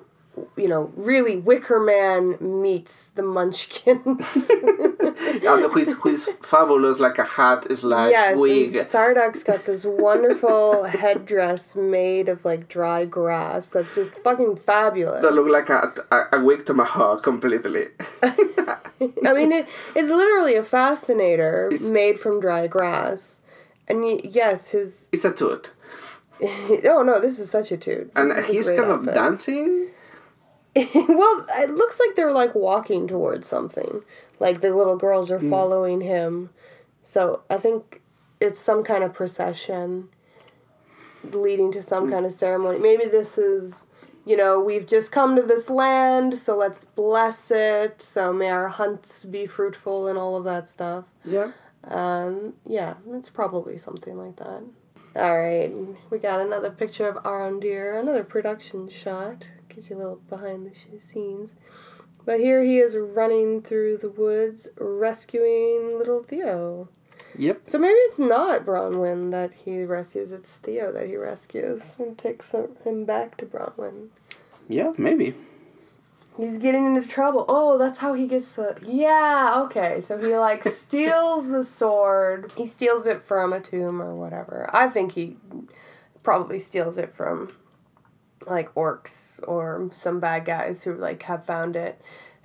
you 0.57 0.69
know, 0.69 0.93
really 0.97 1.37
Wicker 1.37 1.81
Man 1.81 2.37
meets 2.41 3.11
the 3.11 3.23
Munchkins. 3.23 4.51
Yeah, 5.43 5.69
who 5.69 5.79
is 5.79 5.93
who 5.95 6.09
is 6.11 6.29
fabulous, 6.43 7.01
like 7.01 7.19
a 7.19 7.25
hat 7.25 7.67
slash 7.75 8.11
yes, 8.11 8.39
wig. 8.39 8.75
and 8.77 8.87
Sadoc's 8.87 9.43
got 9.43 9.65
this 9.67 9.85
wonderful 9.87 10.85
headdress 11.03 11.77
made 11.77 12.29
of 12.29 12.45
like 12.45 12.69
dry 12.69 13.05
grass 13.05 13.71
that's 13.71 13.95
just 13.97 14.11
fucking 14.27 14.57
fabulous. 14.57 15.23
That 15.23 15.35
look 15.35 15.49
like 15.51 15.69
a, 15.71 15.93
a, 16.15 16.39
a 16.39 16.45
wig 16.45 16.67
tomahawk 16.67 17.23
completely. 17.23 17.87
I 18.23 19.33
mean, 19.35 19.53
it, 19.53 19.67
it's 19.95 20.11
literally 20.11 20.55
a 20.57 20.63
fascinator 20.63 21.67
It's- 21.73 21.89
made 21.91 22.19
from 22.19 22.41
dry 22.41 22.67
grass. 22.67 23.41
And 23.89 24.03
y- 24.03 24.21
yes, 24.25 24.71
his. 24.71 25.09
it's 25.13 25.25
a 25.25 25.33
toot. 25.33 25.73
Oh 26.41 27.03
no, 27.05 27.21
this 27.21 27.39
is 27.39 27.51
such 27.51 27.73
a. 27.73 27.75
And 28.15 28.31
This 28.31 28.39
is 28.45 28.49
a 28.49 28.53
he's 28.53 28.71
kind 28.71 28.91
of 28.91 29.05
dancing. 29.07 29.89
well, 30.95 31.47
it 31.57 31.71
looks 31.71 31.99
like 31.99 32.15
they're 32.15 32.33
like 32.33 32.55
walking 32.55 33.09
towards 33.09 33.47
something. 33.47 34.03
Like 34.39 34.61
the 34.61 34.75
little 34.75 34.97
girls 34.97 35.31
are 35.31 35.41
following 35.41 36.01
him. 36.01 36.51
So 37.03 37.43
I 37.51 37.57
think 37.57 38.03
it's 38.41 38.61
some 38.61 38.85
kind 38.85 39.03
of 39.03 39.13
procession 39.13 40.09
leading 41.25 41.73
to 41.73 41.83
some 41.83 42.11
kind 42.11 42.25
of 42.25 42.33
ceremony. 42.33 42.79
Maybe 42.79 43.07
this 43.07 43.39
is, 43.39 43.89
you 44.25 44.37
know, 44.37 44.61
we've 44.61 44.87
just 44.87 45.11
come 45.11 45.35
to 45.37 45.43
this 45.43 45.69
land, 45.69 46.39
so 46.39 46.57
let's 46.57 46.85
bless 46.85 47.51
it. 47.51 48.01
So 48.01 48.33
may 48.33 48.51
our 48.51 48.69
hunts 48.69 49.25
be 49.25 49.47
fruitful 49.47 50.07
and 50.07 50.19
all 50.19 50.37
of 50.37 50.45
that 50.45 50.69
stuff. 50.69 51.07
Yeah. 51.25 51.53
Um, 51.85 52.55
yeah, 52.67 52.95
it's 53.13 53.31
probably 53.31 53.79
something 53.79 54.17
like 54.17 54.37
that. 54.37 54.63
All 55.17 55.39
right, 55.39 55.73
we 56.11 56.19
got 56.19 56.41
another 56.41 56.71
picture 56.71 57.09
of 57.09 57.17
Arondir, 57.25 57.99
another 57.99 58.23
production 58.23 58.89
shot. 58.89 59.49
Gives 59.79 59.91
you 59.91 59.97
a 59.97 59.99
little 59.99 60.21
behind 60.29 60.67
the 60.67 61.01
scenes. 61.01 61.55
But 62.25 62.41
here 62.41 62.65
he 62.65 62.79
is 62.79 62.97
running 62.97 63.63
through 63.63 63.99
the 63.99 64.11
woods, 64.11 64.69
rescuing 64.77 65.97
little 65.97 66.21
Theo. 66.21 66.89
Yep. 67.37 67.61
So 67.67 67.79
maybe 67.79 67.95
it's 67.95 68.19
not 68.19 68.67
Bronwyn 68.67 69.31
that 69.31 69.55
he 69.55 69.85
rescues; 69.85 70.33
it's 70.33 70.57
Theo 70.57 70.91
that 70.91 71.07
he 71.07 71.17
rescues 71.17 71.97
and 72.01 72.19
takes 72.19 72.53
him 72.85 73.05
back 73.05 73.37
to 73.37 73.47
Bronwyn. 73.47 74.09
Yeah, 74.69 74.95
maybe. 74.99 75.35
He's 76.37 76.59
getting 76.59 76.97
into 76.97 77.07
trouble. 77.07 77.45
Oh, 77.49 77.79
that's 77.79 78.01
how 78.01 78.15
he 78.15 78.27
gets 78.27 78.57
to. 78.57 78.75
Yeah, 78.85 79.63
okay. 79.67 80.01
So 80.01 80.19
he 80.19 80.37
like 80.37 80.65
steals 80.69 81.51
the 81.51 81.63
sword. 81.63 82.53
He 82.57 82.67
steals 82.67 83.07
it 83.07 83.23
from 83.23 83.53
a 83.53 83.61
tomb 83.61 84.03
or 84.03 84.13
whatever. 84.17 84.69
I 84.73 84.89
think 84.89 85.13
he 85.13 85.37
probably 86.25 86.59
steals 86.59 86.99
it 86.99 87.15
from 87.15 87.53
like 88.51 88.75
orcs 88.75 89.41
or 89.47 89.91
some 89.93 90.21
bad 90.21 90.45
guys 90.45 90.83
who 90.85 90.95
like 90.95 91.23
have 91.25 91.45
found 91.45 91.77
it. 91.77 92.01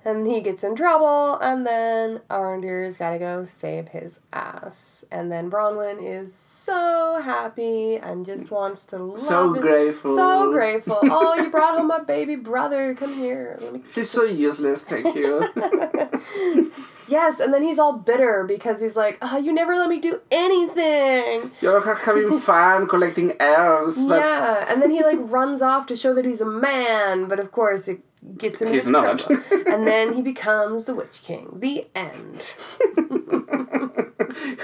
And 0.06 0.26
he 0.26 0.42
gets 0.42 0.62
in 0.62 0.76
trouble, 0.76 1.38
and 1.38 1.66
then 1.66 2.20
Arondir's 2.28 2.98
gotta 2.98 3.18
go 3.18 3.44
save 3.46 3.88
his 3.88 4.20
ass. 4.34 5.04
And 5.10 5.32
then 5.32 5.50
Bronwyn 5.50 5.96
is 6.02 6.34
so 6.34 7.22
happy 7.24 7.96
and 7.96 8.26
just 8.26 8.50
wants 8.50 8.84
to 8.86 8.98
love 8.98 9.18
So 9.18 9.54
his- 9.54 9.62
grateful. 9.62 10.14
So 10.14 10.52
grateful. 10.52 10.98
Oh, 11.04 11.34
you 11.34 11.48
brought 11.50 11.78
home 11.78 11.86
my 11.88 12.00
baby 12.00 12.36
brother. 12.36 12.94
Come 12.94 13.14
here. 13.14 13.56
Let 13.62 13.72
me 13.72 13.80
She's 13.90 14.10
so 14.10 14.24
useless, 14.24 14.82
thank 14.82 15.14
you. 15.16 15.48
Yes, 17.06 17.38
and 17.38 17.52
then 17.52 17.62
he's 17.62 17.78
all 17.78 17.92
bitter 17.98 18.44
because 18.48 18.80
he's 18.80 18.96
like, 18.96 19.18
oh, 19.20 19.36
you 19.36 19.52
never 19.52 19.74
let 19.76 19.90
me 19.90 20.00
do 20.00 20.20
anything. 20.30 21.50
You're 21.60 21.80
ha- 21.82 22.00
having 22.02 22.38
fun 22.50 22.88
collecting 22.88 23.34
herbs, 23.40 24.02
but 24.04 24.20
yeah, 24.20 24.64
and 24.72 24.80
then 24.80 24.90
he 24.90 25.02
like 25.04 25.18
runs 25.20 25.60
off 25.60 25.84
to 25.88 25.96
show 25.96 26.14
that 26.14 26.24
he's 26.24 26.40
a 26.40 26.46
man, 26.46 27.28
but 27.28 27.38
of 27.38 27.52
course 27.52 27.88
it 27.88 28.00
gets 28.36 28.62
him 28.62 28.68
He's 28.72 28.86
into 28.86 29.00
not. 29.00 29.18
trouble. 29.18 29.42
and 29.72 29.86
then 29.86 30.14
he 30.14 30.22
becomes 30.22 30.86
the 30.86 30.94
Witch 30.94 31.22
King. 31.22 31.50
The 31.56 31.86
end. 31.94 32.56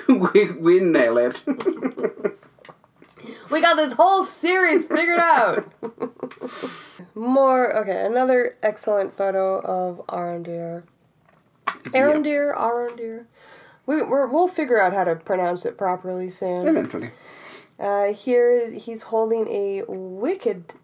we, 0.34 0.50
we 0.52 0.80
nail 0.80 1.18
it. 1.18 1.42
We 3.50 3.60
got 3.60 3.76
this 3.76 3.94
whole 3.94 4.22
series 4.22 4.86
figured 4.86 5.18
out. 5.18 5.72
More 7.16 7.76
okay. 7.78 8.06
Another 8.06 8.56
excellent 8.62 9.12
photo 9.12 9.60
of 9.60 10.06
Arondir. 10.06 10.84
Arondir, 11.66 12.56
Arondir. 12.56 13.24
We 13.86 14.02
we're, 14.02 14.28
we'll 14.28 14.46
figure 14.46 14.80
out 14.80 14.92
how 14.92 15.02
to 15.04 15.16
pronounce 15.16 15.66
it 15.66 15.76
properly 15.76 16.28
soon. 16.28 16.66
Eventually. 16.68 17.10
Uh, 17.78 18.12
here 18.12 18.52
is 18.52 18.84
he's 18.84 19.02
holding 19.02 19.48
a 19.48 19.82
wicked 19.88 20.74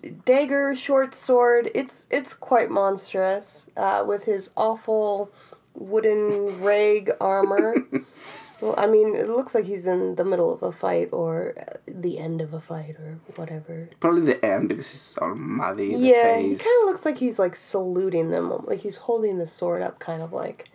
d- 0.00 0.10
dagger 0.24 0.74
short 0.74 1.14
sword. 1.14 1.70
It's 1.74 2.06
it's 2.10 2.34
quite 2.34 2.70
monstrous. 2.70 3.68
Uh, 3.76 4.04
with 4.06 4.24
his 4.24 4.50
awful 4.56 5.30
wooden 5.74 6.62
rag 6.62 7.10
armor. 7.20 7.74
well, 8.60 8.74
I 8.76 8.86
mean, 8.86 9.14
it 9.16 9.28
looks 9.28 9.54
like 9.54 9.64
he's 9.64 9.86
in 9.86 10.16
the 10.16 10.24
middle 10.24 10.52
of 10.52 10.62
a 10.62 10.72
fight 10.72 11.08
or 11.12 11.54
the 11.86 12.18
end 12.18 12.40
of 12.40 12.52
a 12.52 12.60
fight 12.60 12.96
or 12.98 13.18
whatever. 13.36 13.88
Probably 14.00 14.22
the 14.22 14.44
end 14.44 14.68
because 14.68 14.86
it's 14.92 15.18
all 15.18 15.34
muddy. 15.34 15.90
The 15.94 15.98
yeah, 15.98 16.36
he 16.38 16.48
kind 16.56 16.82
of 16.82 16.86
looks 16.86 17.04
like 17.04 17.18
he's 17.18 17.38
like 17.38 17.54
saluting 17.54 18.30
them, 18.30 18.50
like 18.66 18.80
he's 18.80 18.96
holding 18.96 19.38
the 19.38 19.46
sword 19.46 19.82
up, 19.82 19.98
kind 19.98 20.22
of 20.22 20.32
like 20.32 20.70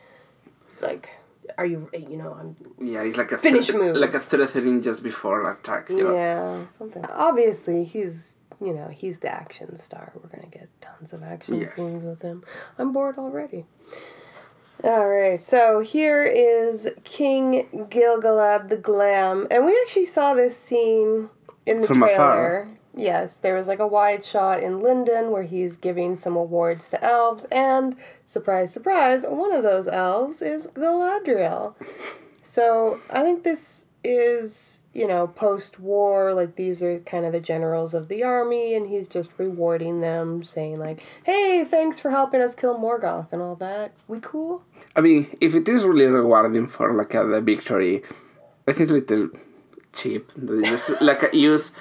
he's 0.69 0.81
like, 0.81 1.09
"Are 1.57 1.65
you? 1.65 1.89
You 1.93 2.17
know, 2.17 2.33
I'm 2.39 2.55
Yeah, 2.85 3.03
he's 3.03 3.17
like 3.17 3.31
a 3.31 3.37
Finish 3.37 3.67
thre- 3.67 3.77
move. 3.77 3.95
like 3.97 4.13
a 4.15 4.19
threatening 4.19 4.81
just 4.81 5.03
before 5.03 5.41
an 5.47 5.55
attack. 5.57 5.89
You 5.89 6.03
know? 6.03 6.15
Yeah, 6.15 6.65
something. 6.65 7.05
Obviously, 7.05 7.83
he's 7.83 8.35
you 8.61 8.73
know 8.73 8.87
he's 8.87 9.19
the 9.19 9.29
action 9.29 9.75
star. 9.77 10.13
We're 10.15 10.29
gonna 10.29 10.47
get 10.51 10.69
tons 10.81 11.13
of 11.13 11.23
action 11.23 11.55
Yes. 11.59 11.73
scenes 11.75 12.03
with 12.03 12.21
him. 12.21 12.43
I'm 12.77 12.91
bored 12.91 13.17
already. 13.17 13.65
All 14.83 15.09
right, 15.09 15.41
so 15.41 15.79
here 15.79 16.23
is 16.23 16.87
King 17.03 17.87
Gil-galad 17.89 18.69
the 18.69 18.77
Glam, 18.77 19.47
and 19.49 19.65
we 19.65 19.71
actually 19.81 20.05
saw 20.05 20.35
this 20.35 20.55
scene 20.55 21.29
in 21.65 21.79
the 21.81 21.87
From 21.87 21.97
trailer. 21.99 22.13
afar. 22.13 22.67
Yes, 22.95 23.37
there 23.37 23.55
was 23.55 23.67
like 23.67 23.79
a 23.79 23.87
wide 23.87 24.23
shot 24.23 24.61
in 24.61 24.81
Linden 24.81 25.31
where 25.31 25.43
he's 25.43 25.77
giving 25.77 26.15
some 26.15 26.35
awards 26.35 26.89
to 26.91 27.03
elves, 27.03 27.45
and 27.45 27.95
surprise, 28.25 28.71
surprise, 28.71 29.25
one 29.25 29.51
of 29.51 29.63
those 29.63 29.87
elves 29.87 30.43
is 30.43 30.67
Galadriel. 30.67 31.73
So 32.43 32.99
I 33.11 33.23
think 33.23 33.43
this 33.43 33.86
is, 34.03 34.83
you 34.93 35.07
know, 35.07 35.27
post 35.27 35.79
war, 35.79 36.33
like 36.33 36.55
these 36.55 36.81
are 36.81 36.99
kind 36.99 37.25
of 37.25 37.31
the 37.33 37.39
generals 37.39 37.93
of 37.93 38.07
the 38.07 38.23
army, 38.23 38.75
and 38.75 38.87
he's 38.87 39.07
just 39.07 39.31
rewarding 39.37 40.01
them, 40.01 40.43
saying, 40.43 40.77
like, 40.77 41.03
hey, 41.23 41.65
thanks 41.65 41.99
for 41.99 42.11
helping 42.11 42.41
us 42.41 42.55
kill 42.55 42.77
Morgoth 42.77 43.33
and 43.33 43.41
all 43.41 43.55
that. 43.55 43.91
We 44.07 44.19
cool? 44.19 44.63
I 44.95 45.01
mean, 45.01 45.35
if 45.41 45.55
it 45.55 45.67
is 45.67 45.83
really 45.83 46.05
rewarding 46.05 46.67
for 46.67 46.93
like 46.93 47.13
a, 47.13 47.25
the 47.25 47.41
victory, 47.41 48.03
think 48.73 48.81
it's 48.81 48.91
a 48.91 48.95
little 48.95 49.29
cheap. 49.93 50.31
They 50.35 50.61
just 50.67 50.89
like 51.01 51.33
use 51.33 51.71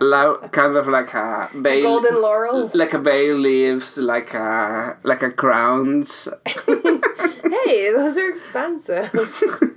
low, 0.00 0.38
kind 0.48 0.76
of 0.76 0.88
like 0.88 1.14
a 1.14 1.50
veil, 1.54 1.82
Golden 1.82 2.22
laurels? 2.22 2.74
like 2.74 2.94
a 2.94 2.98
bay 2.98 3.32
leaves, 3.32 3.98
like 3.98 4.34
a 4.34 4.98
like 5.02 5.22
a 5.22 5.30
crowns. 5.30 6.28
hey, 6.66 7.92
those 7.92 8.18
are 8.18 8.28
expensive. 8.28 9.10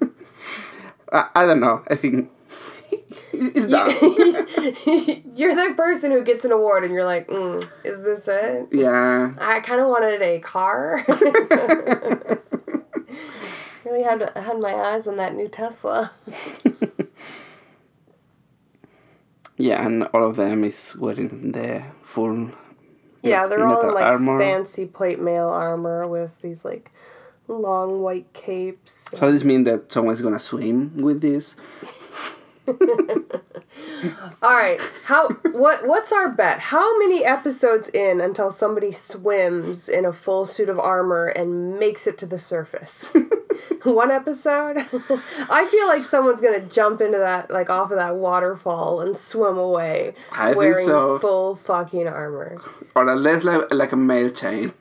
I, 1.11 1.29
I 1.35 1.45
don't 1.45 1.59
know. 1.59 1.83
I 1.87 1.95
think 1.95 2.29
it's 3.33 3.67
done. 3.67 3.91
you're 5.35 5.55
the 5.55 5.73
person 5.75 6.11
who 6.11 6.23
gets 6.23 6.45
an 6.45 6.51
award, 6.51 6.83
and 6.83 6.93
you're 6.93 7.05
like, 7.05 7.27
mm, 7.27 7.67
is 7.83 8.01
this 8.01 8.27
it? 8.27 8.67
yeah. 8.71 9.33
I 9.39 9.59
kind 9.61 9.81
of 9.81 9.87
wanted 9.87 10.21
a 10.21 10.39
car. 10.39 11.03
really 13.85 14.03
had 14.03 14.29
had 14.35 14.59
my 14.59 14.73
eyes 14.73 15.07
on 15.07 15.17
that 15.17 15.35
new 15.35 15.47
Tesla. 15.47 16.11
Yeah, 19.57 19.83
and 19.85 20.03
all 20.13 20.23
of 20.23 20.35
them 20.35 20.63
is 20.63 20.95
wearing 20.99 21.51
the 21.51 21.83
full. 22.03 22.51
Yeah, 23.23 23.47
they're 23.47 23.65
all 23.65 23.81
in 23.81 23.93
like 23.93 24.05
armor. 24.05 24.39
fancy 24.39 24.85
plate 24.85 25.19
mail 25.19 25.49
armor 25.49 26.07
with 26.07 26.39
these 26.41 26.63
like 26.63 26.91
long 27.47 28.01
white 28.01 28.31
capes. 28.33 29.05
So 29.13 29.31
this 29.31 29.43
means 29.43 29.65
that 29.65 29.91
someone's 29.91 30.21
gonna 30.21 30.39
swim 30.39 30.97
with 30.97 31.21
this. 31.21 31.55
All 34.41 34.53
right, 34.53 34.79
how 35.05 35.29
what 35.29 35.87
what's 35.87 36.11
our 36.11 36.29
bet? 36.29 36.59
How 36.59 36.99
many 36.99 37.23
episodes 37.23 37.89
in 37.89 38.21
until 38.21 38.51
somebody 38.51 38.91
swims 38.91 39.87
in 39.89 40.05
a 40.05 40.13
full 40.13 40.45
suit 40.45 40.69
of 40.69 40.77
armor 40.79 41.27
and 41.27 41.79
makes 41.79 42.07
it 42.07 42.17
to 42.19 42.25
the 42.25 42.37
surface? 42.37 43.09
One 43.83 44.11
episode? 44.11 44.77
I 45.49 45.67
feel 45.71 45.87
like 45.87 46.03
someone's 46.03 46.41
gonna 46.41 46.61
jump 46.61 47.01
into 47.01 47.17
that 47.17 47.49
like 47.49 47.69
off 47.69 47.89
of 47.91 47.97
that 47.97 48.15
waterfall 48.15 49.01
and 49.01 49.15
swim 49.15 49.57
away 49.57 50.13
I 50.31 50.53
wearing 50.53 50.85
so. 50.85 51.19
full 51.19 51.55
fucking 51.55 52.07
armor. 52.07 52.61
Or 52.95 53.07
unless 53.07 53.43
like, 53.43 53.71
like 53.71 53.91
a 53.93 53.97
mail 53.97 54.29
chain. 54.29 54.73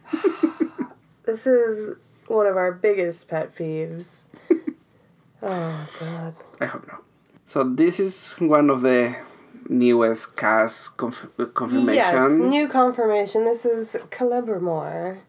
This 1.24 1.46
is 1.46 1.96
one 2.28 2.46
of 2.46 2.56
our 2.56 2.72
biggest 2.72 3.28
pet 3.28 3.54
peeves. 3.56 4.24
Oh 5.42 5.88
god. 6.00 6.34
I 6.60 6.64
hope 6.64 6.86
not. 6.88 7.02
So 7.44 7.62
this 7.62 8.00
is 8.00 8.34
one 8.38 8.70
of 8.70 8.80
the 8.80 9.14
newest 9.68 10.34
cast 10.34 10.96
conf- 10.96 11.28
confirmation. 11.54 11.94
Yes, 11.94 12.38
new 12.38 12.66
confirmation. 12.68 13.44
This 13.44 13.66
is 13.66 13.96
Celebrimbor. 14.10 15.20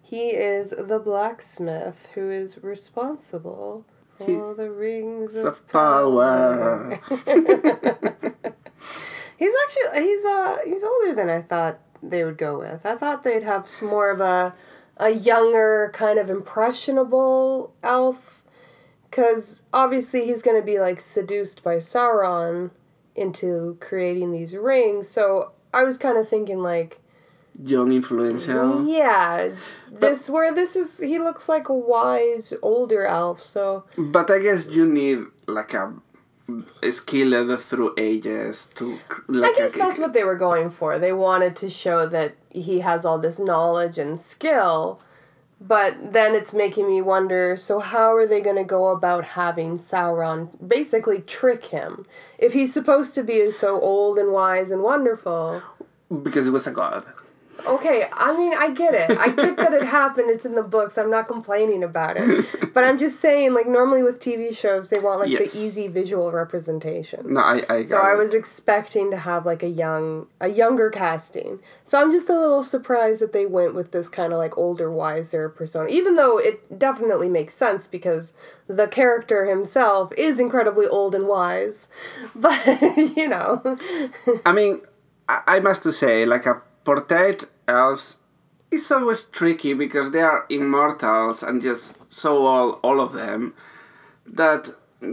He 0.00 0.30
is 0.30 0.70
the 0.70 1.00
blacksmith 1.00 2.10
who 2.14 2.30
is 2.30 2.62
responsible 2.62 3.84
for 4.18 4.54
the 4.54 4.70
rings 4.70 5.34
of, 5.34 5.46
of 5.46 5.68
power. 5.68 7.00
He's 9.38 9.52
actually 9.64 10.02
he's 10.02 10.24
uh 10.24 10.56
he's 10.64 10.82
older 10.84 11.14
than 11.14 11.28
I 11.28 11.42
thought 11.42 11.80
they 12.02 12.24
would 12.24 12.38
go 12.38 12.58
with. 12.60 12.86
I 12.86 12.96
thought 12.96 13.24
they'd 13.24 13.42
have 13.42 13.68
some 13.68 13.88
more 13.88 14.10
of 14.10 14.20
a 14.20 14.54
a 14.96 15.10
younger 15.10 15.90
kind 15.94 16.18
of 16.18 16.30
impressionable 16.30 17.74
elf 17.82 18.44
cuz 19.10 19.62
obviously 19.72 20.24
he's 20.24 20.42
going 20.42 20.58
to 20.58 20.64
be 20.64 20.78
like 20.80 21.00
seduced 21.00 21.62
by 21.62 21.76
Sauron 21.76 22.70
into 23.14 23.76
creating 23.80 24.32
these 24.32 24.56
rings. 24.56 25.08
So 25.08 25.52
I 25.72 25.84
was 25.84 25.98
kind 25.98 26.18
of 26.18 26.28
thinking 26.28 26.62
like 26.62 27.00
Young 27.62 27.90
influential. 27.90 28.86
yeah, 28.86 29.48
this 29.90 30.28
where 30.28 30.52
this 30.52 30.76
is 30.76 30.98
he 30.98 31.18
looks 31.18 31.48
like 31.48 31.70
a 31.70 31.74
wise 31.74 32.52
older 32.60 33.06
elf. 33.06 33.40
So 33.42 33.84
But 33.96 34.30
I 34.30 34.40
guess 34.40 34.66
you 34.66 34.84
need 34.84 35.20
like 35.46 35.72
a, 35.72 35.94
a 36.82 36.92
skilled 36.92 37.60
through 37.62 37.94
ages 37.98 38.70
to. 38.76 38.98
Like 39.28 39.52
I 39.52 39.56
guess 39.56 39.74
that's 39.74 39.98
what 39.98 40.12
they 40.12 40.24
were 40.24 40.36
going 40.36 40.70
for. 40.70 40.98
They 40.98 41.12
wanted 41.12 41.56
to 41.56 41.70
show 41.70 42.06
that 42.08 42.34
he 42.50 42.80
has 42.80 43.04
all 43.04 43.18
this 43.18 43.38
knowledge 43.38 43.98
and 43.98 44.18
skill, 44.18 45.00
but 45.60 46.12
then 46.12 46.34
it's 46.34 46.54
making 46.54 46.86
me 46.86 47.02
wonder 47.02 47.56
so, 47.56 47.80
how 47.80 48.14
are 48.14 48.26
they 48.26 48.40
going 48.40 48.56
to 48.56 48.64
go 48.64 48.88
about 48.88 49.24
having 49.24 49.76
Sauron 49.76 50.50
basically 50.66 51.20
trick 51.20 51.66
him? 51.66 52.06
If 52.38 52.52
he's 52.52 52.72
supposed 52.72 53.14
to 53.14 53.22
be 53.22 53.50
so 53.50 53.80
old 53.80 54.18
and 54.18 54.32
wise 54.32 54.70
and 54.70 54.82
wonderful. 54.82 55.62
Because 56.22 56.44
he 56.44 56.50
was 56.50 56.66
a 56.66 56.70
god. 56.70 57.04
Okay, 57.66 58.06
I 58.12 58.36
mean, 58.36 58.52
I 58.56 58.70
get 58.70 58.94
it. 58.94 59.16
I 59.18 59.28
get 59.30 59.56
that 59.56 59.72
it 59.72 59.84
happened. 60.00 60.30
It's 60.30 60.44
in 60.44 60.54
the 60.54 60.62
books. 60.62 60.98
I'm 60.98 61.10
not 61.10 61.26
complaining 61.28 61.82
about 61.82 62.16
it. 62.18 62.74
But 62.74 62.84
I'm 62.84 62.98
just 62.98 63.20
saying, 63.20 63.54
like, 63.54 63.66
normally 63.66 64.02
with 64.02 64.20
TV 64.20 64.54
shows, 64.56 64.90
they 64.90 64.98
want, 64.98 65.20
like, 65.20 65.30
Yes. 65.30 65.52
the 65.52 65.58
easy 65.58 65.88
visual 65.88 66.30
representation. 66.32 67.32
No, 67.32 67.40
I. 67.40 67.62
I 67.68 67.84
So 67.84 67.96
got 67.96 68.04
I 68.04 68.14
was 68.14 68.34
expecting 68.34 69.10
to 69.10 69.16
have 69.16 69.46
like 69.46 69.62
a 69.62 69.68
young 69.68 70.26
a 70.40 70.48
younger 70.48 70.90
casting. 70.90 71.60
So 71.84 72.00
I'm 72.00 72.10
just 72.12 72.28
a 72.28 72.38
little 72.38 72.62
surprised 72.62 73.20
that 73.22 73.32
they 73.32 73.46
went 73.46 73.74
with 73.74 73.92
this 73.92 74.08
kind 74.08 74.32
of 74.32 74.38
like 74.38 74.56
older 74.58 74.90
wiser 74.90 75.48
persona. 75.48 75.88
Even 75.88 76.14
though 76.14 76.38
it 76.38 76.78
definitely 76.78 77.28
makes 77.28 77.54
sense 77.54 77.86
because 77.88 78.34
the 78.68 78.86
character 78.86 79.46
himself 79.46 80.12
is 80.16 80.38
incredibly 80.40 80.86
old 80.86 81.14
and 81.14 81.26
wise. 81.26 81.88
But 82.34 82.64
you 83.16 83.28
know. 83.28 83.76
I 84.44 84.52
mean, 84.52 84.82
I, 85.28 85.40
I 85.46 85.60
must 85.60 85.90
say, 85.92 86.26
like 86.26 86.46
a 86.46 86.60
portrait 86.86 87.40
elves 87.68 88.06
is 88.70 88.90
always 88.96 89.22
tricky 89.38 89.72
because 89.84 90.10
they 90.14 90.20
are 90.30 90.40
immortals 90.58 91.42
and 91.46 91.56
just 91.68 91.84
so 92.12 92.30
all 92.52 92.68
all 92.86 92.98
of 93.06 93.10
them 93.22 93.40
that 94.40 94.62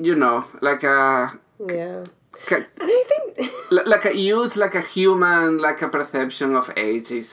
you 0.10 0.16
know 0.24 0.38
like 0.62 0.84
a 0.84 1.32
yeah. 1.78 2.06
ca- 2.50 2.66
And 2.82 2.90
I 3.00 3.04
think 3.12 3.52
like 3.94 4.06
a 4.06 4.16
youth 4.30 4.54
like 4.56 4.76
a 4.76 4.86
human 4.98 5.48
like 5.68 5.82
a 5.82 5.90
perception 5.98 6.56
of 6.62 6.66
age 6.78 7.12
is 7.12 7.30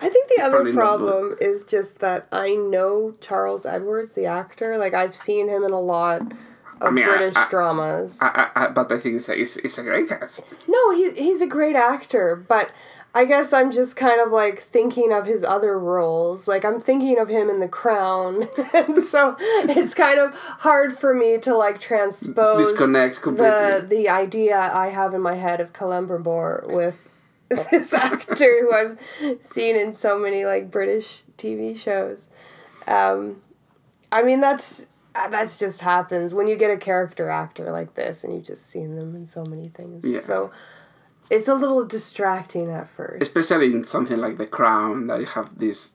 I 0.00 0.08
think 0.14 0.24
the 0.34 0.40
other 0.46 0.62
problem 0.72 1.36
is 1.40 1.64
just 1.64 1.98
that 2.06 2.28
I 2.30 2.54
know 2.54 2.94
Charles 3.20 3.66
Edwards, 3.66 4.12
the 4.12 4.26
actor. 4.26 4.78
Like 4.78 4.94
I've 4.94 5.16
seen 5.16 5.48
him 5.48 5.64
in 5.64 5.72
a 5.72 5.80
lot 5.80 6.22
of 6.80 6.92
mean, 6.92 7.04
British 7.04 7.34
I- 7.34 7.48
dramas. 7.50 8.18
I, 8.22 8.28
I, 8.54 8.64
I, 8.64 8.68
but 8.68 8.92
I 8.92 8.98
think 8.98 9.16
it's 9.16 9.28
a, 9.28 9.34
it's, 9.42 9.56
it's 9.56 9.76
a 9.76 9.82
great 9.82 10.08
cast 10.08 10.54
No, 10.68 10.82
he, 10.98 11.10
he's 11.24 11.40
a 11.42 11.48
great 11.48 11.74
actor, 11.74 12.36
but 12.36 12.70
I 13.14 13.24
guess 13.24 13.52
I'm 13.52 13.72
just 13.72 13.96
kind 13.96 14.20
of 14.20 14.30
like 14.32 14.60
thinking 14.60 15.12
of 15.12 15.26
his 15.26 15.42
other 15.42 15.78
roles. 15.78 16.46
Like 16.46 16.64
I'm 16.64 16.78
thinking 16.78 17.18
of 17.18 17.28
him 17.28 17.48
in 17.48 17.58
The 17.58 17.68
Crown, 17.68 18.48
and 18.74 19.02
so 19.02 19.36
it's 19.40 19.94
kind 19.94 20.20
of 20.20 20.34
hard 20.34 20.98
for 20.98 21.14
me 21.14 21.38
to 21.38 21.56
like 21.56 21.80
transpose 21.80 22.70
Disconnect 22.72 23.22
completely. 23.22 23.80
the 23.80 23.86
the 23.88 24.08
idea 24.08 24.58
I 24.58 24.88
have 24.88 25.14
in 25.14 25.22
my 25.22 25.34
head 25.34 25.60
of 25.60 25.72
Celebrimbor 25.72 26.68
with 26.68 27.08
this 27.70 27.94
actor 27.94 28.60
who 28.60 28.74
I've 28.74 28.98
seen 29.42 29.74
in 29.76 29.94
so 29.94 30.18
many 30.18 30.44
like 30.44 30.70
British 30.70 31.22
TV 31.38 31.76
shows. 31.76 32.28
Um, 32.86 33.42
I 34.12 34.22
mean 34.22 34.40
that's 34.40 34.86
that's 35.14 35.58
just 35.58 35.80
happens 35.80 36.34
when 36.34 36.46
you 36.46 36.56
get 36.56 36.70
a 36.70 36.76
character 36.76 37.28
actor 37.30 37.72
like 37.72 37.94
this 37.94 38.22
and 38.22 38.34
you've 38.34 38.46
just 38.46 38.66
seen 38.66 38.96
them 38.96 39.16
in 39.16 39.26
so 39.26 39.44
many 39.44 39.68
things. 39.68 40.04
Yeah. 40.04 40.20
So 40.20 40.52
it's 41.30 41.48
a 41.48 41.54
little 41.54 41.84
distracting 41.84 42.70
at 42.70 42.88
first. 42.88 43.22
Especially 43.22 43.66
in 43.66 43.84
something 43.84 44.16
like 44.18 44.38
The 44.38 44.46
Crown, 44.46 45.06
that 45.08 45.20
you 45.20 45.26
have 45.26 45.58
this, 45.58 45.92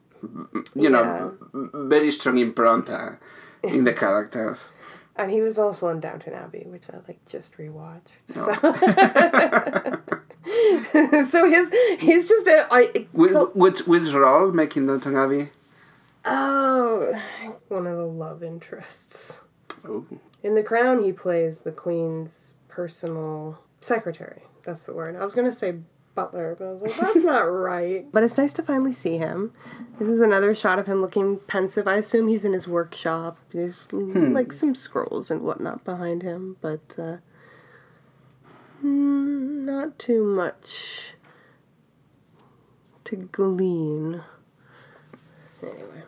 you 0.75 0.89
know, 0.89 1.33
very 1.53 2.11
strong 2.11 2.35
impronta 2.35 3.17
in 3.63 3.83
the 3.83 3.93
characters. 3.93 4.59
And 5.15 5.29
he 5.29 5.41
was 5.41 5.59
also 5.59 5.89
in 5.89 5.99
Downton 5.99 6.33
Abbey, 6.33 6.63
which 6.65 6.85
I 6.91 6.95
like 7.07 7.23
just 7.27 7.55
rewatched. 7.57 8.09
So, 8.25 8.51
so 11.23 11.47
his 11.47 11.71
he's 11.99 12.27
just 12.27 12.47
a 12.47 12.65
I, 12.71 13.05
Which, 13.11 13.85
which, 13.85 14.09
role 14.11 14.51
making 14.51 14.87
Downton 14.87 15.15
Abbey? 15.15 15.49
oh 16.25 17.13
one 17.67 17.85
of 17.85 17.95
the 17.95 18.07
love 18.07 18.41
interests. 18.41 19.41
Oh. 19.87 20.03
In 20.41 20.55
The 20.55 20.63
Crown, 20.63 21.03
he 21.03 21.11
plays 21.11 21.61
the 21.61 21.71
Queen's 21.71 22.55
personal 22.67 23.59
secretary. 23.81 24.41
That's 24.63 24.85
the 24.85 24.93
word. 24.93 25.15
I 25.15 25.23
was 25.23 25.35
gonna 25.35 25.51
say 25.51 25.75
butler, 26.15 26.55
but 26.57 26.67
I 26.67 26.71
was 26.71 26.81
like, 26.81 26.95
that's 26.95 27.23
not 27.23 27.41
right. 27.41 28.05
But 28.11 28.23
it's 28.23 28.37
nice 28.37 28.53
to 28.53 28.63
finally 28.63 28.93
see 28.93 29.17
him. 29.17 29.51
This 29.99 30.07
is 30.07 30.21
another 30.21 30.53
shot 30.55 30.79
of 30.79 30.87
him 30.87 31.01
looking 31.01 31.39
pensive. 31.39 31.87
I 31.87 31.95
assume 31.95 32.27
he's 32.27 32.45
in 32.45 32.53
his 32.53 32.67
workshop. 32.67 33.39
There's 33.51 33.91
like 33.91 34.51
some 34.51 34.75
scrolls 34.75 35.31
and 35.31 35.41
whatnot 35.41 35.83
behind 35.83 36.21
him, 36.23 36.57
but 36.61 36.95
uh, 36.97 37.17
mm, 38.83 39.63
not 39.65 39.97
too 39.99 40.23
much 40.23 41.15
to 43.05 43.15
glean. 43.15 44.23
Anyway. 45.61 46.03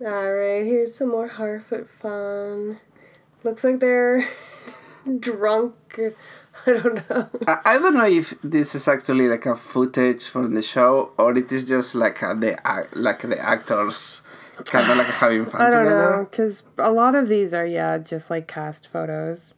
Alright, 0.00 0.66
here's 0.66 0.94
some 0.94 1.08
more 1.08 1.28
Harfoot 1.28 1.88
fun. 1.88 2.80
Looks 3.42 3.64
like 3.64 3.80
they're 3.80 4.28
drunk. 5.18 5.74
I 6.66 6.72
don't 6.72 7.10
know. 7.10 7.28
I, 7.46 7.58
I 7.64 7.78
don't 7.78 7.94
know 7.94 8.06
if 8.06 8.34
this 8.42 8.74
is 8.74 8.88
actually 8.88 9.28
like 9.28 9.46
a 9.46 9.56
footage 9.56 10.24
from 10.24 10.54
the 10.54 10.62
show 10.62 11.12
or 11.18 11.36
it 11.36 11.50
is 11.52 11.64
just 11.64 11.94
like 11.94 12.22
a, 12.22 12.34
the 12.34 12.52
ac- 12.66 12.88
like 12.94 13.22
the 13.22 13.38
actors 13.38 14.22
kind 14.64 14.90
of 14.90 14.96
like 14.96 15.06
having 15.06 15.46
fun 15.50 15.60
I 15.60 15.70
don't 15.70 15.84
together. 15.84 16.16
know, 16.18 16.24
because 16.30 16.64
a 16.78 16.90
lot 16.92 17.14
of 17.14 17.28
these 17.28 17.52
are, 17.54 17.66
yeah, 17.66 17.98
just 17.98 18.30
like 18.30 18.46
cast 18.48 18.86
photos. 18.88 19.54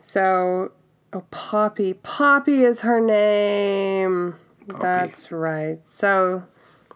So, 0.00 0.72
oh, 1.12 1.24
Poppy. 1.30 1.94
Poppy 1.94 2.64
is 2.64 2.80
her 2.80 3.00
name. 3.00 4.36
That's 4.66 5.32
right. 5.32 5.80
So, 5.86 6.44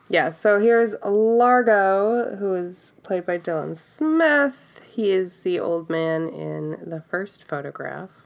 yeah, 0.09 0.31
so 0.31 0.61
here's 0.61 0.95
Largo, 1.05 2.37
who 2.37 2.55
is 2.55 2.95
played 3.03 3.27
by 3.27 3.39
Dylan 3.39 3.77
Smith. 3.77 4.83
He 4.89 5.11
is 5.11 5.43
the 5.43 5.59
old 5.59 5.91
man 5.91 6.29
in 6.29 6.79
the 6.89 7.01
first 7.01 7.43
photograph. 7.45 8.26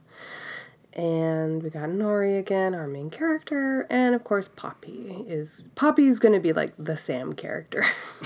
And 0.93 1.62
we 1.62 1.70
got 1.70 1.88
Nori 1.88 2.38
again, 2.38 2.74
our 2.74 2.88
main 2.88 3.11
character, 3.11 3.86
and 3.88 4.14
of 4.14 4.24
course 4.24 4.49
Poppy 4.49 5.24
is 5.28 5.68
Poppy's 5.76 6.18
gonna 6.18 6.41
be 6.41 6.53
like 6.53 6.72
the 6.78 6.97
Sam 6.97 7.32
character. 7.32 7.84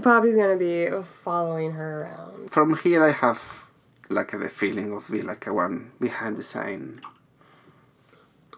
Poppy's 0.00 0.36
gonna 0.36 0.56
be 0.56 0.88
following 1.02 1.72
her 1.72 2.02
around. 2.02 2.52
From 2.52 2.78
here, 2.78 3.04
I 3.04 3.10
have 3.10 3.64
like 4.08 4.30
the 4.30 4.48
feeling 4.48 4.92
of 4.92 5.08
be 5.10 5.22
like 5.22 5.46
a 5.46 5.52
one 5.52 5.90
behind 5.98 6.36
the 6.36 6.42
scene 6.44 7.00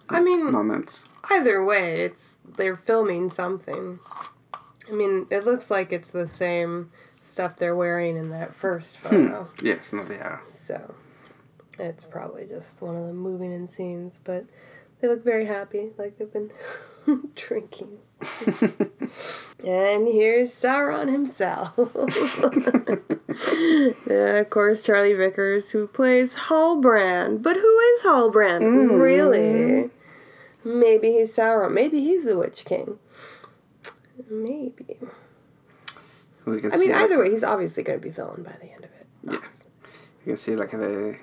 I 0.08 0.20
mean, 0.20 0.50
moments. 0.50 1.04
either 1.30 1.64
way, 1.64 2.02
it's 2.02 2.38
they're 2.56 2.76
filming 2.76 3.30
something. 3.30 4.00
I 4.88 4.92
mean, 4.92 5.26
it 5.30 5.44
looks 5.44 5.70
like 5.70 5.92
it's 5.92 6.10
the 6.10 6.28
same 6.28 6.90
stuff 7.22 7.56
they're 7.56 7.74
wearing 7.74 8.16
in 8.16 8.30
that 8.30 8.54
first 8.54 8.96
hmm. 8.98 9.08
photo. 9.08 9.48
Yes, 9.62 9.92
no, 9.92 10.04
they 10.04 10.18
are. 10.18 10.42
So 10.52 10.94
it's 11.78 12.04
probably 12.04 12.46
just 12.46 12.80
one 12.82 12.96
of 12.96 13.06
them 13.06 13.16
moving 13.16 13.52
in 13.52 13.66
scenes, 13.66 14.20
but 14.22 14.44
they 15.00 15.08
look 15.08 15.24
very 15.24 15.46
happy, 15.46 15.90
like 15.98 16.18
they've 16.18 16.32
been 16.32 16.50
drinking. 17.34 17.98
and 19.64 20.08
here's 20.08 20.50
Sauron 20.50 21.10
himself. 21.10 21.78
Yeah, 24.08 24.36
of 24.36 24.50
course, 24.50 24.80
Charlie 24.82 25.14
Vickers, 25.14 25.70
who 25.70 25.88
plays 25.88 26.36
Halbrand. 26.36 27.42
But 27.42 27.56
who 27.56 27.78
is 27.78 28.02
Halbrand? 28.02 28.62
Mm-hmm. 28.62 28.94
Really? 28.94 29.90
Maybe 30.62 31.12
he's 31.12 31.34
Sauron. 31.34 31.72
Maybe 31.72 32.00
he's 32.00 32.26
the 32.26 32.38
Witch 32.38 32.64
King. 32.64 32.98
Maybe. 34.30 34.98
I 36.46 36.50
mean, 36.50 36.62
like, 36.92 37.02
either 37.02 37.18
way, 37.18 37.30
he's 37.30 37.42
obviously 37.42 37.82
going 37.82 37.98
to 37.98 38.02
be 38.02 38.10
villain 38.10 38.44
by 38.44 38.52
the 38.60 38.70
end 38.70 38.84
of 38.84 38.90
it. 38.92 39.06
Yes. 39.24 39.64
You 40.24 40.32
can 40.32 40.36
see 40.36 40.54
like 40.54 40.70
the 40.70 41.18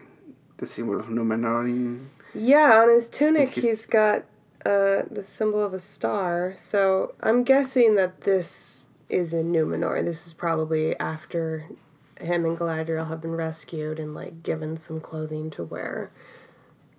the 0.62 0.68
symbol 0.68 0.98
of 0.98 1.08
Numenor 1.08 2.00
Yeah, 2.34 2.82
on 2.82 2.88
his 2.90 3.10
tunic, 3.10 3.50
He's- 3.50 3.66
he's 3.66 3.86
got 3.86 4.24
uh, 4.66 5.02
the 5.10 5.24
symbol 5.24 5.62
of 5.62 5.74
a 5.74 5.80
star. 5.80 6.54
So 6.58 7.14
I'm 7.20 7.44
guessing 7.44 7.96
that 7.96 8.22
this 8.22 8.86
is 9.10 9.34
in 9.34 9.52
Numenor. 9.52 10.06
This 10.06 10.26
is 10.28 10.34
probably 10.34 10.98
after 11.00 11.66
him 12.20 12.46
and 12.46 12.58
Galadriel 12.58 13.08
have 13.08 13.22
been 13.22 13.36
rescued 13.36 13.98
and 14.00 14.14
like 14.14 14.44
given 14.44 14.78
some 14.78 15.02
clothing 15.02 15.50
to 15.52 15.64
wear. 15.64 16.12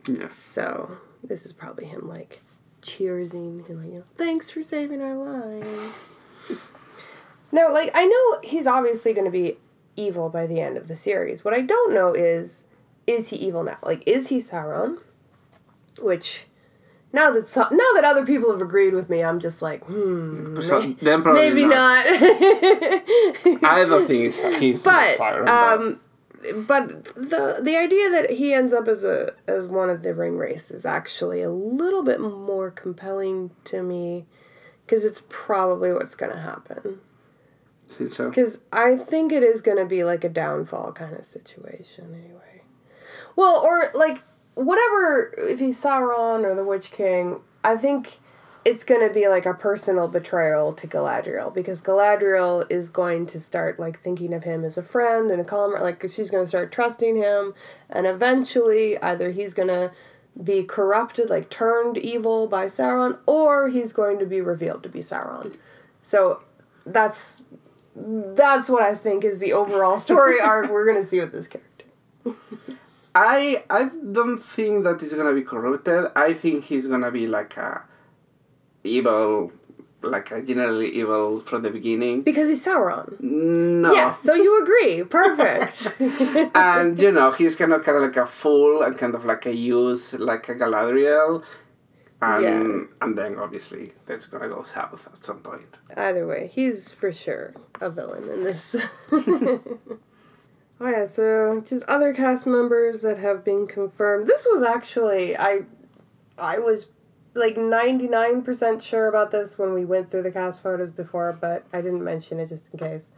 yes. 0.09 0.35
So 0.35 0.99
this 1.23 1.47
is 1.47 1.53
probably 1.53 1.85
him 1.85 2.09
like 2.09 2.43
cheersing 2.83 3.67
and 3.69 3.79
like, 3.81 3.91
you 3.93 3.97
know, 3.99 4.05
thanks 4.17 4.51
for 4.51 4.65
saving 4.65 5.01
our 5.01 5.15
lives. 5.17 6.09
no, 7.53 7.69
like 7.73 7.93
I 7.95 8.05
know 8.07 8.41
he's 8.43 8.67
obviously 8.67 9.13
going 9.13 9.25
to 9.27 9.31
be 9.31 9.57
evil 9.95 10.29
by 10.29 10.47
the 10.49 10.61
end 10.61 10.77
of 10.77 10.89
the 10.89 10.97
series. 10.97 11.45
What 11.45 11.55
I 11.55 11.61
don't 11.61 11.95
know 11.95 12.13
is 12.13 12.65
is 13.07 13.29
he 13.31 13.37
evil 13.37 13.63
now? 13.65 13.79
Like 13.83 14.03
is 14.07 14.29
he 14.29 14.39
Sauron? 14.39 14.99
Which 16.01 16.47
now 17.13 17.31
that 17.31 17.47
so, 17.47 17.63
now 17.71 17.91
that 17.95 18.05
other 18.05 18.25
people 18.25 18.51
have 18.51 18.63
agreed 18.63 18.95
with 18.95 19.11
me, 19.11 19.23
I'm 19.23 19.41
just 19.41 19.61
like, 19.61 19.85
hmm, 19.85 20.61
So 20.61 20.81
may- 20.81 20.93
then 20.95 21.23
probably 21.23 21.49
maybe 21.51 21.67
not. 21.67 22.07
not. 22.07 22.15
I 23.65 23.85
don't 23.87 24.07
think 24.07 24.23
he's 24.23 24.41
he's 24.59 24.83
but 24.83 25.19
Sauron, 25.19 25.49
um 25.49 26.01
but 26.67 27.05
the 27.15 27.61
the 27.63 27.77
idea 27.77 28.11
that 28.11 28.31
he 28.31 28.53
ends 28.53 28.73
up 28.73 28.89
as 28.89 29.05
a 29.05 29.35
as 29.47 29.67
one 29.67 29.89
of 29.91 30.03
the 30.03 30.11
ringwraiths 30.11 30.73
is 30.73 30.85
actually 30.85 31.41
a 31.43 31.51
little 31.51 32.03
bit 32.03 32.21
more 32.21 32.71
compelling 32.71 33.51
to 33.65 33.83
me 33.83 34.27
because 34.85 35.05
it's 35.05 35.23
probably 35.29 35.93
what's 35.93 36.17
going 36.17 36.33
to 36.33 36.41
happen 36.41 36.99
but, 37.99 38.13
so 38.13 38.29
because 38.29 38.61
i 38.73 38.97
think 38.97 39.31
it 39.31 39.45
is 39.45 39.61
going 39.63 39.77
to 39.79 39.85
be 39.87 40.03
like 40.03 40.25
a 40.25 40.29
downfall 40.29 40.91
kind 40.93 41.15
of 41.17 41.25
situation 41.25 42.13
anyway 42.25 42.52
well 43.37 43.61
or 43.65 43.91
like 43.95 44.23
whatever 44.55 45.35
if 45.39 45.61
he's 45.61 45.83
sauron 45.83 46.45
or 46.45 46.55
the 46.55 46.65
witch 46.65 46.91
king 46.91 47.41
i 47.65 47.77
think 47.77 48.21
it's 48.65 48.85
going 48.85 49.07
to 49.07 49.13
be 49.13 49.29
like 49.29 49.45
a 49.45 49.55
personal 49.55 50.07
betrayal 50.07 50.73
to 50.73 50.87
Galadriel 50.87 51.53
because 51.53 51.81
Galadriel 51.81 52.65
is 52.71 52.89
going 52.89 53.27
to 53.27 53.41
start 53.41 53.81
like 53.81 53.99
thinking 53.99 54.33
of 54.33 54.45
him 54.45 54.65
as 54.65 54.79
a 54.79 54.83
friend 54.83 55.31
and 55.31 55.41
a 55.41 55.45
comrade. 55.45 55.83
Like 55.83 56.03
she's 56.03 56.31
going 56.31 56.45
to 56.45 56.49
start 56.49 56.71
trusting 56.71 57.17
him, 57.17 57.55
and 57.91 58.07
eventually, 58.07 58.99
either 58.99 59.33
he's 59.33 59.53
going 59.53 59.69
to 59.69 59.91
be 60.43 60.63
corrupted, 60.63 61.29
like 61.29 61.51
turned 61.51 61.99
evil 61.99 62.47
by 62.47 62.67
Sauron, 62.67 63.19
or 63.27 63.69
he's 63.69 63.93
going 63.93 64.19
to 64.21 64.27
be 64.27 64.41
revealed 64.41 64.83
to 64.85 64.89
be 64.89 65.01
Sauron. 65.01 65.57
So 66.01 66.43
that's 66.87 67.45
that's 67.97 68.71
what 68.71 68.83
I 68.83 68.95
think 68.95 69.25
is 69.25 69.41
the 69.41 69.53
overall 69.53 69.99
story 69.99 70.41
arc 70.43 70.71
we're 70.71 70.87
going 70.87 71.03
to 71.03 71.07
see 71.07 71.21
with 71.21 71.33
this 71.33 71.49
character. 71.49 71.87
I 73.15 73.65
I 73.69 73.91
don't 74.13 74.39
think 74.39 74.85
that 74.85 75.01
he's 75.01 75.15
gonna 75.15 75.35
be 75.35 75.43
corrupted. 75.43 76.11
I 76.17 76.33
think 76.35 76.65
he's 76.65 76.87
gonna 76.87 77.11
be 77.11 77.27
like 77.27 77.57
a 77.57 77.83
evil, 78.85 79.53
like 80.03 80.31
a 80.31 80.43
generally 80.43 80.89
evil 80.91 81.41
from 81.41 81.63
the 81.63 81.71
beginning. 81.71 82.23
Because 82.23 82.49
he's 82.49 82.65
Sauron. 82.65 83.21
No. 83.21 83.93
Yes, 83.93 84.21
so 84.21 84.35
you 84.35 84.63
agree. 84.63 85.05
Perfect. 85.05 85.95
and 86.57 86.99
you 86.99 87.13
know 87.13 87.33
he's 87.33 87.55
kind 87.57 87.73
of 87.73 87.85
kind 87.85 87.99
of 87.99 88.03
like 88.05 88.17
a 88.17 88.27
fool 88.27 88.83
and 88.83 88.97
kind 88.97 89.15
of 89.15 89.25
like 89.25 89.45
a 89.47 89.55
use 89.55 90.15
like 90.15 90.49
a 90.49 90.55
Galadriel, 90.55 91.43
and 92.23 92.43
Yeah. 92.43 93.05
and 93.07 93.17
then 93.19 93.37
obviously 93.39 93.93
that's 94.07 94.27
gonna 94.27 94.49
go 94.49 94.63
south 94.63 95.07
at 95.13 95.23
some 95.23 95.41
point. 95.41 95.69
Either 95.97 96.27
way, 96.27 96.51
he's 96.53 96.91
for 96.93 97.13
sure 97.13 97.53
a 97.81 97.91
villain 97.91 98.25
in 98.31 98.43
this. 98.43 98.75
oh 100.83 100.89
yeah, 100.89 101.05
so 101.05 101.63
just 101.67 101.85
other 101.87 102.13
cast 102.13 102.47
members 102.47 103.03
that 103.03 103.19
have 103.19 103.45
been 103.45 103.67
confirmed. 103.67 104.27
This 104.27 104.47
was 104.51 104.63
actually 104.63 105.37
I 105.37 105.61
I 106.37 106.59
was 106.59 106.89
like 107.35 107.57
99% 107.57 108.83
sure 108.83 109.09
about 109.09 109.31
this 109.31 109.59
when 109.59 109.73
we 109.73 109.85
went 109.85 110.11
through 110.11 110.23
the 110.23 110.31
cast 110.31 110.63
photos 110.63 110.91
before, 110.91 111.33
but 111.33 111.65
I 111.73 111.81
didn't 111.81 112.05
mention 112.05 112.39
it 112.39 112.49
just 112.49 112.69
in 112.73 112.79
case. 112.79 113.11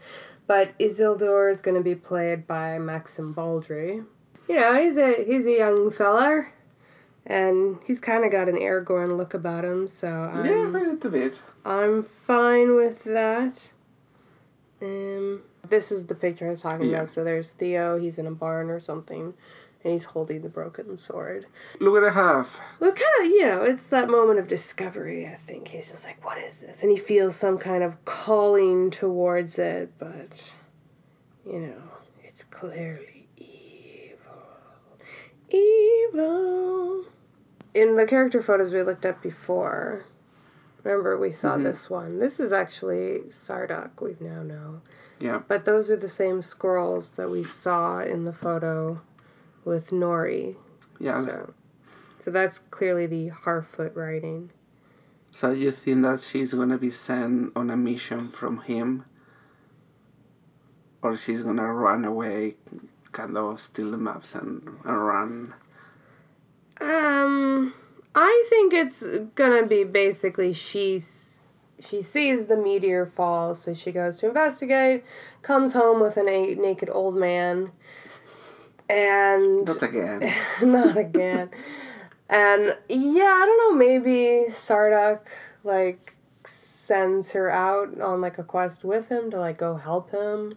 But 0.46 0.78
Isildur 0.78 1.50
is 1.50 1.60
going 1.60 1.76
to 1.76 1.82
be 1.82 1.94
played 1.94 2.46
by 2.46 2.78
Maxim 2.78 3.32
Baldry. 3.32 4.02
You 4.48 4.60
know, 4.60 4.80
he's 4.80 4.98
a 4.98 5.24
he's 5.24 5.46
a 5.46 5.56
young 5.56 5.90
fella, 5.90 6.48
and 7.26 7.78
he's 7.86 7.98
kind 7.98 8.24
of 8.24 8.30
got 8.30 8.48
an 8.48 8.56
Aragorn 8.56 9.16
look 9.16 9.32
about 9.32 9.64
him, 9.64 9.88
so 9.88 10.08
I'm, 10.08 10.44
yeah, 10.44 10.66
a 10.66 10.68
little 10.68 11.10
bit. 11.10 11.40
I'm 11.64 12.02
fine 12.02 12.76
with 12.76 13.04
that. 13.04 13.72
Um, 14.82 15.42
this 15.68 15.90
is 15.92 16.06
the 16.06 16.14
picture 16.14 16.46
I 16.46 16.50
was 16.50 16.60
talking 16.62 16.88
Yeah. 16.90 16.98
about. 16.98 17.08
So 17.08 17.24
there's 17.24 17.52
Theo. 17.52 17.98
He's 17.98 18.18
in 18.18 18.26
a 18.26 18.30
barn 18.32 18.70
or 18.70 18.80
something, 18.80 19.34
and 19.82 19.92
he's 19.92 20.04
holding 20.04 20.42
the 20.42 20.48
broken 20.48 20.96
sword. 20.96 21.46
Look 21.80 21.92
what 21.94 22.04
I 22.04 22.12
have. 22.14 22.60
Well, 22.80 22.92
kind 22.92 23.02
of, 23.20 23.26
you 23.26 23.46
know, 23.46 23.62
it's 23.62 23.86
that 23.88 24.08
moment 24.08 24.38
of 24.38 24.48
discovery. 24.48 25.26
I 25.26 25.34
think 25.34 25.68
he's 25.68 25.90
just 25.90 26.06
like, 26.06 26.24
"What 26.24 26.38
is 26.38 26.58
this?" 26.60 26.82
And 26.82 26.90
he 26.90 26.96
feels 26.96 27.36
some 27.36 27.58
kind 27.58 27.82
of 27.82 28.02
calling 28.04 28.90
towards 28.90 29.58
it, 29.58 29.90
but 29.98 30.54
you 31.46 31.58
know, 31.60 31.82
it's 32.22 32.44
clearly 32.44 33.28
evil, 33.36 34.16
evil. 35.50 37.04
In 37.74 37.96
the 37.96 38.06
character 38.06 38.40
photos 38.40 38.72
we 38.72 38.82
looked 38.82 39.04
at 39.04 39.20
before, 39.20 40.04
remember 40.84 41.18
we 41.18 41.32
saw 41.32 41.56
this 41.56 41.88
one. 41.90 42.18
This 42.18 42.38
is 42.38 42.52
actually 42.52 43.20
Sadoc. 43.30 43.90
We 44.00 44.16
now 44.20 44.42
know. 44.42 44.82
Yeah. 45.18 45.42
But 45.48 45.64
those 45.64 45.90
are 45.90 45.96
the 45.96 46.08
same 46.08 46.42
scrolls 46.42 47.16
that 47.16 47.30
we 47.30 47.42
saw 47.44 48.00
in 48.00 48.24
the 48.24 48.32
photo 48.32 49.00
with 49.64 49.90
Nori. 49.90 50.56
Yeah. 51.00 51.24
So, 51.24 51.54
so 52.18 52.30
that's 52.30 52.58
clearly 52.58 53.06
the 53.06 53.30
Harfoot 53.30 53.96
writing. 53.96 54.50
So 55.30 55.50
you 55.50 55.72
think 55.72 56.02
that 56.02 56.20
she's 56.20 56.54
gonna 56.54 56.78
be 56.78 56.90
sent 56.90 57.52
on 57.56 57.70
a 57.70 57.76
mission 57.76 58.28
from 58.28 58.60
him, 58.60 59.04
or 61.02 61.16
she's 61.16 61.42
gonna 61.42 61.72
run 61.72 62.04
away, 62.04 62.54
kind 63.10 63.36
of 63.36 63.60
steal 63.60 63.90
the 63.90 63.98
maps 63.98 64.34
and, 64.34 64.62
and 64.84 65.06
run? 65.06 65.54
Um, 66.80 67.74
I 68.14 68.44
think 68.48 68.72
it's 68.72 69.04
gonna 69.34 69.66
be 69.66 69.84
basically 69.84 70.52
she's 70.52 71.50
she 71.80 72.02
sees 72.02 72.46
the 72.46 72.56
meteor 72.56 73.06
fall, 73.06 73.54
so 73.54 73.74
she 73.74 73.92
goes 73.92 74.18
to 74.18 74.28
investigate, 74.28 75.04
comes 75.42 75.72
home 75.72 76.00
with 76.00 76.16
an 76.16 76.28
a 76.28 76.54
naked 76.54 76.88
old 76.90 77.16
man, 77.16 77.72
and 78.88 79.64
Not 79.66 79.82
again. 79.82 80.32
not 80.62 80.96
again. 80.96 81.50
And 82.28 82.76
yeah, 82.88 83.40
I 83.42 83.46
don't 83.46 83.58
know, 83.58 83.78
maybe 83.78 84.46
Sadoc 84.50 85.20
like 85.62 86.16
sends 86.46 87.32
her 87.32 87.50
out 87.50 88.00
on 88.00 88.20
like 88.20 88.38
a 88.38 88.44
quest 88.44 88.84
with 88.84 89.08
him 89.08 89.30
to 89.30 89.38
like 89.38 89.58
go 89.58 89.76
help 89.76 90.10
him. 90.10 90.54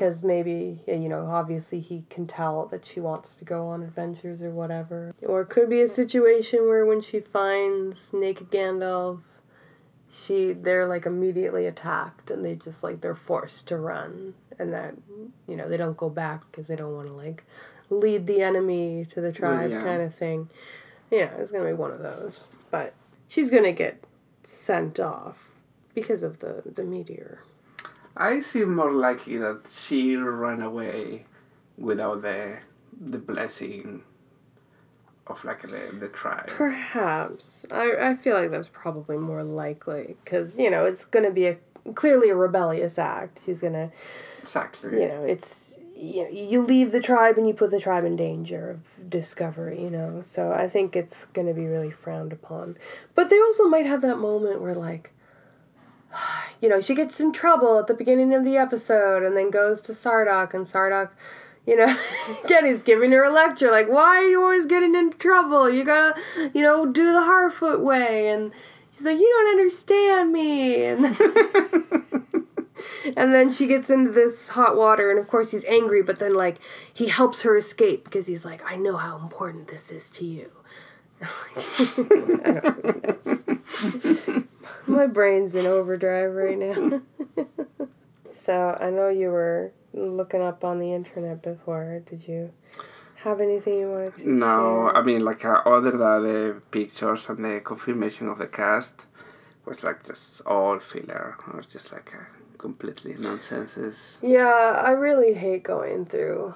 Because 0.00 0.22
maybe, 0.22 0.80
you 0.86 1.10
know, 1.10 1.26
obviously 1.26 1.78
he 1.78 2.06
can 2.08 2.26
tell 2.26 2.64
that 2.68 2.86
she 2.86 3.00
wants 3.00 3.34
to 3.34 3.44
go 3.44 3.66
on 3.66 3.82
adventures 3.82 4.42
or 4.42 4.50
whatever. 4.50 5.14
Or 5.20 5.42
it 5.42 5.50
could 5.50 5.68
be 5.68 5.82
a 5.82 5.88
situation 5.88 6.60
where 6.60 6.86
when 6.86 7.02
she 7.02 7.20
finds 7.20 8.14
naked 8.14 8.50
Gandalf, 8.50 9.20
she 10.10 10.54
they're 10.54 10.86
like 10.86 11.04
immediately 11.04 11.66
attacked 11.66 12.30
and 12.30 12.42
they 12.42 12.54
just 12.54 12.82
like 12.82 13.02
they're 13.02 13.14
forced 13.14 13.68
to 13.68 13.76
run 13.76 14.32
and 14.58 14.72
that 14.72 14.94
you 15.46 15.54
know 15.54 15.68
they 15.68 15.76
don't 15.76 15.98
go 15.98 16.08
back 16.08 16.50
because 16.50 16.66
they 16.68 16.76
don't 16.76 16.94
want 16.94 17.06
to 17.06 17.12
like 17.12 17.44
lead 17.90 18.26
the 18.26 18.40
enemy 18.40 19.04
to 19.04 19.20
the 19.20 19.30
tribe 19.30 19.70
yeah. 19.70 19.82
kind 19.82 20.02
of 20.02 20.12
thing 20.12 20.48
yeah 21.12 21.30
it's 21.38 21.52
gonna 21.52 21.64
be 21.64 21.72
one 21.72 21.92
of 21.92 22.00
those 22.00 22.48
but 22.72 22.92
she's 23.28 23.52
gonna 23.52 23.70
get 23.70 24.02
sent 24.42 24.98
off 24.98 25.50
because 25.94 26.24
of 26.24 26.40
the 26.40 26.62
the 26.64 26.82
meteor 26.82 27.44
I 28.20 28.40
see 28.40 28.64
more 28.64 28.92
likely 28.92 29.36
that 29.38 29.60
she 29.70 30.14
ran 30.16 30.60
away 30.60 31.24
without 31.78 32.22
the 32.22 32.58
the 33.00 33.18
blessing 33.18 34.02
of 35.26 35.44
like 35.44 35.62
the, 35.62 35.82
the 35.98 36.08
tribe. 36.08 36.48
perhaps 36.48 37.64
i 37.70 37.92
i 38.10 38.14
feel 38.14 38.34
like 38.40 38.50
that's 38.50 38.68
probably 38.68 39.16
more 39.16 39.44
likely 39.44 40.16
because 40.24 40.58
you 40.58 40.68
know 40.70 40.84
it's 40.84 41.04
gonna 41.04 41.30
be 41.30 41.46
a 41.46 41.56
clearly 41.94 42.28
a 42.28 42.34
rebellious 42.34 42.98
act 42.98 43.40
she's 43.44 43.60
gonna 43.62 43.90
Exactly. 44.42 45.00
you 45.00 45.08
know 45.08 45.22
it's 45.22 45.78
you 45.96 46.24
know 46.24 46.28
you 46.30 46.60
leave 46.60 46.90
the 46.92 47.00
tribe 47.00 47.38
and 47.38 47.46
you 47.46 47.54
put 47.54 47.70
the 47.70 47.80
tribe 47.80 48.04
in 48.04 48.16
danger 48.16 48.70
of 48.70 49.08
discovery 49.08 49.80
you 49.80 49.90
know 49.90 50.20
so 50.20 50.52
i 50.52 50.68
think 50.68 50.96
it's 50.96 51.26
going 51.26 51.46
to 51.46 51.54
be 51.54 51.66
really 51.66 51.90
frowned 51.90 52.32
upon 52.32 52.76
but 53.14 53.30
they 53.30 53.38
also 53.38 53.64
might 53.66 53.86
have 53.86 54.02
that 54.02 54.18
moment 54.18 54.60
where 54.60 54.74
like 54.74 55.12
you 56.60 56.68
know 56.68 56.80
she 56.80 56.94
gets 56.94 57.20
in 57.20 57.32
trouble 57.32 57.78
at 57.78 57.86
the 57.86 57.94
beginning 57.94 58.34
of 58.34 58.44
the 58.44 58.56
episode 58.56 59.22
and 59.22 59.36
then 59.36 59.50
goes 59.50 59.80
to 59.82 59.92
Sadoc 59.92 60.54
and 60.54 60.64
Sadoc 60.64 61.10
you 61.66 61.76
know 61.76 61.96
again 62.44 62.66
he's 62.66 62.82
giving 62.82 63.12
her 63.12 63.24
a 63.24 63.32
lecture 63.32 63.70
like 63.70 63.88
why 63.88 64.18
are 64.18 64.28
you 64.28 64.42
always 64.42 64.66
getting 64.66 64.94
into 64.94 65.16
trouble? 65.18 65.70
You 65.70 65.84
gotta 65.84 66.20
you 66.54 66.62
know 66.62 66.86
do 66.86 67.12
the 67.12 67.22
harfoot 67.22 67.80
way. 67.80 68.28
And 68.28 68.52
she's 68.92 69.04
like 69.04 69.18
you 69.18 69.28
don't 69.28 69.58
understand 69.58 70.32
me. 70.32 70.84
And 70.84 71.16
And 73.16 73.34
then 73.34 73.52
she 73.52 73.66
gets 73.66 73.90
into 73.90 74.10
this 74.10 74.50
hot 74.50 74.76
water, 74.76 75.10
and 75.10 75.18
of 75.18 75.28
course 75.28 75.50
he's 75.50 75.64
angry, 75.64 76.02
but 76.02 76.18
then, 76.18 76.34
like, 76.34 76.58
he 76.92 77.08
helps 77.08 77.42
her 77.42 77.56
escape 77.56 78.04
because 78.04 78.26
he's 78.26 78.44
like, 78.44 78.62
I 78.70 78.76
know 78.76 78.96
how 78.96 79.18
important 79.18 79.68
this 79.68 79.90
is 79.90 80.10
to 80.10 80.24
you. 80.24 80.50
My 84.90 85.06
brain's 85.06 85.54
in 85.54 85.66
overdrive 85.66 86.32
right 86.34 86.58
now. 86.58 87.02
so, 88.32 88.78
I 88.80 88.90
know 88.90 89.08
you 89.08 89.28
were 89.28 89.72
looking 89.92 90.42
up 90.42 90.64
on 90.64 90.78
the 90.78 90.92
internet 90.92 91.42
before. 91.42 92.02
Did 92.04 92.26
you 92.28 92.52
have 93.16 93.40
anything 93.40 93.78
you 93.80 93.90
wanted 93.90 94.16
to 94.16 94.22
say? 94.22 94.28
No, 94.28 94.90
share? 94.92 94.96
I 94.96 95.02
mean 95.02 95.24
like 95.24 95.44
uh, 95.44 95.62
other 95.66 95.90
than 95.90 96.22
the 96.22 96.62
pictures 96.70 97.28
and 97.28 97.44
the 97.44 97.60
confirmation 97.60 98.28
of 98.28 98.38
the 98.38 98.46
cast 98.46 99.06
was 99.64 99.84
like 99.84 100.04
just 100.06 100.40
all 100.42 100.78
filler 100.78 101.36
or 101.52 101.62
just 101.62 101.92
like 101.92 102.12
uh, 102.14 102.24
completely 102.58 103.14
nonsenses. 103.18 104.18
Yeah, 104.22 104.82
I 104.84 104.92
really 104.92 105.34
hate 105.34 105.64
going 105.64 106.06
through 106.06 106.54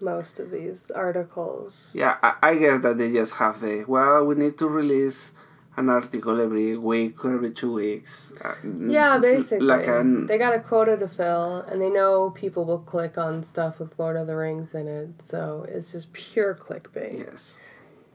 most 0.00 0.40
of 0.40 0.50
these 0.50 0.90
articles. 0.90 1.92
Yeah, 1.94 2.16
I, 2.22 2.34
I 2.42 2.54
guess 2.56 2.82
that 2.82 2.98
they 2.98 3.12
just 3.12 3.34
have 3.34 3.60
the 3.60 3.84
well, 3.86 4.26
we 4.26 4.34
need 4.34 4.58
to 4.58 4.68
release 4.68 5.32
an 5.76 5.88
article 5.88 6.40
every 6.40 6.76
week 6.76 7.24
or 7.24 7.34
every 7.34 7.50
two 7.50 7.72
weeks. 7.72 8.32
Uh, 8.44 8.54
Yeah, 8.98 9.18
basically. 9.18 9.66
Like 9.66 9.86
an 9.86 10.26
they 10.26 10.38
got 10.38 10.54
a 10.54 10.60
quota 10.60 10.96
to 10.96 11.08
fill, 11.08 11.60
and 11.68 11.80
they 11.80 11.90
know 11.90 12.30
people 12.30 12.64
will 12.64 12.80
click 12.80 13.16
on 13.16 13.42
stuff 13.42 13.78
with 13.78 13.98
Lord 13.98 14.16
of 14.16 14.26
the 14.26 14.36
Rings 14.36 14.74
in 14.74 14.86
it, 14.88 15.10
so 15.24 15.64
it's 15.68 15.92
just 15.92 16.12
pure 16.12 16.54
clickbait. 16.54 17.18
yes. 17.26 17.58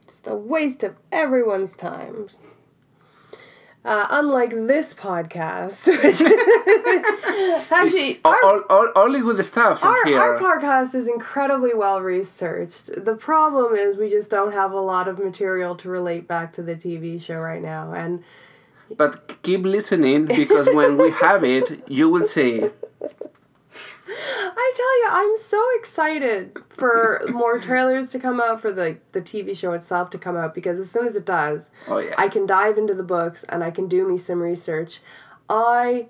It's 0.02 0.22
a 0.26 0.34
waste 0.34 0.82
of 0.84 0.96
everyone's 1.12 1.76
time. 1.76 2.28
Uh, 3.84 4.06
unlike 4.10 4.50
this 4.50 4.92
podcast, 4.92 5.86
which 6.02 6.20
actually 7.72 8.20
all, 8.24 8.32
our, 8.32 8.42
all, 8.44 8.62
all, 8.70 8.92
only 8.96 9.20
good 9.20 9.42
stuff 9.44 9.82
our, 9.84 10.04
here. 10.04 10.20
our 10.20 10.38
podcast 10.38 10.94
is 10.94 11.08
incredibly 11.08 11.72
well 11.74 12.00
researched. 12.00 12.90
The 13.04 13.14
problem 13.14 13.76
is 13.76 13.96
we 13.96 14.10
just 14.10 14.30
don't 14.30 14.52
have 14.52 14.72
a 14.72 14.80
lot 14.80 15.06
of 15.08 15.18
material 15.18 15.74
to 15.76 15.88
relate 15.88 16.26
back 16.26 16.52
to 16.54 16.62
the 16.62 16.74
TV 16.74 17.20
show 17.22 17.38
right 17.38 17.62
now, 17.62 17.92
and 17.92 18.24
But 18.96 19.42
keep 19.42 19.62
listening 19.64 20.26
because 20.26 20.66
when 20.74 20.96
we 20.98 21.10
have 21.12 21.44
it, 21.44 21.88
you 21.88 22.08
will 22.10 22.26
see. 22.26 22.70
I 24.10 24.72
tell 24.76 25.00
you, 25.00 25.08
I'm 25.30 25.36
so 25.38 25.64
excited 25.78 26.56
for 26.68 27.20
more 27.28 27.58
trailers 27.58 28.10
to 28.10 28.18
come 28.18 28.40
out 28.40 28.60
for 28.60 28.72
the 28.72 28.98
the 29.12 29.20
TV 29.20 29.56
show 29.56 29.72
itself 29.72 30.10
to 30.10 30.18
come 30.18 30.36
out 30.36 30.54
because 30.54 30.78
as 30.78 30.90
soon 30.90 31.06
as 31.06 31.16
it 31.16 31.24
does, 31.26 31.70
Oh 31.88 31.98
yeah. 31.98 32.14
I 32.18 32.28
can 32.28 32.46
dive 32.46 32.78
into 32.78 32.94
the 32.94 33.02
books 33.02 33.44
and 33.44 33.62
I 33.62 33.70
can 33.70 33.88
do 33.88 34.08
me 34.08 34.16
some 34.16 34.40
research. 34.40 35.00
I 35.48 36.08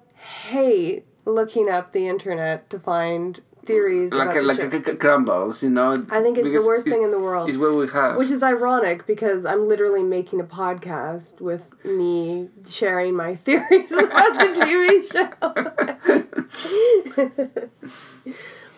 hate 0.48 1.04
looking 1.24 1.68
up 1.68 1.92
the 1.92 2.08
internet 2.08 2.70
to 2.70 2.78
find 2.78 3.40
theories 3.64 4.14
like 4.14 4.28
about 4.28 4.36
a, 4.38 4.40
the 4.40 4.46
like 4.46 4.56
show. 4.58 4.66
a, 4.68 4.70
c- 4.70 4.84
c- 4.84 4.94
crumbles, 4.96 5.62
you 5.62 5.68
know. 5.68 5.90
I 6.10 6.22
think 6.22 6.38
it's 6.38 6.50
the 6.50 6.64
worst 6.66 6.86
it's- 6.86 6.94
thing 6.96 7.02
in 7.04 7.10
the 7.10 7.18
world. 7.18 7.50
Is 7.50 7.58
what 7.58 7.74
we 7.74 7.86
have. 7.88 8.16
Which 8.16 8.30
is 8.30 8.42
ironic 8.42 9.06
because 9.06 9.44
I'm 9.44 9.68
literally 9.68 10.02
making 10.02 10.40
a 10.40 10.44
podcast 10.44 11.40
with 11.40 11.74
me 11.84 12.48
sharing 12.66 13.14
my 13.14 13.34
theories 13.44 13.92
about 13.92 14.38
the 14.38 14.48
TV 14.58 15.12
show. 15.12 16.24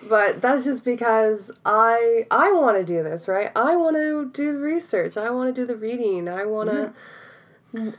but 0.09 0.41
that's 0.41 0.65
just 0.65 0.85
because 0.85 1.51
I 1.65 2.27
I 2.31 2.53
want 2.53 2.79
to 2.79 2.85
do 2.85 3.03
this, 3.03 3.29
right? 3.29 3.51
I 3.57 3.77
want 3.77 3.97
to 3.97 4.31
do 4.33 4.53
the 4.53 4.59
research. 4.61 5.17
I 5.17 5.31
want 5.31 5.55
to 5.55 5.61
do 5.61 5.67
the 5.67 5.77
reading. 5.77 6.29
I 6.29 6.45
want 6.45 6.71
to 6.71 6.93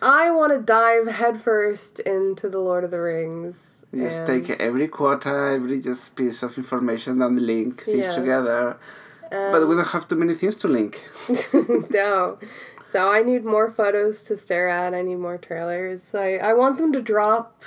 I 0.02 0.32
want 0.32 0.52
to 0.54 0.60
dive 0.62 1.08
headfirst 1.08 2.00
into 2.00 2.50
the 2.50 2.60
Lord 2.60 2.84
of 2.84 2.92
the 2.92 3.00
Rings. 3.02 3.86
Just 3.94 4.22
and- 4.22 4.46
take 4.48 4.60
every 4.60 4.88
quarter, 4.88 5.52
every 5.52 5.80
just 5.80 6.16
piece 6.16 6.44
of 6.44 6.58
information 6.58 7.22
and 7.22 7.40
link 7.42 7.84
things 7.86 7.98
Yes. 8.00 8.16
together. 8.16 8.78
but 9.30 9.66
we 9.68 9.76
don't 9.76 9.88
have 9.88 10.08
too 10.08 10.16
many 10.16 10.36
things 10.36 10.56
to 10.58 10.68
link. 10.68 11.04
Um, 11.54 11.86
no, 11.92 12.38
So 12.86 13.10
I 13.12 13.24
need 13.24 13.46
more 13.46 13.70
photos 13.70 14.24
to 14.24 14.36
stare 14.36 14.68
at. 14.68 14.94
I 14.94 15.02
need 15.02 15.16
more 15.28 15.38
trailers. 15.38 16.14
I, 16.14 16.36
I 16.50 16.52
want 16.54 16.78
them 16.78 16.92
to 16.94 17.02
drop 17.02 17.64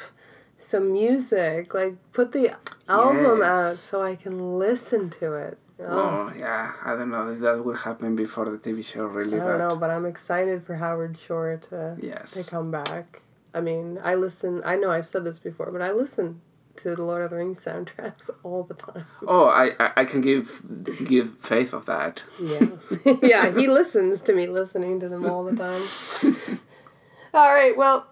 some 0.64 0.92
music. 0.92 1.74
Like 1.74 1.94
put 2.12 2.32
the 2.32 2.56
album 2.88 3.42
out 3.42 3.76
so 3.76 4.02
I 4.02 4.16
can 4.16 4.58
listen 4.58 5.10
to 5.20 5.34
it. 5.34 5.58
Oh, 5.80 5.84
Oh 5.86 6.32
yeah, 6.36 6.72
I 6.84 6.94
don't 6.96 7.10
know 7.10 7.28
if 7.30 7.40
that 7.40 7.64
will 7.64 7.74
happen 7.74 8.14
before 8.16 8.44
the 8.46 8.58
TV 8.58 8.84
show 8.84 9.04
really. 9.04 9.40
I 9.40 9.44
don't 9.44 9.58
know, 9.58 9.76
but 9.76 9.90
I'm 9.90 10.06
excited 10.06 10.62
for 10.64 10.76
Howard 10.76 11.18
Shore 11.18 11.60
to 11.70 11.96
Yes. 12.00 12.32
to 12.32 12.48
come 12.48 12.70
back. 12.70 13.22
I 13.52 13.60
mean, 13.60 13.98
I 14.02 14.14
listen. 14.14 14.62
I 14.64 14.76
know 14.76 14.90
I've 14.90 15.06
said 15.06 15.24
this 15.24 15.38
before, 15.38 15.70
but 15.70 15.82
I 15.82 15.90
listen 15.92 16.40
to 16.76 16.96
the 16.96 17.04
Lord 17.04 17.22
of 17.22 17.30
the 17.30 17.36
Rings 17.36 17.64
soundtracks 17.64 18.30
all 18.42 18.64
the 18.64 18.74
time. 18.74 19.04
Oh, 19.26 19.46
I, 19.46 19.72
I 19.78 19.92
I 19.98 20.04
can 20.04 20.20
give 20.20 20.62
give 21.04 21.38
faith 21.38 21.72
of 21.72 21.86
that. 21.86 22.24
Yeah, 22.40 22.66
yeah. 23.22 23.54
He 23.56 23.68
listens 23.68 24.20
to 24.22 24.32
me 24.32 24.46
listening 24.48 24.98
to 25.00 25.08
them 25.08 25.24
all 25.26 25.44
the 25.44 25.54
time. 25.56 25.82
all 27.34 27.52
right. 27.54 27.76
Well, 27.76 28.06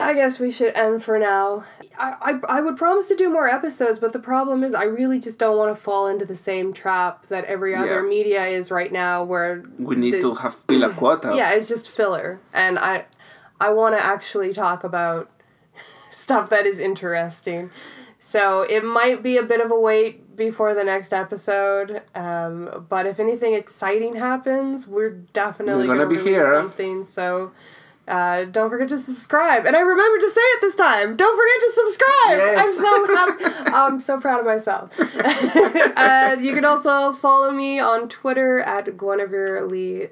I 0.00 0.14
guess 0.14 0.38
we 0.38 0.52
should 0.52 0.76
end 0.76 1.02
for 1.02 1.18
now. 1.18 1.64
I, 1.98 2.14
I 2.48 2.58
I 2.58 2.60
would 2.60 2.76
promise 2.76 3.08
to 3.08 3.16
do 3.16 3.28
more 3.28 3.48
episodes, 3.48 3.98
but 3.98 4.12
the 4.12 4.20
problem 4.20 4.62
is 4.62 4.72
I 4.74 4.84
really 4.84 5.18
just 5.18 5.38
don't 5.40 5.56
want 5.58 5.74
to 5.74 5.80
fall 5.80 6.06
into 6.06 6.24
the 6.24 6.36
same 6.36 6.72
trap 6.72 7.26
that 7.26 7.44
every 7.46 7.74
other 7.74 8.02
Yeah. 8.02 8.08
media 8.08 8.44
is 8.44 8.70
right 8.70 8.92
now, 8.92 9.24
where 9.24 9.64
We 9.78 9.96
need 9.96 10.12
the- 10.14 10.20
to 10.20 10.34
have 10.34 10.54
fill 10.54 10.84
a 10.84 10.90
quota. 10.92 11.32
yeah, 11.34 11.50
it's 11.52 11.66
just 11.68 11.90
filler, 11.90 12.38
and 12.52 12.78
I 12.78 13.06
I 13.60 13.70
want 13.70 13.96
to 13.96 14.04
actually 14.04 14.52
talk 14.52 14.84
about 14.84 15.30
stuff 16.10 16.48
that 16.50 16.64
is 16.64 16.78
interesting. 16.78 17.70
So 18.20 18.62
it 18.62 18.84
might 18.84 19.22
be 19.22 19.36
a 19.36 19.42
bit 19.42 19.60
of 19.60 19.70
a 19.72 19.78
wait 19.78 20.36
before 20.36 20.74
the 20.74 20.84
next 20.84 21.12
episode, 21.12 22.02
um, 22.14 22.86
but 22.88 23.06
if 23.06 23.18
anything 23.18 23.54
exciting 23.54 24.14
happens, 24.16 24.86
we're 24.86 25.10
definitely 25.32 25.88
We're 25.88 25.94
gonna 25.96 26.06
gonna, 26.06 26.22
be 26.24 26.30
here. 26.30 26.54
something. 26.54 27.02
So. 27.04 27.50
Uh, 28.08 28.44
don't 28.46 28.70
forget 28.70 28.88
to 28.88 28.98
subscribe, 28.98 29.66
and 29.66 29.76
I 29.76 29.80
remember 29.80 30.18
to 30.26 30.30
say 30.30 30.40
it 30.40 30.60
this 30.62 30.74
time. 30.74 31.14
Don't 31.14 31.36
forget 31.36 31.60
to 31.60 31.72
subscribe. 31.74 32.38
Yes. 32.38 32.58
I'm 32.64 32.74
so 32.74 33.14
happy. 33.14 33.70
I'm 33.74 34.00
so 34.00 34.20
proud 34.20 34.40
of 34.40 34.46
myself. 34.46 34.90
and 35.96 36.40
you 36.44 36.54
can 36.54 36.64
also 36.64 37.12
follow 37.12 37.50
me 37.50 37.78
on 37.80 38.08
Twitter 38.08 38.60
at 38.60 38.96
Guinevere 38.96 39.66
Lee 39.68 40.08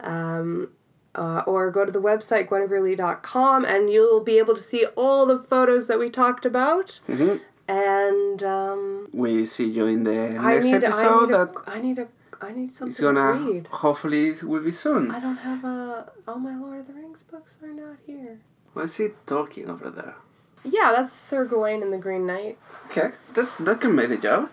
um, 0.00 0.70
uh, 1.14 1.42
or 1.46 1.70
go 1.70 1.84
to 1.84 1.92
the 1.92 2.00
website 2.00 2.48
guineverelee.com 2.48 3.64
and 3.64 3.90
you'll 3.90 4.20
be 4.24 4.38
able 4.38 4.54
to 4.54 4.62
see 4.62 4.86
all 4.96 5.26
the 5.26 5.38
photos 5.38 5.86
that 5.86 5.98
we 5.98 6.10
talked 6.10 6.46
about. 6.46 7.00
Mhm. 7.08 7.40
And 7.66 8.42
um, 8.42 9.08
We 9.12 9.44
see 9.46 9.64
you 9.66 9.86
in 9.86 10.04
the 10.04 10.36
I 10.38 10.54
next 10.56 10.66
episode 10.66 11.28
need, 11.30 11.34
a, 11.34 11.46
that 11.46 11.54
I 11.66 11.80
need 11.80 11.98
a, 11.98 12.08
I 12.40 12.52
need 12.52 12.72
something 12.72 12.90
is 12.90 12.96
to 12.96 13.02
gonna 13.02 13.32
read. 13.32 13.66
hopefully 13.68 14.28
it 14.30 14.42
will 14.42 14.62
be 14.62 14.70
soon. 14.72 15.10
I 15.10 15.20
don't 15.20 15.36
have 15.38 15.64
a. 15.64 16.10
All 16.26 16.38
my 16.38 16.56
Lord 16.56 16.80
of 16.80 16.86
the 16.86 16.92
Rings 16.94 17.22
books 17.22 17.56
are 17.62 17.72
not 17.72 17.96
here. 18.06 18.40
What's 18.72 18.96
he 18.96 19.08
talking 19.26 19.70
over 19.70 19.90
there? 19.90 20.16
Yeah, 20.64 20.92
that's 20.96 21.12
Sir 21.12 21.44
Gawain 21.44 21.82
and 21.82 21.92
the 21.92 21.98
Green 21.98 22.26
Knight. 22.26 22.58
Okay, 22.90 23.10
that 23.34 23.48
that 23.60 23.80
can 23.80 23.94
make 23.94 24.08
the 24.08 24.16
job. 24.16 24.50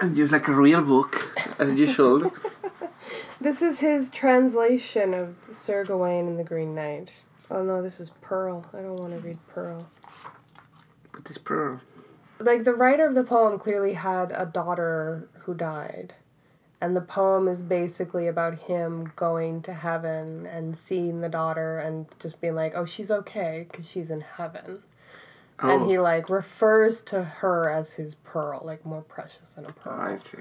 And 0.00 0.16
use 0.16 0.32
like 0.32 0.48
a 0.48 0.52
real 0.52 0.82
book, 0.82 1.38
as 1.58 1.74
you 1.74 1.86
should. 1.86 2.30
This 3.40 3.60
is 3.60 3.80
his 3.80 4.08
translation 4.08 5.12
of 5.12 5.42
Sir 5.52 5.84
Gawain 5.84 6.26
and 6.26 6.38
the 6.38 6.44
Green 6.44 6.74
Knight. 6.74 7.12
Oh 7.50 7.62
no, 7.62 7.82
this 7.82 8.00
is 8.00 8.10
Pearl. 8.22 8.64
I 8.72 8.78
don't 8.78 8.96
want 8.96 9.12
to 9.12 9.18
read 9.18 9.36
Pearl. 9.48 9.86
But 11.12 11.26
this 11.26 11.36
pearl. 11.36 11.80
Like 12.46 12.64
the 12.64 12.74
writer 12.74 13.06
of 13.06 13.14
the 13.14 13.24
poem 13.24 13.58
clearly 13.58 13.94
had 13.94 14.32
a 14.34 14.46
daughter 14.46 15.28
who 15.40 15.54
died. 15.54 16.14
And 16.80 16.94
the 16.94 17.00
poem 17.00 17.48
is 17.48 17.62
basically 17.62 18.26
about 18.28 18.58
him 18.60 19.10
going 19.16 19.62
to 19.62 19.72
heaven 19.72 20.44
and 20.46 20.76
seeing 20.76 21.20
the 21.22 21.28
daughter 21.30 21.78
and 21.78 22.06
just 22.20 22.40
being 22.42 22.54
like 22.54 22.74
oh 22.76 22.84
she's 22.84 23.10
okay 23.10 23.66
because 23.70 23.88
she's 23.88 24.10
in 24.10 24.20
heaven. 24.20 24.82
Oh, 25.62 25.70
and 25.70 25.88
he 25.90 25.98
like 25.98 26.28
refers 26.28 27.00
to 27.02 27.22
her 27.24 27.70
as 27.70 27.94
his 27.94 28.16
pearl 28.16 28.60
like 28.64 28.84
more 28.84 29.02
precious 29.02 29.50
than 29.50 29.64
a 29.64 29.72
pearl. 29.72 30.12
I 30.12 30.16
see. 30.16 30.38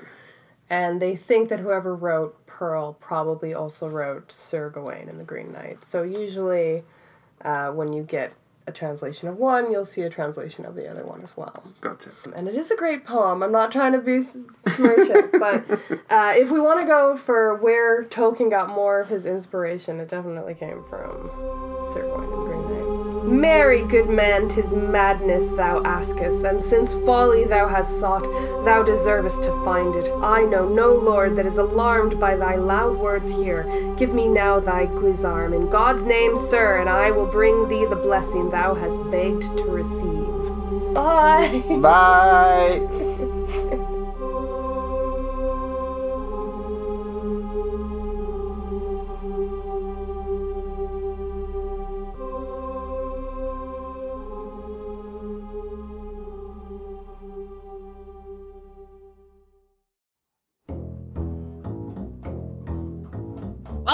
and 0.70 1.02
they 1.02 1.16
think 1.16 1.50
that 1.50 1.60
whoever 1.60 1.96
wrote 1.96 2.46
pearl 2.48 2.94
probably 2.94 3.54
also 3.54 3.88
wrote 3.90 4.32
sir 4.32 4.70
gawain 4.70 5.08
and 5.08 5.20
the 5.20 5.24
green 5.24 5.52
knight. 5.54 5.86
So 5.86 6.04
usually 6.04 6.84
uh, 7.46 7.70
when 7.72 7.94
you 7.94 8.04
get 8.04 8.34
a 8.66 8.72
translation 8.72 9.28
of 9.28 9.38
one 9.38 9.72
you'll 9.72 9.86
see 9.86 10.02
a 10.02 10.10
translation 10.10 10.66
of 10.66 10.76
the 10.76 10.88
other 10.90 11.04
one 11.06 11.22
as 11.22 11.36
well 11.36 11.64
Gotcha. 11.82 12.12
and 12.36 12.48
it 12.48 12.56
is 12.56 12.72
a 12.72 12.76
great 12.78 13.06
poem. 13.06 13.44
I'm 13.44 13.52
not 13.52 13.72
trying 13.72 13.92
to 13.94 14.00
be 14.00 14.16
s- 14.18 14.38
smirch 14.56 15.10
it, 15.10 15.32
but 15.40 15.70
uh, 16.10 16.34
if 16.36 16.50
we 16.52 16.60
want 16.62 16.80
to 16.80 16.86
go 16.86 17.18
for 17.18 17.56
where 17.58 18.04
Tolkien 18.06 18.50
got 18.50 18.70
more 18.70 19.00
of 19.00 19.10
his 19.10 19.26
inspiration, 19.26 20.00
it 20.00 20.08
definitely 20.10 20.54
came 20.54 20.82
from 20.84 21.30
Sir 21.94 22.04
Gawain 22.04 22.30
Marry, 23.34 23.82
good 23.82 24.10
man, 24.10 24.48
'tis 24.48 24.76
madness 24.76 25.48
thou 25.58 25.82
askest, 25.84 26.46
and 26.46 26.62
since 26.62 26.94
folly 26.94 27.46
thou 27.46 27.68
hast 27.68 28.00
sought, 28.00 28.24
thou 28.64 28.84
deservest 28.84 29.42
to 29.42 29.52
find 29.66 29.96
it. 29.96 30.08
I 30.22 30.44
know 30.44 30.70
no 30.70 30.94
lord 30.94 31.36
that 31.36 31.48
is 31.48 31.58
alarmed 31.58 32.20
by 32.20 32.36
thy 32.36 32.56
loud 32.56 32.98
words 32.98 33.32
here. 33.32 33.66
Give 33.98 34.14
me 34.14 34.28
now 34.28 34.60
thy 34.60 34.86
guisarm, 34.86 35.54
in 35.54 35.68
God's 35.68 36.06
name, 36.06 36.38
sir, 36.38 36.78
and 36.78 36.88
I 36.88 37.10
will 37.10 37.26
bring 37.26 37.68
thee 37.68 37.86
the 37.86 37.96
blessing 37.96 38.52
thou 38.52 38.76
hast 38.76 39.02
begged 39.10 39.58
to 39.58 39.66
receive. 39.66 40.94
Bye. 40.94 41.64
Bye. 41.82 43.88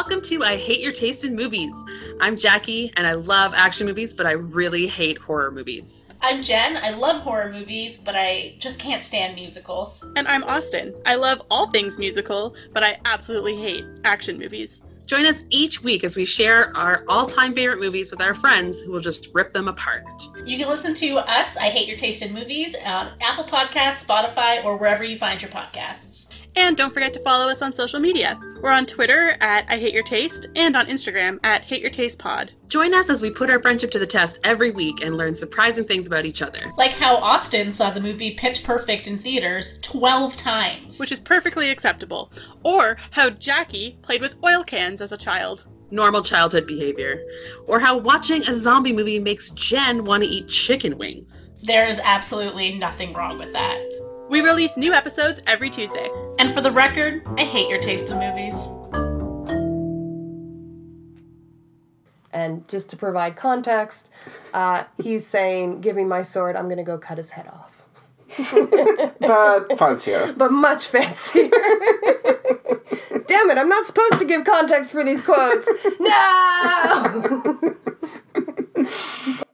Welcome 0.10 0.28
to 0.28 0.44
I 0.44 0.58
Hate 0.58 0.80
Your 0.80 0.92
Taste 0.92 1.24
in 1.24 1.36
Movies. 1.36 1.76
I'm 2.20 2.36
Jackie 2.36 2.92
and 2.98 3.06
I 3.06 3.14
love 3.14 3.54
action 3.54 3.86
movies, 3.86 4.12
but 4.12 4.26
I 4.26 4.32
really 4.32 4.88
hate 4.88 5.20
horror 5.20 5.52
movies. 5.52 6.08
I'm 6.20 6.42
Jen. 6.42 6.78
I 6.78 6.90
love 6.90 7.22
horror 7.22 7.52
movies, 7.52 8.00
but 8.00 8.16
I 8.18 8.56
just 8.58 8.80
can't 8.80 9.04
stand 9.04 9.36
musicals. 9.36 10.04
And 10.16 10.28
I'm 10.28 10.44
Austin. 10.46 10.96
I 11.06 11.14
love 11.14 11.44
all 11.52 11.70
things 11.70 12.00
musical, 12.00 12.56
but 12.74 12.84
I 12.84 12.98
absolutely 13.06 13.56
hate 13.56 13.86
action 14.04 14.40
movies. 14.40 14.82
Join 15.06 15.28
us 15.28 15.44
each 15.52 15.84
week 15.84 16.04
as 16.04 16.16
we 16.16 16.26
share 16.26 16.76
our 16.76 17.04
all 17.08 17.28
time 17.28 17.54
favorite 17.54 17.80
movies 17.80 18.10
with 18.10 18.20
our 18.20 18.34
friends 18.34 18.82
who 18.82 18.92
will 18.92 19.02
just 19.02 19.30
rip 19.36 19.54
them 19.54 19.68
apart. 19.68 20.06
You 20.44 20.58
can 20.58 20.70
listen 20.70 20.96
to 20.96 21.18
us, 21.18 21.56
I 21.56 21.66
Hate 21.66 21.88
Your 21.88 21.98
Taste 21.98 22.24
in 22.24 22.34
Movies, 22.34 22.76
on 22.84 23.12
Apple 23.22 23.44
Podcasts, 23.44 24.08
Spotify, 24.08 24.66
or 24.66 24.76
wherever 24.76 25.04
you 25.04 25.20
find 25.20 25.40
your 25.40 25.52
podcasts. 25.52 26.30
And 26.56 26.76
don't 26.76 26.94
forget 26.94 27.14
to 27.14 27.24
follow 27.24 27.50
us 27.50 27.62
on 27.62 27.74
social 27.74 28.00
media. 28.00 28.40
We're 28.62 28.72
on 28.72 28.86
Twitter 28.86 29.38
at 29.40 29.66
I 29.70 29.78
Hate 29.78 29.94
Your 29.94 30.04
Taste 30.04 30.48
and 30.56 30.76
on 30.76 30.88
Instagram 30.88 31.40
at 31.44 31.64
Hate 31.64 31.82
Your 31.82 31.90
Taste 31.90 32.20
Pod. 32.20 32.52
Join 32.68 32.94
us 32.94 33.10
as 33.10 33.22
we 33.22 33.32
put 33.32 33.50
our 33.50 33.62
friendship 33.62 33.92
to 33.92 34.00
the 34.00 34.06
test 34.06 34.40
every 34.44 34.72
week 34.72 35.02
and 35.02 35.16
learn 35.16 35.36
surprising 35.36 35.86
things 35.86 36.08
about 36.08 36.26
each 36.26 36.42
other. 36.42 36.72
Like 36.78 36.92
how 36.92 37.16
Austin 37.18 37.72
saw 37.72 37.90
the 37.92 38.02
movie 38.02 38.32
Pitch 38.32 38.64
Perfect 38.64 39.08
in 39.08 39.18
theaters 39.18 39.80
12 39.82 40.36
times. 40.38 41.00
Which 41.00 41.12
is 41.12 41.20
perfectly 41.20 41.70
acceptable. 41.70 42.32
Or 42.64 42.98
how 43.12 43.30
Jackie 43.30 43.98
played 44.02 44.22
with 44.22 44.36
oil 44.44 44.64
cans 44.64 45.02
as 45.02 45.12
a 45.12 45.18
child. 45.18 45.68
Normal 45.92 46.24
childhood 46.24 46.68
behavior. 46.68 47.24
Or 47.68 47.80
how 47.80 47.98
watching 47.98 48.48
a 48.48 48.54
zombie 48.54 48.94
movie 48.94 49.20
makes 49.20 49.52
Jen 49.52 50.04
want 50.06 50.24
to 50.24 50.30
eat 50.30 50.48
chicken 50.48 50.98
wings. 50.98 51.52
There 51.64 51.88
is 51.88 52.00
absolutely 52.04 52.78
nothing 52.78 53.14
wrong 53.14 53.40
with 53.40 53.54
that. 53.54 53.99
We 54.30 54.42
release 54.42 54.78
new 54.78 54.94
episodes 54.94 55.42
every 55.48 55.72
Tuesday. 55.72 56.08
And 56.38 56.54
for 56.54 56.62
the 56.62 56.70
record, 56.70 57.24
I 57.36 57.44
hate 57.44 57.68
your 57.68 57.80
taste 57.80 58.12
in 58.12 58.20
movies. 58.20 58.68
And 62.32 62.68
just 62.68 62.92
to 62.92 62.96
provide 62.96 63.36
context, 63.36 64.12
uh, 64.54 64.84
he's 65.02 65.26
saying, 65.26 65.82
"Give 65.82 65.96
me 65.96 66.04
my 66.04 66.22
sword. 66.22 66.56
I'm 66.56 66.70
gonna 66.70 66.84
go 66.84 67.00
cut 67.00 67.18
his 67.18 67.32
head 67.32 67.48
off." 67.48 67.88
But 69.20 69.78
fancier. 69.80 70.34
But 70.38 70.52
much 70.52 70.86
fancier. 70.86 71.50
Damn 73.28 73.50
it! 73.50 73.58
I'm 73.58 73.70
not 73.70 73.88
supposed 73.88 74.20
to 74.20 74.26
give 74.26 74.46
context 74.46 74.92
for 74.92 75.04
these 75.04 75.24
quotes. 75.24 75.68
No. 76.00 77.76